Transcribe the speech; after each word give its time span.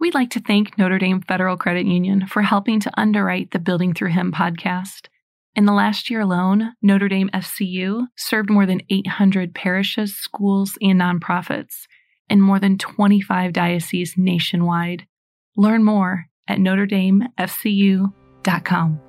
We'd 0.00 0.14
like 0.14 0.30
to 0.30 0.40
thank 0.40 0.76
Notre 0.78 0.98
Dame 0.98 1.20
Federal 1.20 1.58
Credit 1.58 1.84
Union 1.84 2.26
for 2.26 2.40
helping 2.40 2.80
to 2.80 2.90
underwrite 2.98 3.50
the 3.50 3.58
Building 3.58 3.92
Through 3.92 4.12
Him 4.12 4.32
podcast. 4.32 5.08
In 5.54 5.66
the 5.66 5.74
last 5.74 6.08
year 6.08 6.20
alone, 6.20 6.72
Notre 6.80 7.10
Dame 7.10 7.28
FCU 7.34 8.06
served 8.16 8.48
more 8.48 8.64
than 8.64 8.80
800 8.88 9.54
parishes, 9.54 10.16
schools, 10.16 10.78
and 10.80 10.98
nonprofits 10.98 11.86
in 12.30 12.40
more 12.40 12.58
than 12.58 12.78
25 12.78 13.52
dioceses 13.52 14.14
nationwide. 14.16 15.06
Learn 15.54 15.84
more 15.84 16.24
at 16.48 16.56
notredamefcu.com. 16.56 19.00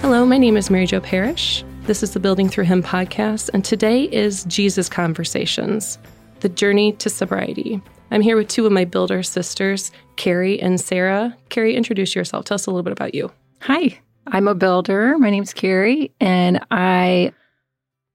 Hello, 0.00 0.24
my 0.24 0.38
name 0.38 0.56
is 0.56 0.70
Mary 0.70 0.86
Jo 0.86 1.00
Parrish. 1.00 1.62
This 1.90 2.04
is 2.04 2.12
the 2.12 2.20
Building 2.20 2.48
Through 2.48 2.66
Him 2.66 2.84
podcast, 2.84 3.50
and 3.52 3.64
today 3.64 4.04
is 4.04 4.44
Jesus 4.44 4.88
Conversations, 4.88 5.98
the 6.38 6.48
journey 6.48 6.92
to 6.92 7.10
sobriety. 7.10 7.82
I'm 8.12 8.20
here 8.20 8.36
with 8.36 8.46
two 8.46 8.64
of 8.64 8.70
my 8.70 8.84
builder 8.84 9.24
sisters, 9.24 9.90
Carrie 10.14 10.62
and 10.62 10.80
Sarah. 10.80 11.36
Carrie, 11.48 11.74
introduce 11.74 12.14
yourself. 12.14 12.44
Tell 12.44 12.54
us 12.54 12.66
a 12.66 12.70
little 12.70 12.84
bit 12.84 12.92
about 12.92 13.12
you. 13.12 13.32
Hi, 13.62 13.98
I'm 14.28 14.46
a 14.46 14.54
builder. 14.54 15.18
My 15.18 15.30
name's 15.30 15.52
Carrie, 15.52 16.12
and 16.20 16.64
I 16.70 17.32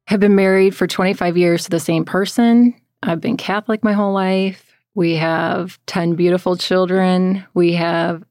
have 0.08 0.22
been 0.22 0.36
married 0.36 0.74
for 0.74 0.88
25 0.88 1.36
years 1.36 1.66
to 1.66 1.70
the 1.70 1.82
same 1.82 2.06
person. 2.06 2.74
I've 3.04 3.20
been 3.20 3.36
Catholic 3.36 3.84
my 3.84 3.92
whole 3.92 4.14
life. 4.14 4.74
We 4.94 5.18
have 5.18 5.78
10 5.88 6.16
beautiful 6.16 6.56
children. 6.56 7.44
We 7.54 7.74
have 7.74 8.24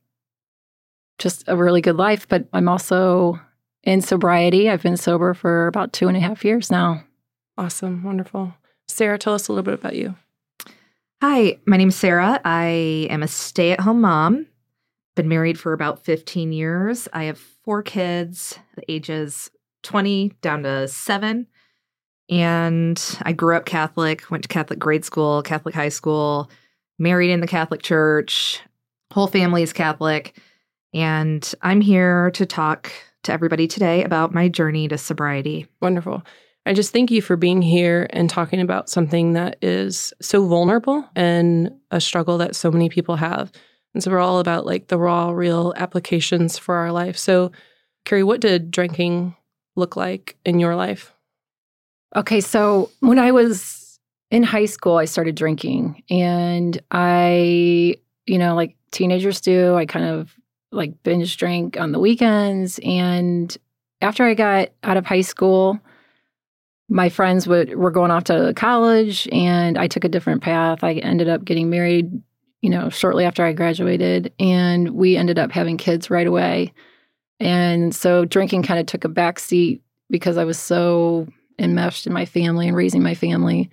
just 1.18 1.44
a 1.48 1.54
really 1.54 1.82
good 1.82 1.96
life, 1.96 2.26
but 2.28 2.48
I'm 2.54 2.66
also 2.66 3.38
in 3.84 4.00
sobriety. 4.00 4.68
I've 4.68 4.82
been 4.82 4.96
sober 4.96 5.34
for 5.34 5.66
about 5.66 5.92
two 5.92 6.08
and 6.08 6.16
a 6.16 6.20
half 6.20 6.44
years 6.44 6.70
now. 6.70 7.04
Awesome. 7.56 8.02
Wonderful. 8.02 8.54
Sarah, 8.88 9.18
tell 9.18 9.34
us 9.34 9.48
a 9.48 9.52
little 9.52 9.64
bit 9.64 9.74
about 9.74 9.94
you. 9.94 10.16
Hi, 11.22 11.58
my 11.66 11.76
name's 11.76 11.96
Sarah. 11.96 12.40
I 12.44 13.06
am 13.10 13.22
a 13.22 13.28
stay 13.28 13.72
at 13.72 13.80
home 13.80 14.00
mom. 14.00 14.46
Been 15.14 15.28
married 15.28 15.58
for 15.58 15.72
about 15.72 16.04
15 16.04 16.52
years. 16.52 17.08
I 17.12 17.24
have 17.24 17.38
four 17.38 17.82
kids, 17.82 18.58
the 18.74 18.90
ages 18.90 19.50
20 19.84 20.32
down 20.42 20.64
to 20.64 20.88
seven. 20.88 21.46
And 22.28 23.00
I 23.22 23.32
grew 23.32 23.56
up 23.56 23.64
Catholic, 23.64 24.30
went 24.30 24.42
to 24.42 24.48
Catholic 24.48 24.78
grade 24.78 25.04
school, 25.04 25.42
Catholic 25.42 25.74
high 25.74 25.90
school, 25.90 26.50
married 26.98 27.30
in 27.30 27.40
the 27.40 27.46
Catholic 27.46 27.82
church. 27.82 28.60
Whole 29.12 29.26
family 29.26 29.62
is 29.62 29.72
Catholic. 29.72 30.36
And 30.92 31.54
I'm 31.62 31.80
here 31.80 32.30
to 32.32 32.46
talk 32.46 32.90
to 33.24 33.32
everybody 33.32 33.66
today 33.66 34.04
about 34.04 34.32
my 34.32 34.48
journey 34.48 34.88
to 34.88 34.98
sobriety. 34.98 35.66
Wonderful. 35.80 36.22
I 36.66 36.72
just 36.72 36.92
thank 36.92 37.10
you 37.10 37.20
for 37.20 37.36
being 37.36 37.60
here 37.60 38.06
and 38.10 38.30
talking 38.30 38.60
about 38.60 38.88
something 38.88 39.34
that 39.34 39.58
is 39.60 40.14
so 40.20 40.46
vulnerable 40.46 41.08
and 41.14 41.70
a 41.90 42.00
struggle 42.00 42.38
that 42.38 42.56
so 42.56 42.70
many 42.70 42.88
people 42.88 43.16
have. 43.16 43.52
And 43.92 44.02
so 44.02 44.10
we're 44.10 44.18
all 44.18 44.38
about 44.38 44.64
like 44.64 44.88
the 44.88 44.98
raw, 44.98 45.30
real 45.30 45.74
applications 45.76 46.58
for 46.58 46.76
our 46.76 46.90
life. 46.90 47.18
So, 47.18 47.52
Carrie, 48.04 48.22
what 48.22 48.40
did 48.40 48.70
drinking 48.70 49.36
look 49.76 49.96
like 49.96 50.36
in 50.44 50.58
your 50.58 50.74
life? 50.74 51.12
Okay, 52.16 52.40
so 52.40 52.90
when 53.00 53.18
I 53.18 53.32
was 53.32 53.98
in 54.30 54.42
high 54.42 54.66
school, 54.66 54.96
I 54.96 55.04
started 55.04 55.34
drinking, 55.34 56.02
and 56.10 56.80
I, 56.90 57.96
you 58.26 58.38
know, 58.38 58.54
like 58.54 58.76
teenagers 58.92 59.40
do, 59.40 59.74
I 59.74 59.86
kind 59.86 60.04
of 60.04 60.34
like 60.74 61.02
binge 61.02 61.36
drink 61.36 61.78
on 61.78 61.92
the 61.92 62.00
weekends. 62.00 62.78
And 62.82 63.56
after 64.02 64.24
I 64.24 64.34
got 64.34 64.70
out 64.82 64.96
of 64.96 65.06
high 65.06 65.22
school, 65.22 65.78
my 66.88 67.08
friends 67.08 67.46
would, 67.46 67.76
were 67.76 67.90
going 67.90 68.10
off 68.10 68.24
to 68.24 68.52
college 68.56 69.28
and 69.32 69.78
I 69.78 69.86
took 69.86 70.04
a 70.04 70.08
different 70.08 70.42
path. 70.42 70.84
I 70.84 70.94
ended 70.94 71.28
up 71.28 71.44
getting 71.44 71.70
married, 71.70 72.10
you 72.60 72.70
know, 72.70 72.90
shortly 72.90 73.24
after 73.24 73.44
I 73.44 73.52
graduated, 73.52 74.32
and 74.38 74.90
we 74.90 75.16
ended 75.16 75.38
up 75.38 75.50
having 75.50 75.76
kids 75.76 76.10
right 76.10 76.26
away. 76.26 76.72
And 77.40 77.94
so 77.94 78.24
drinking 78.24 78.62
kind 78.62 78.80
of 78.80 78.86
took 78.86 79.04
a 79.04 79.08
back 79.08 79.38
seat 79.38 79.82
because 80.10 80.36
I 80.36 80.44
was 80.44 80.58
so 80.58 81.26
enmeshed 81.58 82.06
in 82.06 82.12
my 82.12 82.26
family 82.26 82.68
and 82.68 82.76
raising 82.76 83.02
my 83.02 83.14
family. 83.14 83.70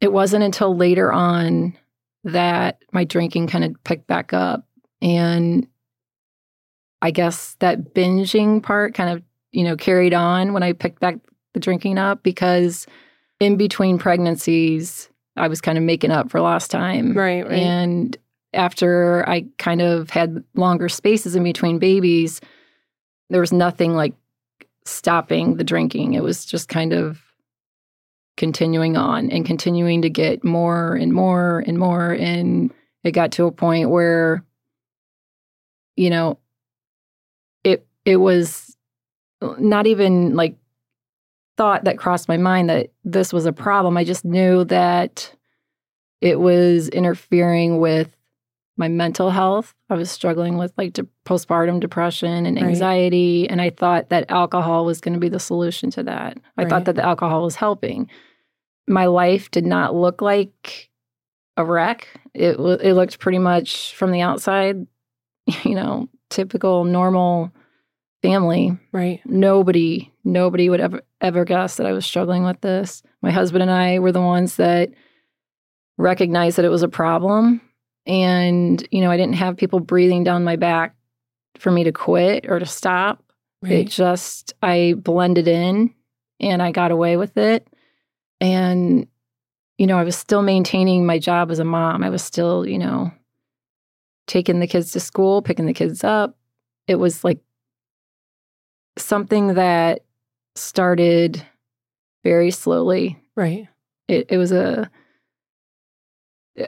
It 0.00 0.12
wasn't 0.12 0.44
until 0.44 0.74
later 0.74 1.12
on 1.12 1.76
that 2.24 2.82
my 2.92 3.04
drinking 3.04 3.48
kind 3.48 3.64
of 3.64 3.84
picked 3.84 4.06
back 4.06 4.32
up. 4.32 4.66
And 5.02 5.66
I 7.02 7.10
guess 7.10 7.56
that 7.60 7.94
binging 7.94 8.62
part 8.62 8.94
kind 8.94 9.10
of, 9.10 9.22
you 9.52 9.64
know, 9.64 9.76
carried 9.76 10.14
on 10.14 10.52
when 10.52 10.62
I 10.62 10.72
picked 10.72 11.00
back 11.00 11.16
the 11.54 11.60
drinking 11.60 11.98
up 11.98 12.22
because 12.22 12.86
in 13.40 13.56
between 13.56 13.98
pregnancies, 13.98 15.08
I 15.36 15.48
was 15.48 15.60
kind 15.60 15.78
of 15.78 15.84
making 15.84 16.10
up 16.10 16.30
for 16.30 16.40
lost 16.40 16.70
time. 16.70 17.16
Right, 17.16 17.42
right. 17.42 17.58
And 17.58 18.16
after 18.52 19.28
I 19.28 19.46
kind 19.58 19.80
of 19.80 20.10
had 20.10 20.44
longer 20.54 20.88
spaces 20.88 21.36
in 21.36 21.42
between 21.42 21.78
babies, 21.78 22.40
there 23.30 23.40
was 23.40 23.52
nothing 23.52 23.94
like 23.94 24.14
stopping 24.84 25.56
the 25.56 25.64
drinking. 25.64 26.14
It 26.14 26.22
was 26.22 26.44
just 26.44 26.68
kind 26.68 26.92
of 26.92 27.22
continuing 28.36 28.96
on 28.96 29.30
and 29.30 29.46
continuing 29.46 30.02
to 30.02 30.10
get 30.10 30.42
more 30.44 30.94
and 30.94 31.12
more 31.12 31.62
and 31.66 31.78
more. 31.78 32.12
And 32.12 32.72
it 33.04 33.12
got 33.12 33.32
to 33.32 33.46
a 33.46 33.52
point 33.52 33.90
where, 33.90 34.44
you 35.96 36.10
know, 36.10 36.38
it 38.04 38.16
was 38.16 38.76
not 39.58 39.86
even 39.86 40.34
like 40.34 40.56
thought 41.56 41.84
that 41.84 41.98
crossed 41.98 42.28
my 42.28 42.36
mind 42.36 42.70
that 42.70 42.90
this 43.04 43.32
was 43.32 43.46
a 43.46 43.52
problem. 43.52 43.96
I 43.96 44.04
just 44.04 44.24
knew 44.24 44.64
that 44.64 45.34
it 46.20 46.40
was 46.40 46.88
interfering 46.88 47.80
with 47.80 48.14
my 48.76 48.88
mental 48.88 49.30
health. 49.30 49.74
I 49.90 49.94
was 49.94 50.10
struggling 50.10 50.56
with 50.56 50.72
like 50.78 50.94
de- 50.94 51.06
postpartum 51.26 51.80
depression 51.80 52.46
and 52.46 52.58
anxiety. 52.58 53.42
Right. 53.42 53.50
And 53.50 53.60
I 53.60 53.70
thought 53.70 54.08
that 54.08 54.30
alcohol 54.30 54.86
was 54.86 55.00
going 55.00 55.14
to 55.14 55.20
be 55.20 55.28
the 55.28 55.38
solution 55.38 55.90
to 55.90 56.02
that. 56.04 56.38
I 56.56 56.62
right. 56.62 56.70
thought 56.70 56.86
that 56.86 56.96
the 56.96 57.04
alcohol 57.04 57.42
was 57.42 57.56
helping. 57.56 58.08
My 58.88 59.06
life 59.06 59.50
did 59.50 59.66
not 59.66 59.94
look 59.94 60.22
like 60.22 60.90
a 61.58 61.64
wreck. 61.64 62.08
It, 62.32 62.56
it 62.58 62.94
looked 62.94 63.18
pretty 63.18 63.38
much 63.38 63.94
from 63.94 64.12
the 64.12 64.22
outside, 64.22 64.86
you 65.64 65.74
know, 65.74 66.08
typical, 66.30 66.84
normal 66.84 67.52
family. 68.22 68.76
Right. 68.92 69.20
Nobody, 69.24 70.12
nobody 70.24 70.68
would 70.68 70.80
ever 70.80 71.02
ever 71.20 71.44
guess 71.44 71.76
that 71.76 71.86
I 71.86 71.92
was 71.92 72.06
struggling 72.06 72.44
with 72.44 72.60
this. 72.60 73.02
My 73.22 73.30
husband 73.30 73.62
and 73.62 73.70
I 73.70 73.98
were 73.98 74.12
the 74.12 74.20
ones 74.20 74.56
that 74.56 74.90
recognized 75.98 76.56
that 76.56 76.64
it 76.64 76.70
was 76.70 76.82
a 76.82 76.88
problem. 76.88 77.60
And, 78.06 78.86
you 78.90 79.02
know, 79.02 79.10
I 79.10 79.16
didn't 79.16 79.34
have 79.34 79.56
people 79.56 79.80
breathing 79.80 80.24
down 80.24 80.44
my 80.44 80.56
back 80.56 80.96
for 81.58 81.70
me 81.70 81.84
to 81.84 81.92
quit 81.92 82.46
or 82.48 82.58
to 82.58 82.66
stop. 82.66 83.22
Right. 83.62 83.72
It 83.72 83.88
just 83.88 84.54
I 84.62 84.94
blended 84.96 85.46
in 85.46 85.94
and 86.40 86.62
I 86.62 86.72
got 86.72 86.90
away 86.90 87.16
with 87.16 87.36
it. 87.36 87.68
And, 88.40 89.06
you 89.76 89.86
know, 89.86 89.98
I 89.98 90.04
was 90.04 90.16
still 90.16 90.42
maintaining 90.42 91.04
my 91.04 91.18
job 91.18 91.50
as 91.50 91.58
a 91.58 91.64
mom. 91.64 92.02
I 92.02 92.08
was 92.08 92.22
still, 92.22 92.66
you 92.66 92.78
know, 92.78 93.12
taking 94.26 94.60
the 94.60 94.66
kids 94.66 94.92
to 94.92 95.00
school, 95.00 95.42
picking 95.42 95.66
the 95.66 95.74
kids 95.74 96.02
up. 96.02 96.38
It 96.86 96.94
was 96.96 97.22
like 97.22 97.40
something 99.02 99.54
that 99.54 100.02
started 100.54 101.44
very 102.24 102.50
slowly. 102.50 103.18
Right. 103.36 103.68
It, 104.08 104.26
it 104.30 104.36
was 104.36 104.52
a 104.52 104.90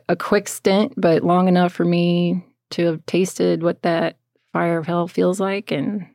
a 0.08 0.16
quick 0.16 0.48
stint, 0.48 0.94
but 0.96 1.22
long 1.24 1.48
enough 1.48 1.72
for 1.72 1.84
me 1.84 2.44
to 2.70 2.86
have 2.86 3.04
tasted 3.06 3.62
what 3.62 3.82
that 3.82 4.16
fire 4.52 4.78
of 4.78 4.86
hell 4.86 5.08
feels 5.08 5.40
like, 5.40 5.70
and 5.70 6.06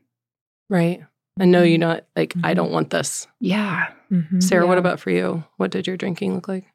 right. 0.69 1.01
And 1.39 1.51
know 1.51 1.63
you're 1.63 1.77
not 1.77 2.05
like 2.15 2.29
mm-hmm. 2.29 2.45
I 2.45 2.53
don't 2.53 2.71
want 2.71 2.89
this. 2.89 3.27
Yeah. 3.39 3.91
Mm-hmm. 4.11 4.39
Sarah, 4.39 4.63
yeah. 4.63 4.69
what 4.69 4.77
about 4.77 4.99
for 4.99 5.11
you? 5.11 5.43
What 5.57 5.71
did 5.71 5.85
your 5.85 5.97
drinking 5.97 6.33
look 6.33 6.47
like? 6.47 6.65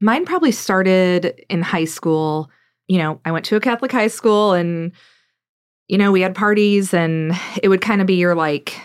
Mine 0.00 0.24
probably 0.24 0.50
started 0.50 1.40
in 1.48 1.62
high 1.62 1.84
school. 1.84 2.50
You 2.88 2.98
know, 2.98 3.20
I 3.24 3.30
went 3.30 3.44
to 3.46 3.56
a 3.56 3.60
Catholic 3.60 3.92
high 3.92 4.08
school 4.08 4.52
and 4.52 4.92
you 5.92 5.98
know, 5.98 6.10
we 6.10 6.22
had 6.22 6.34
parties 6.34 6.94
and 6.94 7.38
it 7.62 7.68
would 7.68 7.82
kind 7.82 8.00
of 8.00 8.06
be 8.06 8.14
your 8.14 8.34
like 8.34 8.80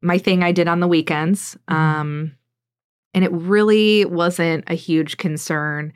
my 0.00 0.18
thing 0.18 0.44
I 0.44 0.52
did 0.52 0.68
on 0.68 0.78
the 0.78 0.86
weekends. 0.86 1.58
Mm-hmm. 1.68 1.74
Um, 1.74 2.36
and 3.12 3.24
it 3.24 3.32
really 3.32 4.04
wasn't 4.04 4.62
a 4.68 4.74
huge 4.74 5.16
concern. 5.16 5.92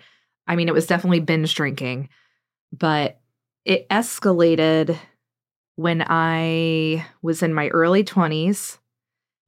I 0.49 0.57
mean, 0.57 0.67
it 0.67 0.75
was 0.75 0.89
definitely 0.89 1.21
binge 1.21 1.55
drinking, 1.55 2.09
but 2.77 3.21
it 3.65 3.89
escalated 3.89 4.99
when 5.77 6.05
I 6.05 7.07
was 7.23 7.41
in 7.45 7.55
my 7.55 7.69
early 7.69 8.03
20s. 8.03 8.79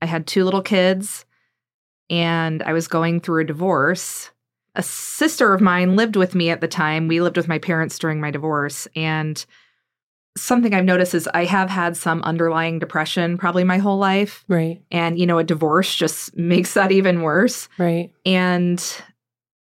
I 0.00 0.06
had 0.06 0.28
two 0.28 0.44
little 0.44 0.62
kids 0.62 1.24
and 2.08 2.62
I 2.62 2.72
was 2.72 2.86
going 2.86 3.18
through 3.18 3.40
a 3.40 3.46
divorce. 3.46 4.30
A 4.76 4.82
sister 4.84 5.54
of 5.54 5.60
mine 5.60 5.96
lived 5.96 6.14
with 6.14 6.36
me 6.36 6.50
at 6.50 6.60
the 6.60 6.68
time. 6.68 7.08
We 7.08 7.20
lived 7.20 7.36
with 7.36 7.48
my 7.48 7.58
parents 7.58 7.98
during 7.98 8.20
my 8.20 8.30
divorce. 8.30 8.86
And 8.94 9.44
something 10.36 10.74
I've 10.74 10.84
noticed 10.84 11.14
is 11.14 11.28
I 11.34 11.44
have 11.44 11.68
had 11.68 11.96
some 11.96 12.22
underlying 12.22 12.78
depression 12.78 13.36
probably 13.36 13.64
my 13.64 13.78
whole 13.78 13.98
life. 13.98 14.44
Right. 14.48 14.82
And, 14.90 15.18
you 15.18 15.26
know, 15.26 15.38
a 15.38 15.44
divorce 15.44 15.94
just 15.94 16.36
makes 16.36 16.74
that 16.74 16.92
even 16.92 17.22
worse. 17.22 17.68
Right. 17.78 18.12
And 18.24 18.82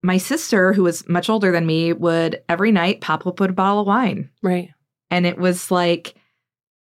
my 0.01 0.17
sister, 0.17 0.73
who 0.73 0.83
was 0.83 1.07
much 1.07 1.29
older 1.29 1.51
than 1.51 1.65
me, 1.65 1.93
would 1.93 2.41
every 2.49 2.71
night 2.71 3.01
pop 3.01 3.25
up 3.27 3.39
with 3.39 3.49
a 3.49 3.53
bottle 3.53 3.81
of 3.81 3.87
wine. 3.87 4.29
Right. 4.41 4.71
And 5.11 5.25
it 5.25 5.37
was 5.37 5.69
like, 5.69 6.15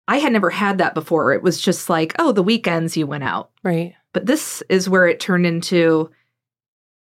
I 0.09 0.19
had 0.19 0.33
never 0.33 0.51
had 0.51 0.79
that 0.79 0.95
before. 0.95 1.33
It 1.33 1.43
was 1.43 1.61
just 1.61 1.89
like, 1.89 2.15
oh, 2.19 2.33
the 2.33 2.43
weekends 2.43 2.97
you 2.97 3.07
went 3.07 3.25
out. 3.25 3.51
Right. 3.63 3.95
But 4.13 4.27
this 4.27 4.63
is 4.69 4.89
where 4.89 5.07
it 5.07 5.21
turned 5.21 5.47
into 5.47 6.11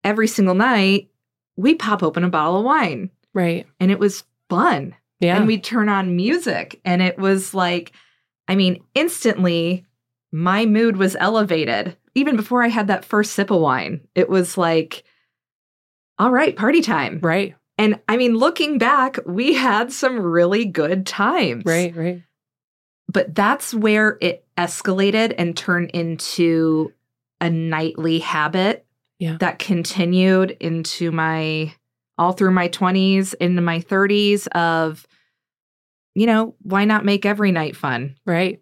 every 0.03 0.27
single 0.27 0.55
night 0.55 1.09
we 1.55 1.75
pop 1.75 2.03
open 2.03 2.23
a 2.23 2.29
bottle 2.29 2.59
of 2.59 2.65
wine. 2.65 3.09
Right. 3.33 3.67
And 3.79 3.91
it 3.91 3.99
was 3.99 4.23
fun. 4.49 4.95
Yeah. 5.23 5.37
And 5.37 5.47
we'd 5.47 5.63
turn 5.63 5.89
on 5.89 6.15
music. 6.15 6.79
And 6.85 7.01
it 7.01 7.17
was 7.17 7.53
like, 7.53 7.91
I 8.47 8.55
mean, 8.55 8.83
instantly 8.93 9.85
my 10.31 10.65
mood 10.65 10.97
was 10.97 11.15
elevated. 11.19 11.95
Even 12.15 12.35
before 12.35 12.61
I 12.63 12.67
had 12.67 12.87
that 12.87 13.05
first 13.05 13.31
sip 13.33 13.49
of 13.51 13.61
wine, 13.61 14.01
it 14.15 14.29
was 14.29 14.57
like, 14.57 15.03
all 16.19 16.31
right, 16.31 16.55
party 16.55 16.81
time. 16.81 17.19
right. 17.21 17.55
And 17.79 17.99
I 18.07 18.17
mean, 18.17 18.35
looking 18.35 18.77
back, 18.77 19.17
we 19.25 19.55
had 19.55 19.91
some 19.91 20.19
really 20.19 20.65
good 20.65 21.07
times. 21.07 21.63
Right. 21.65 21.95
Right. 21.95 22.21
But 23.11 23.33
that's 23.33 23.73
where 23.73 24.17
it 24.21 24.45
escalated 24.57 25.33
and 25.39 25.57
turned 25.57 25.89
into 25.91 26.93
a 27.41 27.49
nightly 27.49 28.19
habit 28.19 28.85
Yeah. 29.17 29.37
that 29.39 29.57
continued 29.57 30.51
into 30.59 31.11
my 31.11 31.73
all 32.19 32.31
through 32.33 32.51
my 32.51 32.69
20s, 32.69 33.33
into 33.41 33.61
my 33.61 33.79
30s 33.79 34.47
of, 34.49 35.07
you 36.15 36.25
know, 36.25 36.55
why 36.61 36.85
not 36.85 37.05
make 37.05 37.25
every 37.25 37.51
night 37.51 37.75
fun? 37.75 38.15
Right. 38.25 38.61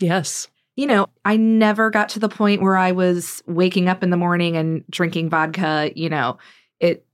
Yes. 0.00 0.48
You 0.76 0.86
know, 0.86 1.08
I 1.24 1.36
never 1.36 1.90
got 1.90 2.08
to 2.10 2.18
the 2.18 2.28
point 2.28 2.62
where 2.62 2.76
I 2.76 2.92
was 2.92 3.42
waking 3.46 3.88
up 3.88 4.02
in 4.02 4.10
the 4.10 4.16
morning 4.16 4.56
and 4.56 4.84
drinking 4.88 5.28
vodka. 5.28 5.90
You 5.94 6.08
know, 6.08 6.38
it 6.78 7.04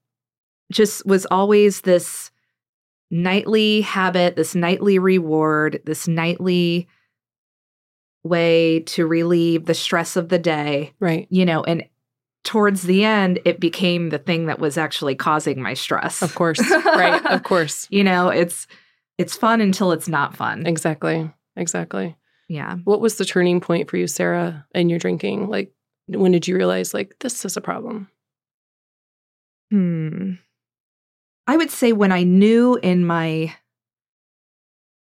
just 0.71 1.05
was 1.07 1.27
always 1.27 1.81
this 1.81 2.31
nightly 3.11 3.81
habit, 3.81 4.37
this 4.37 4.55
nightly 4.55 4.99
reward, 4.99 5.81
this 5.85 6.07
nightly 6.07 6.87
way 8.25 8.81
to 8.81 9.07
relieve 9.07 9.67
the 9.67 9.75
stress 9.75 10.17
of 10.17 10.29
the 10.29 10.39
day, 10.39 10.93
Right. 10.99 11.27
you 11.31 11.45
know, 11.45 11.63
and 11.63 11.85
towards 12.45 12.83
the 12.83 13.05
end, 13.05 13.41
it 13.45 13.59
became 13.61 14.11
the 14.11 14.19
thing 14.19 14.47
that 14.47 14.59
was 14.59 14.77
actually 14.77 15.15
causing 15.15 15.63
my 15.63 15.75
stress. 15.75 16.23
Of 16.23 16.35
course. 16.35 16.61
right. 16.85 17.25
Of 17.27 17.43
course. 17.43 17.87
You 17.91 18.05
know, 18.05 18.29
it's 18.29 18.67
it's 19.19 19.37
fun 19.37 19.61
until 19.61 19.93
it's 19.93 20.09
not 20.09 20.37
fun. 20.37 20.67
Exactly. 20.67 21.31
Exactly. 21.57 22.17
Yeah. 22.49 22.77
What 22.85 23.01
was 23.01 23.17
the 23.17 23.25
turning 23.25 23.61
point 23.61 23.91
for 23.91 23.97
you, 23.97 24.07
Sarah, 24.07 24.67
in 24.75 24.89
your 24.89 24.99
drinking? 24.99 25.49
Like, 25.49 25.73
when 26.09 26.33
did 26.33 26.47
you 26.47 26.55
realize, 26.57 26.95
like, 26.95 27.17
this 27.21 27.45
is 27.45 27.57
a 27.57 27.61
problem? 27.61 28.09
Hmm. 29.71 30.33
I 31.47 31.57
would 31.57 31.71
say 31.71 31.93
when 31.93 32.13
I 32.13 32.23
knew 32.25 32.77
in 32.77 33.05
my 33.07 33.55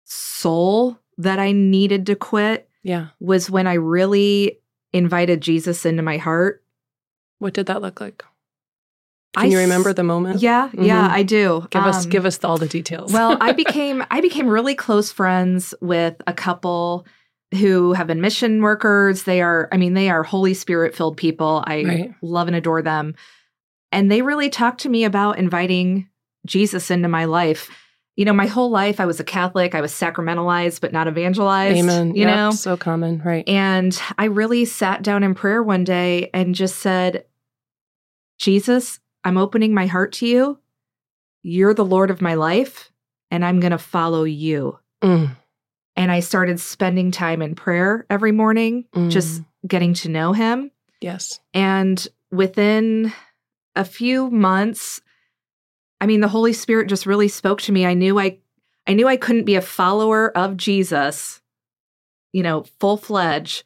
soul 0.05 0.97
that 1.17 1.39
I 1.39 1.51
needed 1.51 2.05
to 2.07 2.15
quit 2.15 2.69
Yeah. 2.83 3.07
was 3.19 3.49
when 3.49 3.67
I 3.67 3.73
really 3.73 4.59
invited 4.94 5.41
Jesus 5.41 5.85
into 5.85 6.03
my 6.03 6.17
heart. 6.17 6.63
What 7.39 7.53
did 7.53 7.65
that 7.67 7.81
look 7.81 7.99
like? 7.99 8.23
I 9.35 9.41
Can 9.44 9.51
you 9.51 9.59
remember 9.59 9.94
the 9.94 10.03
moment? 10.03 10.41
Yeah, 10.41 10.69
yeah, 10.74 11.07
Mhm. 11.09 11.12
I 11.12 11.24
do. 11.24 11.68
Give 11.69 11.83
us 11.83 12.06
Um, 12.06 12.09
give 12.09 12.25
us 12.25 12.44
all 12.44 12.57
the 12.57 12.68
details. 12.68 13.12
well, 13.13 13.38
I 13.41 13.51
became 13.63 14.03
I 14.09 14.21
became 14.21 14.47
really 14.47 14.74
close 14.75 15.12
friends 15.12 15.74
with 15.81 16.15
a 16.25 16.33
couple 16.33 17.06
who 17.53 17.94
have 17.94 18.07
been 18.07 18.19
mission 18.21 18.62
workers. 18.62 19.24
They 19.24 19.41
are, 19.41 19.69
I 19.71 19.77
mean, 19.77 19.94
they 19.94 20.09
are 20.09 20.24
Holy 20.24 20.53
Spirit 20.53 20.95
filled 20.95 21.18
people. 21.18 21.63
I 21.65 21.83
Right. 21.83 22.13
love 22.21 22.47
and 22.47 22.56
adore 22.57 22.81
them. 22.81 23.15
And 23.91 24.12
they 24.12 24.21
really 24.21 24.50
talked 24.50 24.81
to 24.81 24.89
me 24.89 25.06
about 25.06 25.38
inviting 25.38 26.09
Jesus 26.45 26.91
into 26.91 27.07
my 27.07 27.23
life. 27.25 27.69
You 28.18 28.25
know, 28.25 28.33
my 28.33 28.47
whole 28.47 28.69
life 28.69 29.00
I 29.00 29.06
was 29.06 29.19
a 29.19 29.23
Catholic. 29.23 29.75
I 29.75 29.81
was 29.81 29.91
sacramentalized, 29.94 30.81
but 30.81 30.91
not 30.91 31.07
evangelized. 31.07 31.77
Amen. 31.77 32.15
You 32.15 32.23
Yep, 32.25 32.35
know? 32.35 32.51
so 32.51 32.75
common. 32.75 33.21
Right. 33.23 33.47
And 33.47 33.97
I 34.18 34.25
really 34.25 34.65
sat 34.65 35.03
down 35.03 35.23
in 35.23 35.35
prayer 35.35 35.62
one 35.63 35.83
day 35.83 36.30
and 36.33 36.53
just 36.56 36.77
said, 36.80 37.25
Jesus, 38.39 39.00
I'm 39.27 39.38
opening 39.38 39.74
my 39.74 39.88
heart 39.88 40.13
to 40.13 40.25
you. 40.25 40.57
You're 41.44 41.74
the 41.74 41.83
Lord 41.83 42.12
of 42.12 42.21
my 42.21 42.35
life, 42.35 42.91
and 43.29 43.44
I'm 43.44 43.59
going 43.59 43.71
to 43.71 43.77
follow 43.77 44.24
you. 44.24 44.79
Mm, 45.01 45.35
And 45.97 46.12
I 46.12 46.21
started 46.21 46.62
spending 46.62 47.12
time 47.12 47.41
in 47.41 47.53
prayer 47.53 48.06
every 48.09 48.31
morning, 48.31 48.85
just 49.09 49.41
mm. 49.41 49.45
getting 49.68 49.94
to 49.95 50.09
know 50.09 50.31
him. 50.31 50.71
yes. 51.01 51.41
And 51.53 52.07
within 52.31 53.12
a 53.75 53.83
few 53.83 54.29
months, 54.31 55.01
I 56.00 56.06
mean, 56.06 56.21
the 56.21 56.27
Holy 56.30 56.53
Spirit 56.53 56.88
just 56.88 57.06
really 57.06 57.27
spoke 57.27 57.62
to 57.63 57.73
me. 57.73 57.85
I 57.85 57.95
knew 57.95 58.18
I 58.18 58.38
I 58.88 58.94
knew 58.94 59.09
I 59.09 59.18
couldn't 59.18 59.44
be 59.44 59.56
a 59.56 59.62
follower 59.62 60.35
of 60.38 60.56
Jesus, 60.56 61.41
you 62.31 62.44
know, 62.44 62.63
full 62.80 62.95
fledged 62.95 63.65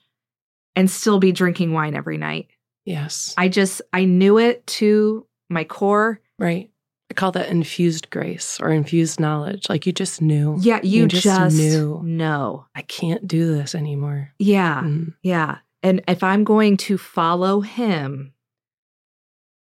and 0.75 0.89
still 0.89 1.19
be 1.19 1.31
drinking 1.31 1.73
wine 1.73 1.93
every 1.95 2.17
night. 2.17 2.47
Yes. 2.85 3.35
I 3.37 3.47
just 3.47 3.81
I 3.93 4.05
knew 4.05 4.39
it 4.39 4.65
to 4.81 5.27
my 5.51 5.63
core. 5.63 6.19
right. 6.39 6.69
I 7.09 7.13
call 7.13 7.33
that 7.33 7.49
infused 7.49 8.09
grace 8.09 8.57
or 8.61 8.69
infused 8.69 9.19
knowledge. 9.19 9.67
Like 9.67 9.85
you 9.85 9.91
just 9.91 10.21
knew. 10.21 10.55
Yeah, 10.61 10.79
you, 10.81 11.01
You 11.01 11.07
just, 11.09 11.23
just 11.25 11.57
knew. 11.57 11.99
No. 12.05 12.67
I 12.73 12.83
can't 12.83 13.27
do 13.27 13.53
this 13.53 13.75
anymore. 13.75 14.31
Yeah. 14.39 14.81
Mm, 14.81 15.13
Yeah. 15.21 15.57
And 15.83 16.01
if 16.07 16.23
I'm 16.23 16.45
going 16.45 16.77
to 16.77 16.97
follow 16.97 17.59
him, 17.59 18.31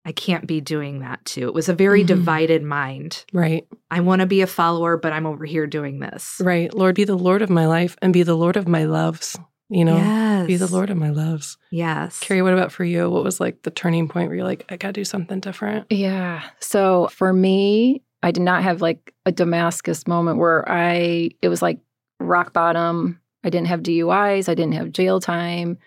I 0.03 0.11
can't 0.11 0.47
be 0.47 0.59
doing 0.59 0.99
that 0.99 1.23
too. 1.23 1.47
It 1.47 1.53
was 1.53 1.69
a 1.69 1.73
very 1.73 2.03
Mhm. 2.03 2.07
divided 2.07 2.61
mind. 2.63 3.23
right. 3.31 3.65
I 3.89 4.01
want 4.01 4.19
to 4.19 4.25
be 4.25 4.41
a 4.41 4.47
follower, 4.47 4.97
but 4.97 5.13
I'm 5.13 5.25
over 5.25 5.45
here 5.45 5.65
doing 5.67 5.99
this. 5.99 6.41
Right. 6.43 6.73
Lord, 6.73 6.95
be 6.95 7.05
the 7.05 7.15
Lord 7.17 7.41
of 7.41 7.49
my 7.49 7.67
life 7.67 7.95
and 8.01 8.11
be 8.11 8.23
the 8.23 8.35
Lord 8.35 8.57
of 8.57 8.67
my 8.67 8.83
loves. 8.83 9.37
You 9.69 9.85
know, 9.85 9.97
yes. 9.97 10.47
be 10.47 10.57
the 10.57 10.67
Lord 10.67 10.89
of 10.89 10.97
my 10.97 11.11
loves. 11.11 11.57
Yes. 11.69 12.19
Carrie, 12.19 12.41
what 12.41 12.53
about 12.53 12.71
for 12.71 12.83
you? 12.83 13.09
What 13.09 13.23
was 13.23 13.39
like 13.39 13.61
the 13.61 13.71
turning 13.71 14.07
point 14.07 14.27
where 14.27 14.37
you're 14.37 14.45
like, 14.45 14.65
I 14.69 14.77
got 14.77 14.89
to 14.89 14.93
do 14.93 15.05
something 15.05 15.39
different? 15.39 15.85
Yeah. 15.91 16.43
So 16.59 17.07
for 17.11 17.31
me, 17.33 18.01
I 18.23 18.31
did 18.31 18.41
not 18.41 18.63
have 18.63 18.81
like 18.81 19.13
a 19.27 19.31
Damascus 19.31 20.07
moment 20.07 20.39
where 20.39 20.67
I, 20.67 21.29
it 21.41 21.49
was 21.49 21.61
like 21.61 21.79
rock 22.19 22.51
bottom. 22.51 23.19
I 23.43 23.49
didn't 23.49 23.67
have 23.67 23.81
DUIs, 23.81 24.49
I 24.49 24.55
didn't 24.55 24.73
have 24.73 24.91
jail 24.91 25.19
time. 25.19 25.77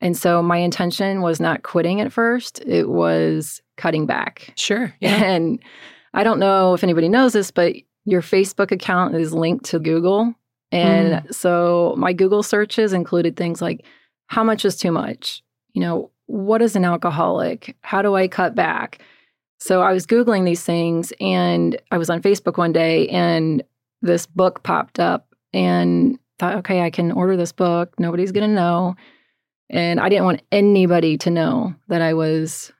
And 0.00 0.16
so 0.16 0.42
my 0.42 0.58
intention 0.58 1.22
was 1.22 1.40
not 1.40 1.62
quitting 1.62 2.00
at 2.00 2.12
first, 2.12 2.60
it 2.66 2.88
was 2.88 3.62
cutting 3.76 4.06
back. 4.06 4.52
Sure. 4.56 4.94
Yeah. 5.00 5.22
And 5.32 5.58
I 6.14 6.24
don't 6.24 6.38
know 6.38 6.74
if 6.74 6.84
anybody 6.84 7.08
knows 7.08 7.32
this, 7.32 7.50
but 7.50 7.74
your 8.04 8.20
Facebook 8.20 8.70
account 8.70 9.14
is 9.14 9.32
linked 9.32 9.64
to 9.66 9.78
Google. 9.78 10.34
And 10.72 11.22
mm. 11.22 11.34
so 11.34 11.94
my 11.96 12.12
Google 12.12 12.42
searches 12.42 12.92
included 12.92 13.36
things 13.36 13.62
like 13.62 13.84
how 14.26 14.42
much 14.42 14.64
is 14.64 14.76
too 14.76 14.90
much? 14.90 15.42
You 15.74 15.82
know, 15.82 16.10
what 16.26 16.62
is 16.62 16.74
an 16.74 16.84
alcoholic? 16.84 17.76
How 17.82 18.02
do 18.02 18.16
I 18.16 18.26
cut 18.26 18.54
back? 18.54 19.00
So 19.60 19.82
I 19.82 19.92
was 19.92 20.06
Googling 20.06 20.44
these 20.44 20.64
things 20.64 21.12
and 21.20 21.80
I 21.92 21.98
was 21.98 22.10
on 22.10 22.22
Facebook 22.22 22.58
one 22.58 22.72
day 22.72 23.06
and 23.08 23.62
this 24.00 24.26
book 24.26 24.62
popped 24.64 24.98
up 24.98 25.34
and 25.52 26.18
thought, 26.38 26.56
okay, 26.56 26.80
I 26.80 26.90
can 26.90 27.12
order 27.12 27.36
this 27.36 27.52
book. 27.52 27.94
Nobody's 28.00 28.32
going 28.32 28.48
to 28.48 28.54
know. 28.54 28.96
And 29.70 30.00
I 30.00 30.08
didn't 30.08 30.24
want 30.24 30.42
anybody 30.50 31.16
to 31.18 31.30
know 31.30 31.74
that 31.88 32.02
I 32.02 32.14
was, 32.14 32.72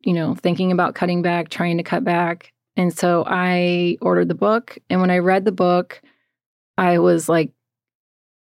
you 0.00 0.12
know, 0.12 0.34
thinking 0.34 0.72
about 0.72 0.94
cutting 0.94 1.22
back, 1.22 1.48
trying 1.48 1.78
to 1.78 1.82
cut 1.82 2.04
back. 2.04 2.52
And 2.76 2.96
so 2.96 3.24
I 3.26 3.96
ordered 4.02 4.28
the 4.28 4.34
book. 4.34 4.76
And 4.90 5.00
when 5.00 5.10
I 5.10 5.18
read 5.18 5.44
the 5.44 5.52
book, 5.52 6.02
I 6.78 6.98
was 6.98 7.28
like 7.28 7.52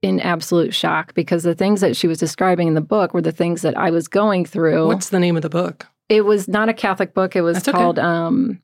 in 0.03 0.21
absolute 0.21 0.75
shock 0.75 1.15
because 1.15 1.43
the 1.43 1.55
things 1.55 1.81
that 1.81 1.97
she 1.97 2.07
was 2.07 2.19
describing 2.19 2.69
in 2.69 2.75
the 2.75 2.81
book 2.81 3.15
were 3.15 3.23
the 3.23 3.33
things 3.33 3.63
that 3.63 3.77
I 3.77 3.91
was 3.91 4.07
going 4.09 4.45
through. 4.45 4.87
What's 4.87 5.09
the 5.09 5.21
name 5.21 5.37
of 5.37 5.43
the 5.43 5.49
book? 5.49 5.87
it 6.09 6.25
was 6.25 6.49
not 6.49 6.69
a 6.69 6.75
Catholic 6.75 7.15
book. 7.15 7.37
It 7.37 7.43
was 7.43 7.57
That's 7.57 7.69
okay. 7.69 7.79
called 7.79 7.99
um, 7.99 8.61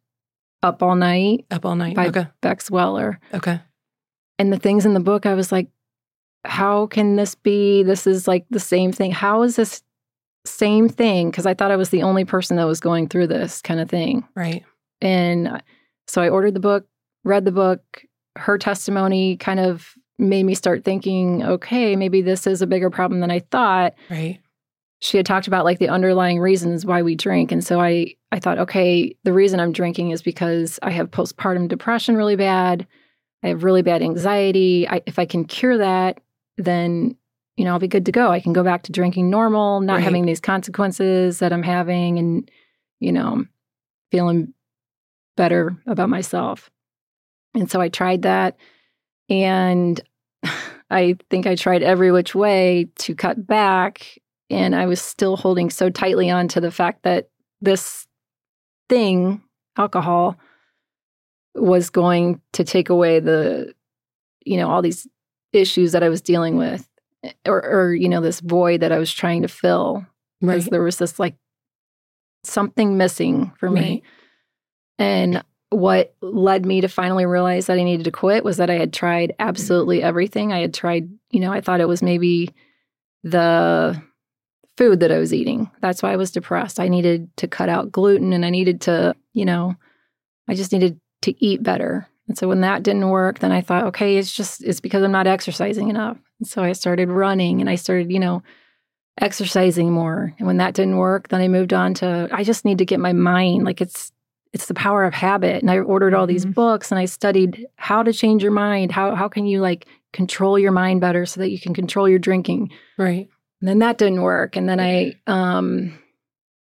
Up 0.62 0.82
All 0.82 0.94
Night 0.94 1.46
Up 1.50 1.64
All 1.64 1.76
Night. 1.76 1.96
by 1.96 2.06
okay. 2.08 2.26
Bex 2.40 2.70
Weller. 2.70 3.20
Okay. 3.32 3.60
And 4.38 4.52
the 4.52 4.58
things 4.58 4.86
in 4.86 4.94
the 4.94 5.00
book, 5.00 5.26
I 5.26 5.34
was 5.34 5.52
like, 5.52 5.68
how 6.44 6.86
can 6.86 7.16
this 7.16 7.34
be? 7.34 7.82
This 7.82 8.06
is 8.06 8.26
like 8.26 8.46
the 8.50 8.60
same 8.60 8.92
thing. 8.92 9.12
How 9.12 9.42
is 9.42 9.56
this 9.56 9.82
same 10.44 10.88
thing? 10.88 11.30
Because 11.30 11.46
I 11.46 11.54
thought 11.54 11.70
I 11.70 11.76
was 11.76 11.90
the 11.90 12.02
only 12.02 12.24
person 12.24 12.56
that 12.56 12.64
was 12.64 12.80
going 12.80 13.08
through 13.08 13.28
this 13.28 13.62
kind 13.62 13.80
of 13.80 13.88
thing. 13.88 14.26
Right. 14.34 14.64
And 15.00 15.62
so 16.06 16.20
I 16.20 16.28
ordered 16.28 16.54
the 16.54 16.60
book, 16.60 16.86
read 17.24 17.44
the 17.44 17.52
book. 17.52 18.04
Her 18.36 18.58
testimony 18.58 19.36
kind 19.36 19.60
of 19.60 19.94
made 20.18 20.44
me 20.44 20.54
start 20.54 20.84
thinking, 20.84 21.42
okay, 21.42 21.96
maybe 21.96 22.22
this 22.22 22.46
is 22.46 22.62
a 22.62 22.66
bigger 22.66 22.90
problem 22.90 23.20
than 23.20 23.30
I 23.30 23.40
thought. 23.40 23.94
Right. 24.10 24.40
She 25.00 25.16
had 25.16 25.26
talked 25.26 25.46
about 25.46 25.64
like 25.64 25.78
the 25.80 25.88
underlying 25.88 26.38
reasons 26.40 26.86
why 26.86 27.02
we 27.02 27.14
drink. 27.14 27.52
And 27.52 27.62
so 27.64 27.80
I 27.80 28.14
I 28.32 28.38
thought, 28.40 28.58
okay, 28.58 29.16
the 29.24 29.32
reason 29.32 29.60
I'm 29.60 29.72
drinking 29.72 30.10
is 30.10 30.22
because 30.22 30.78
I 30.82 30.90
have 30.90 31.10
postpartum 31.10 31.68
depression 31.68 32.16
really 32.16 32.36
bad. 32.36 32.86
I 33.42 33.48
have 33.48 33.62
really 33.64 33.82
bad 33.82 34.02
anxiety. 34.02 34.88
I, 34.88 35.02
if 35.06 35.18
I 35.18 35.26
can 35.26 35.44
cure 35.44 35.78
that, 35.78 36.20
then 36.56 37.16
you 37.56 37.64
know, 37.64 37.72
I'll 37.72 37.78
be 37.78 37.86
good 37.86 38.06
to 38.06 38.12
go. 38.12 38.30
I 38.32 38.40
can 38.40 38.52
go 38.52 38.64
back 38.64 38.82
to 38.84 38.92
drinking 38.92 39.30
normal, 39.30 39.80
not 39.80 39.94
Right. 39.96 40.02
having 40.04 40.26
these 40.26 40.40
consequences 40.40 41.38
that 41.38 41.52
I'm 41.52 41.62
having 41.62 42.18
and 42.18 42.50
you 43.00 43.12
know, 43.12 43.44
feeling 44.10 44.54
better 45.36 45.76
about 45.86 46.08
myself. 46.08 46.70
And 47.54 47.70
so 47.70 47.80
I 47.80 47.88
tried 47.88 48.22
that. 48.22 48.56
And 49.28 50.00
I 50.90 51.16
think 51.30 51.46
I 51.46 51.54
tried 51.54 51.82
every 51.82 52.12
which 52.12 52.34
way 52.34 52.88
to 52.96 53.14
cut 53.14 53.46
back. 53.46 54.18
And 54.50 54.74
I 54.74 54.86
was 54.86 55.00
still 55.00 55.36
holding 55.36 55.70
so 55.70 55.90
tightly 55.90 56.30
on 56.30 56.48
to 56.48 56.60
the 56.60 56.70
fact 56.70 57.02
that 57.04 57.30
this 57.60 58.06
thing, 58.88 59.42
alcohol, 59.76 60.36
was 61.54 61.88
going 61.90 62.40
to 62.52 62.64
take 62.64 62.90
away 62.90 63.20
the, 63.20 63.74
you 64.44 64.56
know, 64.56 64.68
all 64.70 64.82
these 64.82 65.06
issues 65.52 65.92
that 65.92 66.02
I 66.02 66.08
was 66.08 66.20
dealing 66.20 66.56
with, 66.56 66.86
eh, 67.22 67.32
or, 67.46 67.64
or 67.64 67.94
you 67.94 68.08
know, 68.08 68.20
this 68.20 68.40
void 68.40 68.80
that 68.80 68.92
I 68.92 68.98
was 68.98 69.12
trying 69.12 69.42
to 69.42 69.48
fill. 69.48 70.04
Because 70.40 70.64
Right. 70.64 70.70
there 70.72 70.82
was 70.82 70.98
this 70.98 71.18
like 71.18 71.36
something 72.42 72.98
missing 72.98 73.52
for 73.58 73.70
me. 73.70 73.80
Right. 73.80 74.02
And 74.98 75.44
what 75.74 76.14
led 76.20 76.64
me 76.64 76.80
to 76.80 76.88
finally 76.88 77.26
realize 77.26 77.66
that 77.66 77.78
I 77.78 77.82
needed 77.82 78.04
to 78.04 78.10
quit 78.10 78.44
was 78.44 78.58
that 78.58 78.70
I 78.70 78.74
had 78.74 78.92
tried 78.92 79.30
mm-hmm. 79.30 79.48
absolutely 79.48 80.02
everything. 80.02 80.52
I 80.52 80.60
had 80.60 80.74
tried, 80.74 81.08
you 81.30 81.40
know, 81.40 81.52
I 81.52 81.60
thought 81.60 81.80
it 81.80 81.88
was 81.88 82.02
maybe 82.02 82.50
the 83.22 84.00
food 84.76 85.00
that 85.00 85.12
I 85.12 85.18
was 85.18 85.32
eating. 85.32 85.70
That's 85.80 86.02
why 86.02 86.12
I 86.12 86.16
was 86.16 86.30
depressed. 86.30 86.80
I 86.80 86.88
needed 86.88 87.34
to 87.38 87.48
cut 87.48 87.68
out 87.68 87.92
gluten 87.92 88.32
and 88.32 88.44
I 88.44 88.50
needed 88.50 88.82
to, 88.82 89.14
you 89.32 89.44
know, 89.44 89.74
I 90.48 90.54
just 90.54 90.72
needed 90.72 91.00
to 91.22 91.44
eat 91.44 91.62
better. 91.62 92.08
And 92.28 92.36
so 92.38 92.48
when 92.48 92.62
that 92.62 92.82
didn't 92.82 93.08
work, 93.08 93.38
then 93.38 93.52
I 93.52 93.60
thought, 93.60 93.84
okay, 93.84 94.16
it's 94.16 94.34
just 94.34 94.64
it's 94.64 94.80
because 94.80 95.02
I'm 95.02 95.12
not 95.12 95.26
exercising 95.26 95.88
enough. 95.88 96.18
And 96.40 96.48
so 96.48 96.62
I 96.62 96.72
started 96.72 97.08
running 97.08 97.60
and 97.60 97.68
I 97.68 97.74
started, 97.74 98.10
you 98.10 98.18
know, 98.18 98.42
exercising 99.20 99.92
more. 99.92 100.34
And 100.38 100.46
when 100.46 100.56
that 100.56 100.74
didn't 100.74 100.96
work, 100.96 101.28
then 101.28 101.40
I 101.40 101.48
moved 101.48 101.72
on 101.72 101.94
to 101.94 102.28
I 102.32 102.44
just 102.44 102.64
need 102.64 102.78
to 102.78 102.84
get 102.84 103.00
my 103.00 103.12
mind 103.12 103.64
like 103.64 103.80
it's 103.80 104.12
it's 104.54 104.66
the 104.66 104.74
power 104.74 105.04
of 105.04 105.12
habit. 105.12 105.60
And 105.60 105.70
I 105.70 105.80
ordered 105.80 106.14
all 106.14 106.26
these 106.26 106.46
Mhm. 106.46 106.54
books 106.54 106.90
and 106.92 106.98
I 106.98 107.04
studied 107.06 107.66
how 107.76 108.02
to 108.04 108.12
change 108.12 108.42
your 108.42 108.52
mind. 108.52 108.92
How 108.92 109.14
how 109.16 109.28
can 109.28 109.46
you 109.46 109.60
like 109.60 109.86
control 110.12 110.58
your 110.58 110.70
mind 110.72 111.00
better 111.00 111.26
so 111.26 111.40
that 111.40 111.50
you 111.50 111.58
can 111.60 111.74
control 111.74 112.08
your 112.08 112.20
drinking? 112.20 112.70
Right. 112.96 113.28
And 113.60 113.68
then 113.68 113.80
that 113.80 113.98
didn't 113.98 114.22
work. 114.22 114.56
And 114.56 114.68
then 114.68 114.78
I 114.80 115.14
um 115.26 115.98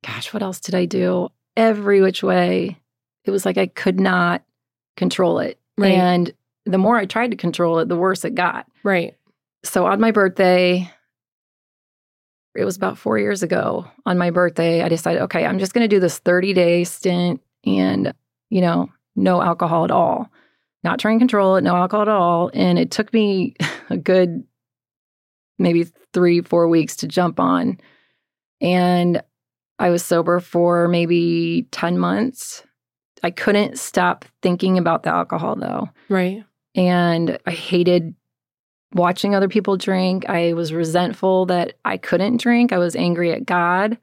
gosh, 0.05 0.33
what 0.33 0.43
else 0.43 0.61
did 0.61 0.75
I 0.75 0.87
do? 0.87 1.29
Every 1.57 2.01
which 2.01 2.23
way. 2.23 2.79
It 3.25 3.31
was 3.31 3.45
like 3.47 3.59
I 3.59 3.67
could 3.67 4.01
not 4.01 4.43
control 4.97 5.39
it. 5.39 5.59
Right. 5.79 5.93
And 5.93 6.33
the 6.67 6.79
more 6.79 6.97
I 6.97 7.05
tried 7.05 7.31
to 7.33 7.37
control 7.37 7.79
it, 7.81 7.89
the 7.89 7.97
worse 7.97 8.25
it 8.25 8.35
got. 8.35 8.67
Right. 8.83 9.15
So 9.63 9.87
on 9.87 10.01
my 10.01 10.11
birthday, 10.11 10.91
it 12.55 12.65
was 12.65 12.77
about 12.77 12.97
four 12.99 13.19
years 13.19 13.43
ago. 13.43 13.87
On 14.07 14.17
my 14.17 14.31
birthday, 14.31 14.83
I 14.83 14.89
decided, 14.89 15.23
okay, 15.23 15.45
I'm 15.45 15.59
just 15.59 15.75
going 15.75 15.85
to 15.89 15.95
do 15.95 16.01
this 16.01 16.19
30 16.19 16.53
day 16.55 16.85
stint 16.85 17.41
and, 17.67 18.15
you 18.51 18.61
know, 18.61 18.91
no 19.17 19.41
alcohol 19.43 19.85
at 19.85 19.91
all. 19.91 20.31
Not 20.83 20.99
trying 20.99 21.19
to 21.19 21.23
control 21.23 21.57
it, 21.57 21.63
no 21.63 21.75
alcohol 21.77 22.03
at 22.03 22.09
all. 22.09 22.51
And 22.53 22.79
it 22.79 22.91
took 22.91 23.13
me 23.13 23.55
a 23.91 23.97
good 23.97 24.45
maybe 25.59 25.87
three, 26.13 26.41
four 26.41 26.69
weeks 26.69 26.97
to 26.97 27.09
jump 27.09 27.39
on. 27.41 27.79
And 28.61 29.23
I 29.79 29.91
was 29.91 30.05
sober 30.05 30.41
for 30.41 30.89
maybe 30.89 31.67
10 31.71 31.99
months. 31.99 32.65
I 33.23 33.31
couldn't 33.31 33.79
stop 33.79 34.25
thinking 34.43 34.77
about 34.79 35.03
the 35.03 35.11
alcohol 35.11 35.57
though 35.57 35.89
Right. 36.11 36.45
and 36.75 37.39
I 37.47 37.53
hated 37.53 38.15
watching 38.93 39.35
other 39.35 39.49
people 39.49 39.77
drink. 39.79 40.29
I 40.29 40.53
was 40.53 40.73
resentful 40.73 41.47
that 41.47 41.75
I 41.85 41.97
couldn't 41.97 42.37
drink. 42.37 42.73
I 42.73 42.79
was 42.79 42.95
angry 42.95 43.33
at 43.33 43.47
God. 43.47 43.97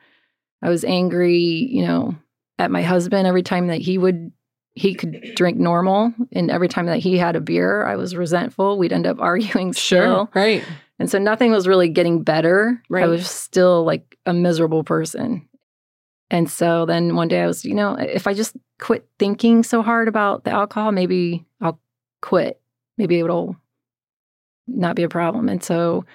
I 0.64 0.70
was 0.70 0.84
angry, 0.84 1.38
you 1.38 1.86
know, 1.86 2.16
at 2.62 2.72
my 2.72 2.84
husband 2.84 3.28
every 3.28 3.44
time 3.44 3.68
that 3.68 3.82
he 3.82 3.98
would 3.98 4.32
he 4.74 4.94
could 4.96 5.34
drink 5.36 5.58
normal 5.58 6.14
and 6.32 6.50
every 6.50 6.70
time 6.70 6.86
that 6.86 7.00
he 7.00 7.18
had 7.18 7.36
a 7.36 7.42
beer, 7.42 7.86
I 7.86 7.98
was 7.98 8.16
resentful. 8.16 8.78
We'd 8.78 8.94
end 8.94 9.06
up 9.06 9.20
arguing 9.20 9.74
still. 9.74 10.30
Right. 10.34 10.64
And 10.98 11.10
so 11.10 11.18
nothing 11.18 11.52
was 11.52 11.68
really 11.68 11.90
getting 11.90 12.24
better. 12.24 12.82
Right. 12.90 13.04
I 13.04 13.08
was 13.08 13.30
still 13.30 13.84
like 13.84 14.18
a 14.26 14.34
miserable 14.34 14.84
person. 14.84 15.48
And 16.30 16.50
so 16.50 16.86
then 16.86 17.16
one 17.16 17.28
day 17.28 17.42
I 17.42 17.48
was, 17.48 17.66
you 17.66 17.76
know, 17.76 17.96
if 17.96 18.28
I 18.28 18.34
just 18.34 18.56
quit 18.80 19.06
thinking 19.20 19.64
so 19.64 19.82
hard 19.82 20.08
about 20.08 20.46
the 20.46 20.52
alcohol, 20.52 20.94
maybe 20.94 21.46
I'll 21.60 21.80
quit. 22.22 22.62
Maybe 22.98 23.20
it'll 23.20 23.58
not 24.68 24.96
be 24.96 25.04
a 25.04 25.10
problem. 25.10 25.50
And 25.50 25.62
so, 25.62 26.06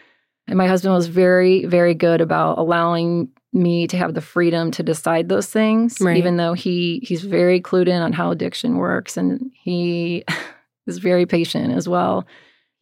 and 0.46 0.56
my 0.56 0.66
husband 0.66 0.94
was 0.94 1.08
very, 1.08 1.66
very 1.66 1.92
good 1.92 2.22
about 2.22 2.56
allowing 2.56 3.28
me 3.56 3.86
to 3.88 3.96
have 3.96 4.14
the 4.14 4.20
freedom 4.20 4.70
to 4.72 4.82
decide 4.82 5.28
those 5.28 5.48
things, 5.48 6.00
Right. 6.00 6.16
even 6.18 6.36
though 6.36 6.52
he 6.52 7.00
he's 7.02 7.22
very 7.25 7.60
clued 7.60 7.88
in 7.88 8.02
on 8.02 8.12
how 8.12 8.30
addiction 8.30 8.76
works 8.76 9.16
and 9.16 9.50
he 9.54 10.25
is 10.86 10.98
very 10.98 11.26
patient 11.26 11.72
as 11.72 11.88
well 11.88 12.26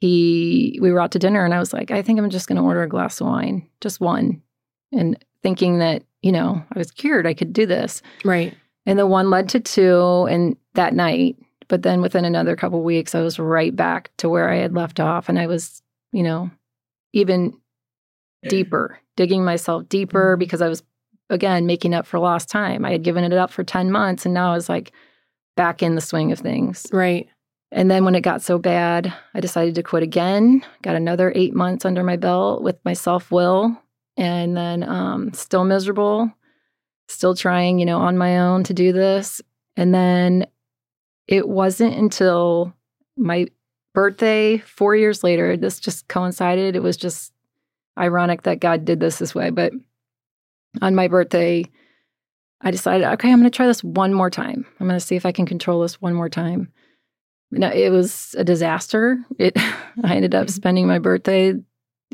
he 0.00 0.78
we 0.82 0.92
were 0.92 1.00
out 1.00 1.12
to 1.12 1.18
dinner 1.18 1.44
and 1.44 1.54
I 1.54 1.58
was 1.58 1.72
like, 1.72 1.90
I 1.90 2.02
think 2.02 2.18
I'm 2.18 2.28
just 2.28 2.46
going 2.48 2.56
to 2.56 2.62
order 2.62 2.82
a 2.82 2.88
glass 2.88 3.20
of 3.20 3.26
wine, 3.26 3.66
just 3.80 4.00
one, 4.00 4.42
and 4.92 5.16
thinking 5.42 5.78
that 5.78 6.02
you 6.22 6.32
know 6.32 6.62
I 6.74 6.78
was 6.78 6.90
cured, 6.90 7.26
I 7.26 7.34
could 7.34 7.52
do 7.52 7.64
this. 7.66 8.02
Right. 8.24 8.54
And 8.86 8.98
the 8.98 9.06
one 9.06 9.30
led 9.30 9.48
to 9.50 9.60
two, 9.60 10.26
and 10.28 10.56
that 10.74 10.92
night, 10.92 11.36
but 11.68 11.82
then 11.82 12.02
within 12.02 12.26
another 12.26 12.54
couple 12.54 12.82
weeks, 12.82 13.14
I 13.14 13.22
was 13.22 13.38
right 13.38 13.74
back 13.74 14.10
to 14.18 14.28
where 14.28 14.50
I 14.50 14.56
had 14.56 14.74
left 14.74 15.00
off, 15.00 15.28
and 15.30 15.38
I 15.38 15.46
was, 15.46 15.80
you 16.12 16.22
know, 16.22 16.50
even 17.14 17.54
deeper, 18.48 18.98
digging 19.16 19.44
myself 19.44 19.88
deeper 19.88 20.36
because 20.36 20.62
I 20.62 20.68
was 20.68 20.82
again 21.30 21.66
making 21.66 21.94
up 21.94 22.06
for 22.06 22.18
lost 22.18 22.48
time. 22.48 22.84
I 22.84 22.92
had 22.92 23.02
given 23.02 23.24
it 23.24 23.32
up 23.32 23.50
for 23.50 23.64
ten 23.64 23.90
months, 23.90 24.24
and 24.24 24.34
now 24.34 24.52
I 24.52 24.56
was 24.56 24.68
like 24.68 24.92
back 25.56 25.82
in 25.82 25.94
the 25.94 26.00
swing 26.00 26.32
of 26.32 26.38
things. 26.38 26.86
Right. 26.92 27.28
And 27.72 27.90
then 27.90 28.04
when 28.04 28.14
it 28.14 28.20
got 28.20 28.40
so 28.40 28.58
bad, 28.58 29.12
I 29.34 29.40
decided 29.40 29.74
to 29.74 29.82
quit 29.82 30.04
again. 30.04 30.64
Got 30.82 30.94
another 30.94 31.32
eight 31.34 31.54
months 31.54 31.84
under 31.84 32.04
my 32.04 32.16
belt 32.16 32.62
with 32.62 32.78
my 32.84 32.92
self 32.92 33.30
will, 33.32 33.76
and 34.16 34.56
then 34.56 34.84
um, 34.84 35.32
still 35.32 35.64
miserable, 35.64 36.32
still 37.08 37.34
trying, 37.34 37.78
you 37.80 37.84
know, 37.84 37.98
on 37.98 38.16
my 38.16 38.38
own 38.38 38.62
to 38.64 38.74
do 38.74 38.92
this. 38.92 39.42
And 39.76 39.92
then 39.92 40.46
it 41.26 41.48
wasn't 41.48 41.96
until 41.96 42.72
my 43.16 43.46
birthday, 43.92 44.58
four 44.58 44.94
years 44.94 45.24
later, 45.24 45.56
this 45.56 45.80
just 45.80 46.06
coincided. 46.06 46.76
It 46.76 46.82
was 46.82 46.96
just 46.96 47.32
ironic 47.98 48.42
that 48.42 48.60
God 48.60 48.84
did 48.84 49.00
this 49.00 49.18
this 49.18 49.34
way. 49.34 49.50
But 49.50 49.72
on 50.82 50.94
my 50.94 51.08
birthday, 51.08 51.64
I 52.60 52.70
decided, 52.70 53.06
okay, 53.06 53.30
I'm 53.30 53.40
going 53.40 53.50
to 53.50 53.56
try 53.56 53.66
this 53.66 53.84
one 53.84 54.12
more 54.14 54.30
time. 54.30 54.66
I'm 54.80 54.86
going 54.86 54.98
to 54.98 55.04
see 55.04 55.16
if 55.16 55.26
I 55.26 55.32
can 55.32 55.46
control 55.46 55.82
this 55.82 56.00
one 56.00 56.14
more 56.14 56.28
time. 56.28 56.72
No, 57.50 57.68
it 57.68 57.90
was 57.90 58.34
a 58.38 58.44
disaster. 58.44 59.18
It 59.38 59.52
I 60.02 60.16
ended 60.16 60.34
up 60.34 60.48
spending 60.50 60.86
my 60.86 60.98
birthday, 60.98 61.54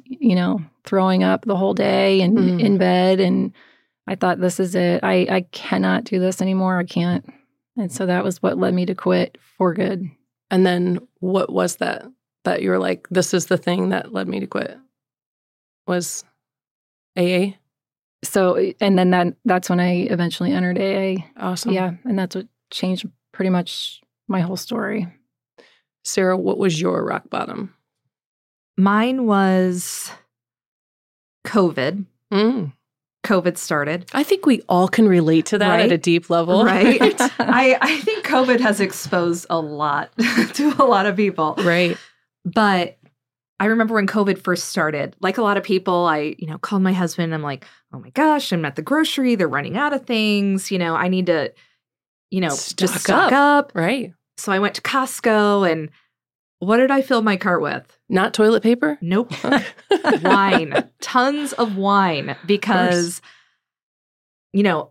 you 0.05 0.35
know, 0.35 0.61
throwing 0.85 1.23
up 1.23 1.45
the 1.45 1.57
whole 1.57 1.75
day 1.75 2.21
and 2.21 2.37
Mm. 2.37 2.61
in 2.61 2.79
bed 2.79 3.21
and 3.21 3.53
I 4.07 4.17
thought 4.17 4.41
this 4.41 4.59
is 4.61 4.75
it. 4.75 5.05
I 5.05 5.27
I 5.31 5.47
cannot 5.53 6.05
do 6.05 6.19
this 6.19 6.43
anymore. 6.43 6.79
I 6.79 6.85
can't. 6.85 7.25
And 7.77 7.91
so 7.93 8.07
that 8.07 8.25
was 8.25 8.43
what 8.43 8.59
led 8.59 8.75
me 8.75 8.85
to 8.87 8.95
quit 8.95 9.39
for 9.57 9.73
good. 9.73 10.11
And 10.51 10.67
then 10.67 11.01
what 11.21 11.51
was 11.53 11.77
that 11.77 12.05
that 12.45 12.61
you 12.61 12.71
were 12.71 12.79
like, 12.79 13.07
this 13.11 13.33
is 13.33 13.47
the 13.47 13.57
thing 13.57 13.91
that 13.91 14.13
led 14.13 14.27
me 14.29 14.41
to 14.41 14.47
quit? 14.47 14.77
Was 15.91 16.25
AA? 17.19 17.53
So 18.25 18.73
and 18.81 18.99
then 18.99 19.11
that 19.11 19.35
that's 19.45 19.69
when 19.69 19.81
I 19.81 20.07
eventually 20.11 20.53
entered 20.53 20.79
AA. 20.79 21.25
Awesome. 21.37 21.73
Yeah, 21.73 21.93
and 22.05 22.19
that's 22.19 22.37
what 22.37 22.47
changed 22.71 23.07
pretty 23.33 23.51
much 23.51 24.01
my 24.29 24.41
whole 24.41 24.57
story. 24.57 25.07
Sarah, 26.05 26.37
what 26.37 26.57
was 26.59 26.81
your 26.81 27.05
rock 27.05 27.29
bottom? 27.29 27.75
Mine 28.79 29.27
was 29.27 30.11
COVID. 31.47 32.07
Mm. 32.33 32.73
COVID 33.25 33.59
started. 33.59 34.07
I 34.15 34.23
think 34.23 34.47
we 34.47 34.63
all 34.69 34.89
can 34.89 35.07
relate 35.07 35.47
to 35.47 35.59
that 35.59 35.81
at 35.81 35.93
a 35.93 35.99
deep 35.99 36.31
level. 36.31 36.65
Right. 36.65 36.99
I, 37.39 37.77
I 37.81 38.01
think 38.01 38.25
COVID 38.25 38.61
has 38.61 38.81
exposed 38.81 39.47
a 39.51 39.61
lot 39.61 40.11
to 40.55 40.75
a 40.79 40.85
lot 40.85 41.07
of 41.07 41.17
people. 41.17 41.55
right. 41.59 41.99
But 42.47 42.97
I 43.61 43.67
remember 43.67 43.95
when 43.95 44.07
COVID 44.07 44.43
first 44.43 44.65
started, 44.71 45.15
like 45.21 45.37
a 45.37 45.43
lot 45.43 45.59
of 45.59 45.63
people, 45.63 46.07
I, 46.07 46.35
you 46.39 46.47
know, 46.47 46.57
called 46.57 46.83
my 46.83 46.95
husband. 46.95 47.35
I'm 47.35 47.43
like, 47.43 47.67
oh 47.93 47.99
my 47.99 48.09
gosh, 48.11 48.53
I'm 48.53 48.65
at 48.65 48.75
the 48.75 48.83
grocery. 48.83 49.35
They're 49.35 49.49
running 49.49 49.77
out 49.77 49.93
of 49.93 50.07
things. 50.07 50.71
You 50.71 50.79
know, 50.79 50.95
I 50.97 51.09
need 51.09 51.27
to, 51.27 51.53
you 52.31 52.41
know, 52.41 52.49
Stock 52.49 52.79
just 52.79 53.01
stock 53.05 53.33
up. 53.33 53.73
Right. 53.75 54.15
So 54.39 54.51
I 54.51 54.59
went 54.61 54.75
to 54.77 54.81
Costco 54.81 55.71
and 55.71 55.91
what 56.61 56.79
did 56.79 56.91
I 56.91 57.03
fill 57.03 57.21
my 57.21 57.37
cart 57.37 57.61
with? 57.61 57.99
Not 58.09 58.33
toilet 58.33 58.63
paper? 58.63 58.97
Nope. 59.03 59.33
wine, 60.23 60.89
tons 61.03 61.53
of 61.53 61.77
wine 61.77 62.37
because, 62.47 63.21
you 64.55 64.63
know, 64.63 64.91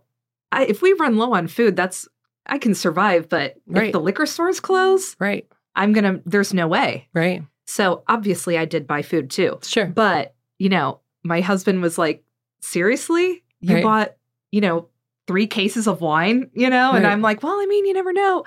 I, 0.52 0.66
if 0.66 0.80
we 0.80 0.92
run 0.92 1.16
low 1.16 1.32
on 1.34 1.48
food, 1.48 1.74
that's, 1.74 2.06
I 2.46 2.58
can 2.58 2.74
survive. 2.74 3.28
But 3.28 3.56
Right. 3.66 3.86
if 3.86 3.92
the 3.92 4.00
liquor 4.00 4.26
stores 4.26 4.60
close, 4.60 5.16
right. 5.18 5.46
I'm 5.74 5.92
going 5.92 6.04
to, 6.04 6.22
there's 6.26 6.54
no 6.54 6.66
way. 6.68 7.08
Right. 7.14 7.42
So 7.70 8.02
obviously 8.08 8.58
I 8.58 8.64
did 8.64 8.86
buy 8.88 9.02
food 9.02 9.30
too. 9.30 9.58
Sure. 9.62 9.86
But, 9.86 10.34
you 10.58 10.68
know, 10.68 11.00
my 11.22 11.40
husband 11.40 11.82
was 11.82 11.96
like, 11.98 12.24
seriously? 12.60 13.44
You 13.60 13.76
Right. 13.76 13.84
bought, 13.84 14.16
you 14.50 14.60
know, 14.60 14.88
three 15.28 15.46
cases 15.46 15.86
of 15.86 16.00
wine, 16.00 16.50
you 16.52 16.68
know? 16.68 16.92
And 16.92 17.06
I'm 17.06 17.22
like, 17.22 17.44
well, 17.44 17.54
I 17.60 17.66
mean, 17.66 17.86
you 17.86 17.92
never 17.94 18.12
know. 18.12 18.44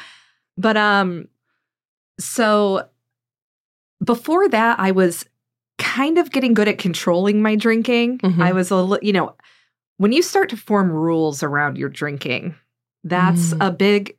But 0.57 0.75
um 0.75 1.27
so 2.19 2.87
before 4.03 4.49
that 4.49 4.79
I 4.79 4.91
was 4.91 5.25
kind 5.77 6.17
of 6.17 6.31
getting 6.31 6.53
good 6.53 6.67
at 6.67 6.77
controlling 6.77 7.41
my 7.41 7.55
drinking. 7.55 8.19
Mhm. 8.19 8.41
I 8.41 8.51
was 8.51 8.71
a 8.71 8.75
li- 8.75 8.99
you 9.01 9.13
know, 9.13 9.35
when 9.97 10.11
you 10.11 10.21
start 10.21 10.49
to 10.49 10.57
form 10.57 10.91
rules 10.91 11.41
around 11.43 11.77
your 11.77 11.89
drinking, 11.89 12.55
that's 13.03 13.53
Mm. 13.53 13.67
a 13.67 13.71
big 13.71 14.17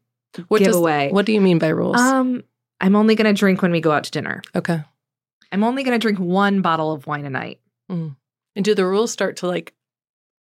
What 0.48 0.58
does- 0.58 0.68
giveaway. 0.68 1.10
what 1.12 1.26
do 1.26 1.32
you 1.32 1.40
mean 1.42 1.58
by 1.58 1.68
rules? 1.68 2.00
um 2.00 2.42
I'm 2.80 2.96
only 2.96 3.14
going 3.14 3.32
to 3.32 3.38
drink 3.38 3.62
when 3.62 3.70
we 3.72 3.80
go 3.80 3.92
out 3.92 4.04
to 4.04 4.10
dinner. 4.10 4.42
okay. 4.54 4.82
I'm 5.54 5.62
only 5.64 5.84
going 5.84 5.94
to 5.98 6.02
drink 6.02 6.18
one 6.18 6.60
bottle 6.62 6.90
of 6.92 7.06
wine 7.06 7.24
a 7.24 7.30
night. 7.30 7.60
And 7.88 8.64
do 8.64 8.74
the 8.74 8.84
rules 8.84 9.12
start 9.12 9.36
to 9.38 9.46
like 9.46 9.72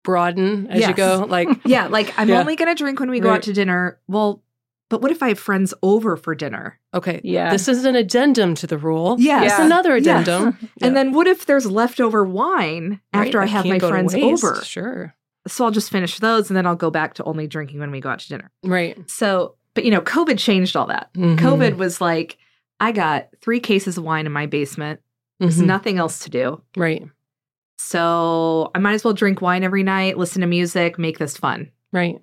broaden 0.02 0.66
as 0.68 0.86
you 0.86 0.94
go? 0.94 1.24
Like, 1.28 1.48
Yeah, 1.64 1.86
like 1.86 2.12
I'm 2.18 2.28
Yeah. 2.28 2.40
only 2.40 2.56
going 2.56 2.68
to 2.68 2.74
drink 2.74 3.00
when 3.00 3.10
we 3.10 3.20
go 3.20 3.28
Right. 3.30 3.36
out 3.36 3.42
to 3.44 3.52
dinner. 3.52 3.98
Well, 4.08 4.42
but 4.90 5.00
what 5.02 5.10
if 5.10 5.22
I 5.22 5.28
have 5.28 5.38
friends 5.38 5.72
over 5.82 6.16
for 6.16 6.34
dinner? 6.34 6.78
okay, 6.92 7.20
Yeah. 7.24 7.50
this 7.50 7.66
is 7.68 7.84
an 7.84 7.96
addendum 7.96 8.54
to 8.56 8.66
the 8.66 8.78
rule. 8.78 9.16
Yes. 9.18 9.44
It's 9.52 9.58
Yeah. 9.58 9.66
another 9.66 9.96
Yes. 9.96 10.22
addendum. 10.22 10.58
And 10.82 10.96
then 10.96 11.12
what 11.12 11.26
if 11.26 11.46
there's 11.46 11.66
leftover 11.66 12.24
wine 12.24 13.00
Right, 13.12 13.26
after 13.26 13.40
I 13.40 13.46
have 13.46 13.64
can't 13.64 13.82
my 13.82 13.88
friends 13.88 14.14
over? 14.14 14.60
Sure. 14.64 15.14
So 15.48 15.64
I'll 15.64 15.70
just 15.70 15.90
finish 15.90 16.18
those 16.18 16.50
and 16.50 16.56
then 16.56 16.66
I'll 16.66 16.76
go 16.76 16.90
back 16.90 17.14
to 17.14 17.24
only 17.24 17.46
drinking 17.46 17.80
when 17.80 17.90
we 17.90 18.00
go 18.00 18.10
out 18.10 18.20
to 18.20 18.28
dinner. 18.28 18.50
Right. 18.62 18.98
So, 19.10 19.56
but 19.74 19.84
you 19.84 19.90
know, 19.90 20.00
COVID 20.00 20.38
changed 20.38 20.76
all 20.76 20.86
that. 20.86 21.12
Mhm. 21.14 21.38
COVID 21.38 21.76
was 21.76 22.00
like, 22.00 22.36
I 22.80 22.92
got 22.92 23.28
three 23.40 23.60
cases 23.60 23.96
of 23.98 24.04
wine 24.04 24.26
in 24.26 24.32
my 24.32 24.46
basement. 24.46 25.00
There's 25.44 25.60
Mhm. 25.60 25.66
nothing 25.66 25.98
else 25.98 26.20
to 26.20 26.30
do. 26.30 26.62
Right. 26.76 27.06
So 27.78 28.70
I 28.74 28.78
might 28.78 28.94
as 28.94 29.04
well 29.04 29.14
drink 29.14 29.40
wine 29.42 29.62
every 29.62 29.82
night, 29.82 30.16
listen 30.18 30.40
to 30.40 30.46
music, 30.46 30.98
make 30.98 31.18
this 31.18 31.36
fun. 31.36 31.70
Right. 31.92 32.16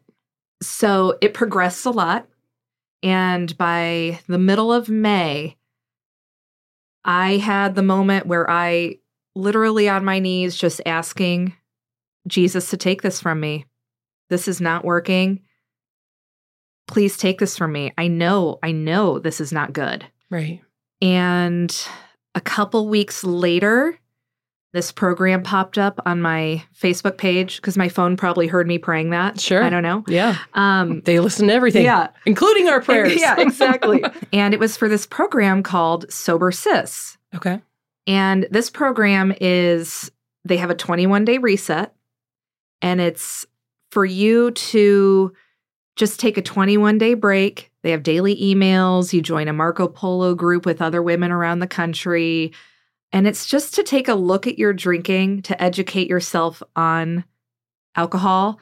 So 0.62 1.18
it 1.22 1.34
progressed 1.34 1.86
a 1.86 1.92
lot. 1.92 2.28
And 3.04 3.56
by 3.58 4.20
the 4.28 4.38
middle 4.38 4.72
of 4.72 4.90
May, 4.90 5.58
I 7.04 7.38
had 7.38 7.76
the 7.76 7.82
moment 7.84 8.28
where 8.28 8.50
I 8.50 8.98
literally 9.36 9.90
on 9.90 10.06
my 10.06 10.20
knees 10.20 10.56
just 10.56 10.82
asking 10.86 11.56
Jesus 12.28 12.70
to 12.70 12.78
take 12.78 13.02
this 13.02 13.20
from 13.20 13.40
me. 13.40 13.66
This 14.30 14.48
is 14.48 14.62
not 14.62 14.86
working. 14.86 15.42
Please 16.88 17.18
take 17.18 17.40
this 17.40 17.58
from 17.58 17.72
me. 17.72 17.92
I 17.98 18.08
know, 18.08 18.60
I 18.62 18.72
know 18.72 19.18
this 19.20 19.42
is 19.42 19.52
not 19.52 19.74
good. 19.74 20.06
Right. 20.30 20.62
And 21.02 21.76
a 22.36 22.42
couple 22.42 22.88
weeks 22.88 23.24
later, 23.24 23.98
this 24.74 24.92
program 24.92 25.44
popped 25.44 25.78
up 25.78 26.00
on 26.06 26.22
my 26.22 26.64
Facebook 26.80 27.18
page 27.18 27.58
because 27.58 27.78
my 27.78 27.90
phone 27.90 28.16
probably 28.16 28.48
heard 28.48 28.68
me 28.68 28.78
praying 28.78 29.10
that. 29.10 29.40
Sure. 29.40 29.62
I 29.62 29.70
don't 29.70 29.84
know. 29.84 30.04
Yeah. 30.08 30.38
Um, 30.54 31.02
They 31.02 31.20
listen 31.20 31.48
to 31.48 31.54
everything. 31.54 31.84
yeah. 31.84 32.08
Including 32.26 32.70
our 32.70 32.82
prayers. 32.84 33.20
Yeah, 33.20 33.36
exactly. 33.40 34.02
and 34.32 34.54
it 34.54 34.60
was 34.62 34.78
for 34.78 34.88
this 34.88 35.06
program 35.06 35.62
called 35.62 36.12
Sober 36.12 36.52
Sis. 36.52 37.18
okay. 37.36 37.62
And 38.08 38.48
this 38.50 38.70
program 38.70 39.34
is, 39.42 40.10
they 40.46 40.58
have 40.58 40.70
a 40.72 40.76
21 40.76 41.24
day 41.26 41.38
reset, 41.38 41.94
and 42.82 43.00
it's 43.02 43.46
for 43.92 44.06
you 44.06 44.52
to 44.52 45.34
just 45.98 46.20
take 46.20 46.38
a 46.38 46.42
21 46.42 46.98
day 46.98 47.14
break. 47.14 47.71
They 47.84 47.92
have 47.92 48.04
daily 48.04 48.36
emails. 48.36 49.14
You 49.14 49.22
join 49.22 49.48
a 49.48 49.54
Marco 49.54 49.88
Polo 49.88 50.36
group 50.36 50.66
with 50.66 50.82
other 50.82 51.02
women 51.02 51.32
around 51.32 51.60
the 51.60 51.68
country. 51.68 52.54
And 53.12 53.28
it's 53.28 53.46
just 53.46 53.74
to 53.76 53.84
take 53.84 54.08
a 54.08 54.14
look 54.14 54.48
at 54.48 54.60
your 54.60 54.74
drinking, 54.74 55.42
to 55.44 55.62
educate 55.62 56.08
yourself 56.08 56.64
on 56.76 57.26
alcohol 57.96 58.60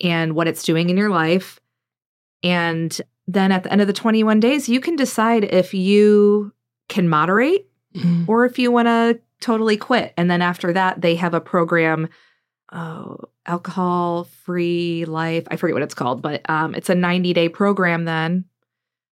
and 0.00 0.34
what 0.34 0.46
it's 0.46 0.62
doing 0.62 0.90
in 0.90 0.96
your 0.96 1.10
life. 1.10 1.58
And 2.42 2.98
then 3.26 3.50
at 3.50 3.62
the 3.62 3.72
end 3.72 3.80
of 3.80 3.86
the 3.86 3.92
21 3.92 4.38
days, 4.40 4.68
you 4.68 4.80
can 4.80 4.96
decide 4.96 5.44
if 5.44 5.72
you 5.72 6.52
can 6.88 7.08
moderate 7.08 7.66
Mhm. 7.96 8.28
or 8.28 8.44
if 8.44 8.58
you 8.58 8.70
want 8.70 8.86
to 8.86 9.18
totally 9.40 9.76
quit. 9.76 10.12
And 10.16 10.30
then 10.30 10.42
after 10.42 10.72
that, 10.72 11.00
they 11.00 11.14
have 11.16 11.32
a 11.34 11.40
program, 11.40 12.08
oh, 12.74 13.16
alcohol 13.46 14.24
free 14.24 15.04
life. 15.06 15.44
I 15.50 15.56
forget 15.56 15.74
what 15.74 15.82
it's 15.82 15.94
called, 15.94 16.20
but 16.20 16.48
um, 16.50 16.74
it's 16.74 16.90
a 16.90 16.94
90 16.94 17.32
day 17.32 17.48
program 17.48 18.04
then 18.04 18.44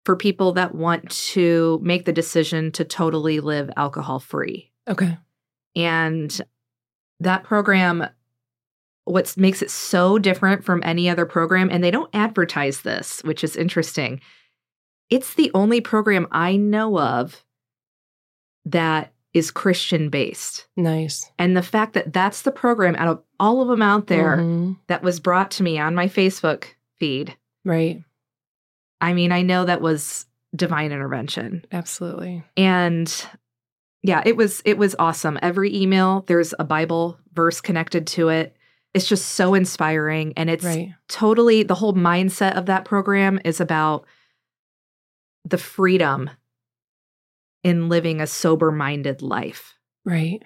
for 0.05 0.15
people 0.15 0.53
that 0.53 0.75
want 0.75 1.11
to 1.11 1.81
make 1.83 2.05
the 2.05 2.13
decision 2.13 2.71
to 2.73 2.85
totally 2.85 3.41
live 3.41 3.71
alcohol 3.77 4.21
free. 4.21 4.71
Okay. 4.87 5.19
And 5.75 6.41
that 7.19 7.43
program, 7.43 8.07
what 9.05 9.37
makes 9.37 9.63
it 9.63 9.71
so 9.71 10.19
different 10.19 10.65
from 10.65 10.83
any 10.85 11.09
other 11.09 11.27
program, 11.27 11.71
and 11.73 11.83
they 11.83 11.91
don't 11.91 12.15
advertise 12.15 12.83
this, 12.83 13.21
which 13.25 13.43
is 13.43 13.57
interesting. 13.57 14.21
It's 15.11 15.35
the 15.35 15.51
only 15.55 15.81
program 15.81 16.29
I 16.31 16.57
know 16.57 16.99
of 16.99 17.45
that 18.67 19.13
is 19.37 19.51
Christian 19.51 20.09
based. 20.09 20.67
Nice. 20.77 21.31
And 21.39 21.57
the 21.57 21.63
fact 21.63 21.93
that 21.93 22.13
that's 22.13 22.43
the 22.43 22.51
program 22.51 22.97
out 22.97 23.09
of 23.09 23.23
all 23.39 23.61
of 23.61 23.69
them 23.69 23.83
out 23.83 24.07
there 24.07 24.39
Mhm. 24.39 24.79
that 24.87 25.03
was 25.03 25.21
brought 25.21 25.51
to 25.53 25.63
me 25.63 25.79
on 25.79 25.95
my 25.95 26.07
Facebook 26.09 26.65
feed, 26.99 27.37
Right. 27.65 28.03
I 29.01 29.13
mean, 29.13 29.31
I 29.33 29.43
know 29.43 29.65
that 29.67 29.83
was 29.83 30.25
divine 30.55 30.91
intervention. 30.91 31.65
Absolutely. 31.71 32.43
and 32.57 33.27
yeah 34.03 34.23
it 34.25 34.37
was 34.37 34.63
it 34.65 34.79
was 34.79 34.95
awesome 34.99 35.39
every 35.43 35.75
email 35.75 36.23
there's 36.29 36.55
a 36.59 36.65
bible 36.65 37.19
verse 37.35 37.61
connected 37.61 38.07
to 38.07 38.29
it 38.29 38.55
it's 38.95 39.09
just 39.09 39.31
so 39.31 39.53
inspiring 39.55 40.33
and 40.37 40.49
it's 40.49 40.65
right. 40.65 40.95
totally 41.09 41.63
the 41.65 41.75
whole 41.75 41.93
mindset 41.95 42.57
of 42.57 42.67
that 42.67 42.85
program 42.85 43.41
is 43.45 43.61
about 43.61 44.05
the 45.45 45.59
freedom 45.59 46.31
in 47.63 47.89
living 47.89 48.21
a 48.21 48.27
sober 48.27 48.71
minded 48.73 49.23
life 49.23 49.75
Right. 50.05 50.43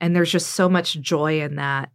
and 0.00 0.14
there's 0.16 0.32
just 0.32 0.52
so 0.52 0.68
much 0.68 0.94
joy 1.00 1.40
in 1.42 1.56
that 1.56 1.90